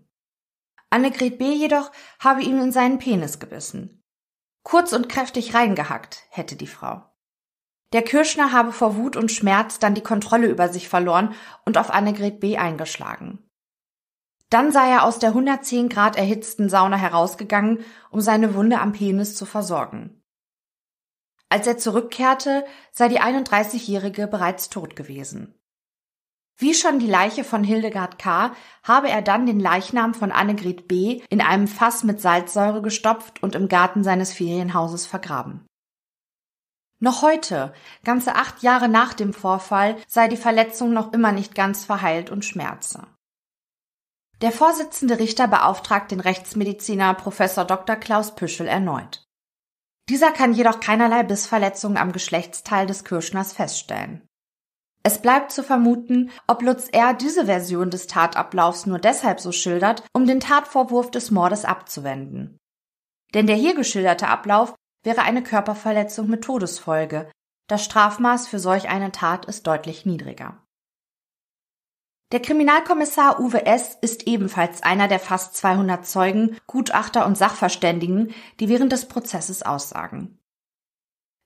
Annegret 0.90 1.40
B. 1.40 1.54
jedoch 1.54 1.92
habe 2.20 2.44
ihm 2.44 2.60
in 2.62 2.72
seinen 2.72 3.00
Penis 3.00 3.40
gebissen. 3.40 4.04
Kurz 4.64 4.94
und 4.94 5.10
kräftig 5.10 5.54
reingehackt, 5.54 6.24
hätte 6.30 6.56
die 6.56 6.68
Frau. 6.68 7.04
Der 7.94 8.02
Kirschner 8.02 8.52
habe 8.52 8.72
vor 8.72 8.96
Wut 8.96 9.16
und 9.16 9.32
Schmerz 9.32 9.80
dann 9.80 9.96
die 9.96 10.02
Kontrolle 10.02 10.48
über 10.48 10.70
sich 10.70 10.90
verloren 10.90 11.36
und 11.66 11.78
auf 11.78 11.92
Annegret 11.92 12.40
B. 12.40 12.58
eingeschlagen. 12.58 13.43
Dann 14.54 14.72
sei 14.72 14.92
er 14.92 15.04
aus 15.04 15.18
der 15.18 15.30
110 15.30 15.90
Grad 15.90 16.16
erhitzten 16.16 16.70
Sauna 16.70 16.96
herausgegangen, 16.96 17.84
um 18.12 18.22
seine 18.22 18.54
Wunde 18.54 18.80
am 18.80 18.92
Penis 18.92 19.36
zu 19.36 19.48
versorgen. 19.48 20.22
Als 21.50 21.66
er 21.66 21.80
zurückkehrte, 21.80 22.64
sei 22.92 23.08
die 23.08 23.20
31-Jährige 23.20 24.28
bereits 24.28 24.70
tot 24.70 24.96
gewesen. 24.96 25.56
Wie 26.56 26.76
schon 26.76 27.00
die 27.00 27.08
Leiche 27.08 27.44
von 27.44 27.64
Hildegard 27.64 28.20
K. 28.20 28.56
habe 28.84 29.10
er 29.10 29.24
dann 29.24 29.48
den 29.48 29.60
Leichnam 29.60 30.14
von 30.14 30.32
Annegret 30.32 30.88
B. 30.88 31.24
in 31.32 31.42
einem 31.42 31.68
Fass 31.68 32.04
mit 32.04 32.22
Salzsäure 32.22 32.84
gestopft 32.84 33.42
und 33.42 33.56
im 33.56 33.68
Garten 33.68 34.04
seines 34.04 34.34
Ferienhauses 34.34 35.08
vergraben. 35.08 35.66
Noch 37.00 37.24
heute, 37.24 37.74
ganze 38.04 38.36
acht 38.36 38.62
Jahre 38.62 38.88
nach 38.88 39.16
dem 39.16 39.34
Vorfall, 39.34 39.98
sei 40.08 40.28
die 40.28 40.38
Verletzung 40.38 40.94
noch 40.94 41.12
immer 41.12 41.32
nicht 41.32 41.56
ganz 41.56 41.86
verheilt 41.86 42.30
und 42.30 42.46
schmerze. 42.46 43.08
Der 44.44 44.52
Vorsitzende 44.52 45.20
Richter 45.20 45.48
beauftragt 45.48 46.12
den 46.12 46.20
Rechtsmediziner 46.20 47.14
Professor 47.14 47.64
Dr. 47.64 47.96
Klaus 47.96 48.36
Püschel 48.36 48.68
erneut. 48.68 49.24
Dieser 50.10 50.32
kann 50.32 50.52
jedoch 50.52 50.82
keinerlei 50.82 51.24
Bissverletzungen 51.24 51.98
am 51.98 52.12
Geschlechtsteil 52.12 52.86
des 52.86 53.06
Kirschners 53.06 53.54
feststellen. 53.54 54.28
Es 55.02 55.22
bleibt 55.22 55.54
zu 55.54 55.64
vermuten, 55.64 56.30
ob 56.46 56.62
Lutz 56.62 56.90
R. 56.90 57.14
diese 57.14 57.46
Version 57.46 57.90
des 57.90 58.08
Tatablaufs 58.08 58.86
nur 58.86 59.00
deshalb 59.00 59.40
so 59.40 59.54
schildert, 59.54 60.04
um 60.12 60.26
den 60.26 60.42
Tatvorwurf 60.42 61.10
des 61.10 61.32
Mordes 61.32 61.64
abzuwenden. 61.64 62.58
Denn 63.34 63.48
der 63.48 63.56
hier 63.56 63.76
geschilderte 63.76 64.28
Ablauf 64.28 64.76
wäre 65.06 65.22
eine 65.22 65.44
Körperverletzung 65.44 66.28
mit 66.28 66.44
Todesfolge. 66.44 67.32
Das 67.70 67.86
Strafmaß 67.86 68.50
für 68.50 68.60
solch 68.60 68.90
eine 68.90 69.14
Tat 69.14 69.46
ist 69.46 69.68
deutlich 69.68 70.06
niedriger. 70.06 70.63
Der 72.34 72.42
Kriminalkommissar 72.42 73.40
Uwe 73.40 73.68
S. 73.68 73.96
ist 74.02 74.26
ebenfalls 74.26 74.82
einer 74.82 75.08
der 75.08 75.20
fast 75.20 75.56
200 75.56 76.04
Zeugen, 76.04 76.58
Gutachter 76.66 77.28
und 77.28 77.38
Sachverständigen, 77.38 78.34
die 78.60 78.70
während 78.70 78.92
des 78.92 79.08
Prozesses 79.08 79.62
aussagen. 79.62 80.40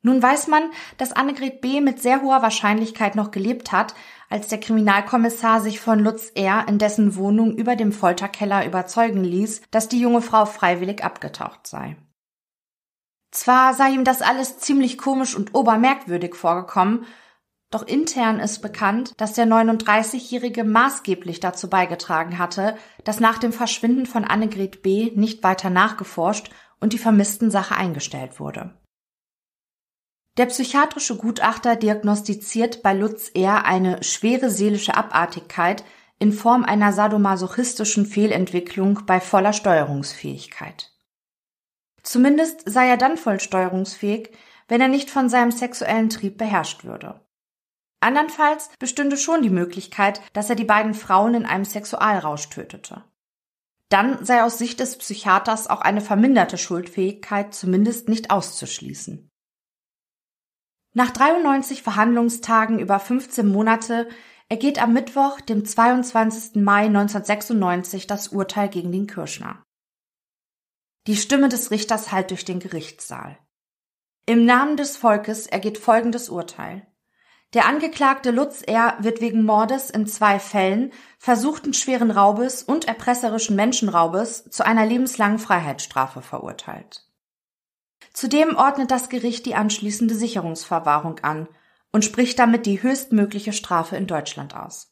Nun 0.01 0.23
weiß 0.23 0.47
man, 0.47 0.71
dass 0.97 1.11
Annegret 1.11 1.59
B. 1.59 1.81
mit 1.81 2.01
sehr 2.01 2.21
hoher 2.21 2.41
Wahrscheinlichkeit 2.41 3.15
noch 3.15 3.31
gelebt 3.31 3.73
hat, 3.73 3.95
als 4.29 4.47
der 4.47 4.61
Kriminalkommissar 4.61 5.59
sich 5.59 5.81
von 5.81 5.99
Lutz 5.99 6.31
R. 6.35 6.65
in 6.69 6.77
dessen 6.77 7.17
Wohnung 7.17 7.57
über 7.57 7.75
dem 7.75 7.91
Folterkeller 7.91 8.65
überzeugen 8.65 9.25
ließ, 9.25 9.63
dass 9.69 9.89
die 9.89 9.99
junge 9.99 10.21
Frau 10.21 10.45
freiwillig 10.45 11.03
abgetaucht 11.03 11.67
sei. 11.67 11.97
Zwar 13.31 13.73
sei 13.73 13.89
ihm 13.89 14.05
das 14.05 14.21
alles 14.21 14.59
ziemlich 14.59 14.97
komisch 14.97 15.35
und 15.35 15.53
obermerkwürdig 15.53 16.33
vorgekommen, 16.33 17.05
doch 17.69 17.85
intern 17.85 18.39
ist 18.39 18.61
bekannt, 18.61 19.13
dass 19.17 19.33
der 19.33 19.45
39-Jährige 19.45 20.63
maßgeblich 20.63 21.39
dazu 21.41 21.69
beigetragen 21.69 22.37
hatte, 22.37 22.77
dass 23.03 23.19
nach 23.19 23.37
dem 23.37 23.51
Verschwinden 23.51 24.05
von 24.05 24.23
Annegret 24.23 24.81
B. 24.81 25.11
nicht 25.15 25.43
weiter 25.43 25.69
nachgeforscht 25.69 26.49
und 26.79 26.93
die 26.93 26.97
vermissten 26.97 27.51
Sache 27.51 27.75
eingestellt 27.75 28.39
wurde. 28.39 28.73
Der 30.37 30.45
psychiatrische 30.45 31.17
Gutachter 31.17 31.75
diagnostiziert 31.75 32.83
bei 32.83 32.93
Lutz 32.93 33.31
R. 33.33 33.65
eine 33.65 34.03
schwere 34.03 34.49
seelische 34.49 34.95
Abartigkeit 34.95 35.83
in 36.19 36.31
Form 36.31 36.63
einer 36.63 36.93
sadomasochistischen 36.93 38.05
Fehlentwicklung 38.05 39.01
bei 39.05 39.19
voller 39.19 39.53
Steuerungsfähigkeit. 39.53 40.91
Zumindest 42.03 42.61
sei 42.65 42.87
er 42.87 42.97
dann 42.97 43.17
voll 43.17 43.39
steuerungsfähig, 43.39 44.31
wenn 44.67 44.79
er 44.79 44.87
nicht 44.87 45.09
von 45.09 45.27
seinem 45.27 45.51
sexuellen 45.51 46.09
Trieb 46.09 46.37
beherrscht 46.37 46.85
würde. 46.85 47.19
Andernfalls 47.99 48.69
bestünde 48.79 49.17
schon 49.17 49.41
die 49.41 49.49
Möglichkeit, 49.49 50.21
dass 50.33 50.49
er 50.49 50.55
die 50.55 50.65
beiden 50.65 50.93
Frauen 50.93 51.33
in 51.33 51.45
einem 51.45 51.65
Sexualrausch 51.65 52.49
tötete. 52.49 53.03
Dann 53.89 54.25
sei 54.25 54.43
aus 54.43 54.57
Sicht 54.57 54.79
des 54.79 54.97
Psychiaters 54.97 55.67
auch 55.67 55.81
eine 55.81 56.01
verminderte 56.01 56.57
Schuldfähigkeit 56.57 57.53
zumindest 57.53 58.09
nicht 58.09 58.31
auszuschließen. 58.31 59.29
Nach 60.93 61.11
93 61.11 61.83
Verhandlungstagen 61.83 62.79
über 62.79 62.99
15 62.99 63.47
Monate 63.47 64.09
ergeht 64.49 64.81
am 64.81 64.93
Mittwoch, 64.93 65.41
dem 65.41 65.65
22. 65.65 66.55
Mai 66.55 66.85
1996, 66.85 68.07
das 68.07 68.29
Urteil 68.29 68.69
gegen 68.69 68.91
den 68.91 69.07
Kirschner. 69.07 69.63
Die 71.07 71.15
Stimme 71.15 71.49
des 71.49 71.71
Richters 71.71 72.11
hallt 72.11 72.31
durch 72.31 72.45
den 72.45 72.59
Gerichtssaal. 72.59 73.37
Im 74.25 74.45
Namen 74.45 74.75
des 74.75 74.97
Volkes 74.97 75.47
ergeht 75.47 75.77
folgendes 75.77 76.29
Urteil. 76.29 76.85
Der 77.53 77.65
Angeklagte 77.65 78.31
Lutz 78.31 78.61
R. 78.61 78.97
wird 78.99 79.21
wegen 79.21 79.45
Mordes 79.45 79.89
in 79.89 80.05
zwei 80.05 80.37
Fällen, 80.37 80.91
versuchten 81.17 81.73
schweren 81.73 82.11
Raubes 82.11 82.61
und 82.61 82.87
erpresserischen 82.87 83.55
Menschenraubes 83.55 84.49
zu 84.49 84.65
einer 84.65 84.85
lebenslangen 84.85 85.39
Freiheitsstrafe 85.39 86.21
verurteilt. 86.21 87.05
Zudem 88.11 88.55
ordnet 88.57 88.91
das 88.91 89.09
Gericht 89.09 89.45
die 89.45 89.55
anschließende 89.55 90.13
Sicherungsverwahrung 90.13 91.19
an 91.19 91.47
und 91.93 92.03
spricht 92.03 92.37
damit 92.37 92.65
die 92.65 92.81
höchstmögliche 92.83 93.53
Strafe 93.53 93.95
in 93.95 94.07
Deutschland 94.07 94.55
aus. 94.55 94.91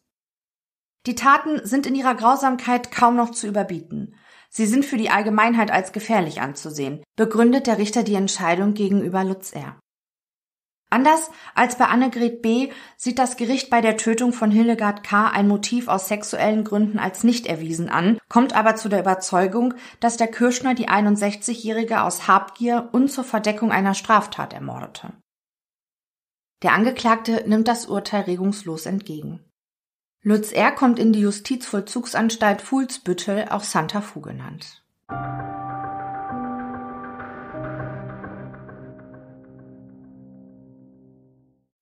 Die 1.08 1.16
Taten 1.16 1.66
sind 1.66 1.86
in 1.86 1.95
ihrer 1.95 2.16
Grausamkeit 2.16 2.89
kaum 2.89 3.16
noch 3.16 3.32
zu 3.32 3.47
überbieten. 3.47 4.16
Sie 4.49 4.66
sind 4.66 4.86
für 4.86 4.97
die 4.97 5.10
Allgemeinheit 5.10 5.72
als 5.72 5.91
gefährlich 5.91 6.39
anzusehen, 6.39 7.03
begründet 7.16 7.68
der 7.68 7.78
Richter 7.78 8.03
die 8.03 8.16
Entscheidung 8.16 8.74
gegenüber 8.74 9.24
Lutz 9.24 9.51
R. 9.51 9.78
Anders 10.95 11.29
als 11.55 11.77
bei 11.77 11.87
Annegret 11.87 12.41
B. 12.41 12.71
sieht 12.95 13.19
das 13.19 13.35
Gericht 13.35 13.69
bei 13.69 13.81
der 13.81 13.97
Tötung 13.97 14.31
von 14.31 14.49
Hildegard 14.49 15.03
K. 15.03 15.27
ein 15.27 15.45
Motiv 15.45 15.89
aus 15.89 16.07
sexuellen 16.07 16.63
Gründen 16.63 16.99
als 16.99 17.25
nicht 17.25 17.47
erwiesen 17.47 17.89
an, 17.89 18.17
kommt 18.29 18.55
aber 18.55 18.77
zu 18.77 18.87
der 18.87 19.01
Überzeugung, 19.01 19.73
dass 19.99 20.15
der 20.15 20.27
Kirschner 20.27 20.73
die 20.73 20.87
61-Jährige 20.87 22.01
aus 22.01 22.29
Habgier 22.29 22.87
und 22.93 23.11
zur 23.11 23.25
Verdeckung 23.25 23.73
einer 23.73 23.93
Straftat 23.93 24.53
ermordete. 24.53 25.11
Der 26.63 26.71
Angeklagte 26.71 27.43
nimmt 27.45 27.67
das 27.67 27.87
Urteil 27.87 28.21
regungslos 28.21 28.85
entgegen. 28.85 29.43
Lutz 30.21 30.53
R. 30.53 30.71
kommt 30.71 30.97
in 30.97 31.11
die 31.11 31.19
Justizvollzugsanstalt 31.19 32.61
Fuhlsbüttel, 32.61 33.47
auch 33.49 33.65
Santa 33.65 33.99
Fu 33.99 34.21
genannt. 34.21 34.85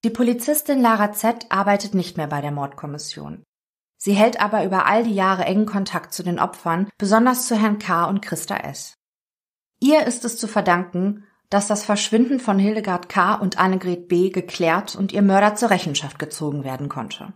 Die 0.05 0.09
Polizistin 0.09 0.81
Lara 0.81 1.13
Z. 1.13 1.45
arbeitet 1.49 1.93
nicht 1.93 2.17
mehr 2.17 2.27
bei 2.27 2.41
der 2.41 2.51
Mordkommission. 2.51 3.43
Sie 3.97 4.11
hält 4.11 4.41
aber 4.41 4.65
über 4.65 4.85
all 4.85 5.05
die 5.05 5.15
Jahre 5.15 5.45
engen 5.45 5.65
Kontakt 5.65 6.13
zu 6.13 6.23
den 6.23 6.39
Opfern, 6.39 6.89
besonders 6.97 7.47
zu 7.47 7.55
Herrn 7.55 7.79
K. 7.79 8.03
und 8.05 8.21
Christa 8.21 8.57
S. 8.57 8.95
Ihr 9.79 10.05
ist 10.05 10.25
es 10.25 10.37
zu 10.37 10.47
verdanken, 10.47 11.25
dass 11.49 11.67
das 11.67 11.85
Verschwinden 11.85 12.41
von 12.41 12.59
Hildegard 12.59 13.07
K. 13.07 13.35
und 13.35 13.57
Annegret 13.57 14.09
B. 14.09 14.29
geklärt 14.29 14.97
und 14.97 15.13
ihr 15.13 15.21
Mörder 15.21 15.55
zur 15.55 15.69
Rechenschaft 15.69 16.19
gezogen 16.19 16.65
werden 16.65 16.89
konnte. 16.89 17.31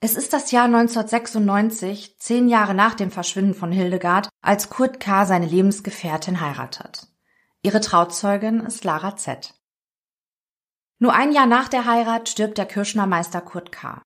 Es 0.00 0.16
ist 0.16 0.32
das 0.32 0.50
Jahr 0.50 0.64
1996, 0.64 2.18
zehn 2.18 2.48
Jahre 2.48 2.74
nach 2.74 2.94
dem 2.94 3.12
Verschwinden 3.12 3.54
von 3.54 3.70
Hildegard, 3.70 4.28
als 4.42 4.70
Kurt 4.70 4.98
K. 4.98 5.24
seine 5.24 5.46
Lebensgefährtin 5.46 6.40
heiratet. 6.40 7.06
Ihre 7.62 7.80
Trauzeugin 7.80 8.60
ist 8.60 8.82
Lara 8.82 9.16
Z. 9.16 9.54
Nur 11.00 11.14
ein 11.14 11.32
Jahr 11.32 11.46
nach 11.46 11.68
der 11.68 11.84
Heirat 11.86 12.28
stirbt 12.28 12.58
der 12.58 12.66
Kirschner 12.66 13.06
Meister 13.06 13.40
Kurt 13.40 13.70
K. 13.70 14.02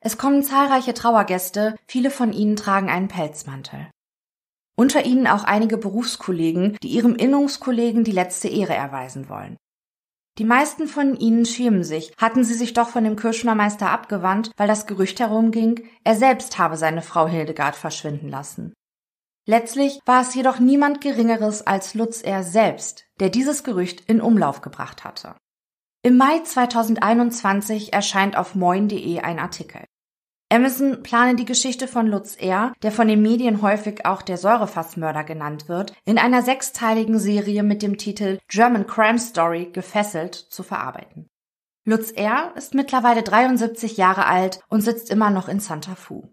Es 0.00 0.18
kommen 0.18 0.42
zahlreiche 0.42 0.94
Trauergäste, 0.94 1.76
viele 1.86 2.10
von 2.10 2.32
ihnen 2.32 2.56
tragen 2.56 2.90
einen 2.90 3.08
Pelzmantel. 3.08 3.90
Unter 4.76 5.06
ihnen 5.06 5.26
auch 5.26 5.44
einige 5.44 5.76
Berufskollegen, 5.78 6.76
die 6.82 6.88
ihrem 6.88 7.16
Innungskollegen 7.16 8.04
die 8.04 8.12
letzte 8.12 8.48
Ehre 8.48 8.74
erweisen 8.74 9.28
wollen. 9.28 9.56
Die 10.38 10.44
meisten 10.44 10.86
von 10.86 11.16
ihnen 11.16 11.46
schämen 11.46 11.82
sich, 11.82 12.12
hatten 12.16 12.44
sie 12.44 12.54
sich 12.54 12.74
doch 12.74 12.88
von 12.90 13.02
dem 13.02 13.16
Kirschner 13.16 13.56
Meister 13.56 13.90
abgewandt, 13.90 14.52
weil 14.56 14.68
das 14.68 14.86
Gerücht 14.86 15.18
herumging, 15.18 15.88
er 16.04 16.14
selbst 16.14 16.58
habe 16.58 16.76
seine 16.76 17.02
Frau 17.02 17.26
Hildegard 17.26 17.74
verschwinden 17.74 18.28
lassen. 18.28 18.72
Letztlich 19.46 19.98
war 20.04 20.20
es 20.20 20.34
jedoch 20.34 20.60
niemand 20.60 21.00
Geringeres 21.00 21.66
als 21.66 21.94
Lutz 21.94 22.22
er 22.22 22.44
selbst, 22.44 23.06
der 23.18 23.30
dieses 23.30 23.64
Gerücht 23.64 24.02
in 24.02 24.20
Umlauf 24.20 24.60
gebracht 24.60 25.02
hatte. 25.02 25.34
Im 26.08 26.16
Mai 26.16 26.40
2021 26.40 27.92
erscheint 27.92 28.34
auf 28.34 28.54
moin.de 28.54 29.20
ein 29.20 29.38
Artikel. 29.38 29.84
Amazon 30.50 31.02
plane 31.02 31.36
die 31.36 31.44
Geschichte 31.44 31.86
von 31.86 32.06
Lutz 32.06 32.34
R., 32.36 32.72
der 32.82 32.92
von 32.92 33.08
den 33.08 33.20
Medien 33.20 33.60
häufig 33.60 34.06
auch 34.06 34.22
der 34.22 34.38
Säurefassmörder 34.38 35.22
genannt 35.22 35.68
wird, 35.68 35.92
in 36.06 36.16
einer 36.16 36.40
sechsteiligen 36.40 37.18
Serie 37.18 37.62
mit 37.62 37.82
dem 37.82 37.98
Titel 37.98 38.38
German 38.48 38.86
Crime 38.86 39.18
Story 39.18 39.68
gefesselt 39.70 40.34
zu 40.34 40.62
verarbeiten. 40.62 41.28
Lutz 41.84 42.10
R. 42.12 42.54
ist 42.56 42.72
mittlerweile 42.72 43.22
73 43.22 43.98
Jahre 43.98 44.24
alt 44.24 44.60
und 44.70 44.80
sitzt 44.80 45.10
immer 45.10 45.28
noch 45.28 45.46
in 45.46 45.60
Santa 45.60 45.94
Fu. 45.94 46.32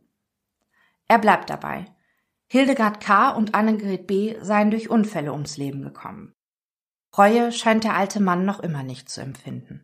Er 1.10 1.20
bleibt 1.20 1.50
dabei. 1.50 1.84
Hildegard 2.48 3.02
K. 3.02 3.32
und 3.32 3.56
Annegret 3.56 4.08
B. 4.08 4.38
seien 4.40 4.72
durch 4.72 4.90
Unfälle 4.90 5.34
ums 5.34 5.58
Leben 5.58 5.82
gekommen. 5.82 6.35
Reue 7.18 7.52
scheint 7.54 7.86
der 7.86 7.96
alte 7.96 8.20
Mann 8.20 8.44
noch 8.44 8.60
immer 8.60 8.84
nicht 8.84 9.10
zu 9.10 9.22
empfinden. 9.22 9.82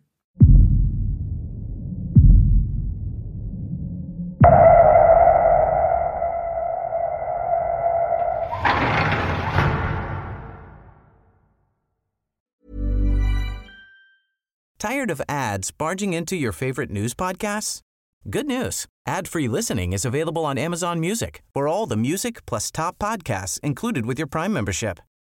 Tired 14.77 15.11
of 15.11 15.21
ads 15.29 15.71
barging 15.71 16.13
into 16.13 16.35
your 16.35 16.51
favorite 16.51 16.89
news 16.89 17.13
podcasts? 17.13 17.81
Good 18.29 18.47
news. 18.47 18.87
Ad-free 19.07 19.47
listening 19.47 19.93
is 19.93 20.05
available 20.05 20.43
on 20.43 20.57
Amazon 20.57 20.99
Music 20.99 21.43
for 21.53 21.67
all 21.67 21.85
the 21.85 21.95
music 21.95 22.45
plus 22.45 22.71
top 22.71 22.97
podcasts 22.99 23.59
included 23.63 24.05
with 24.05 24.17
your 24.17 24.27
Prime 24.27 24.51
membership. 24.51 24.99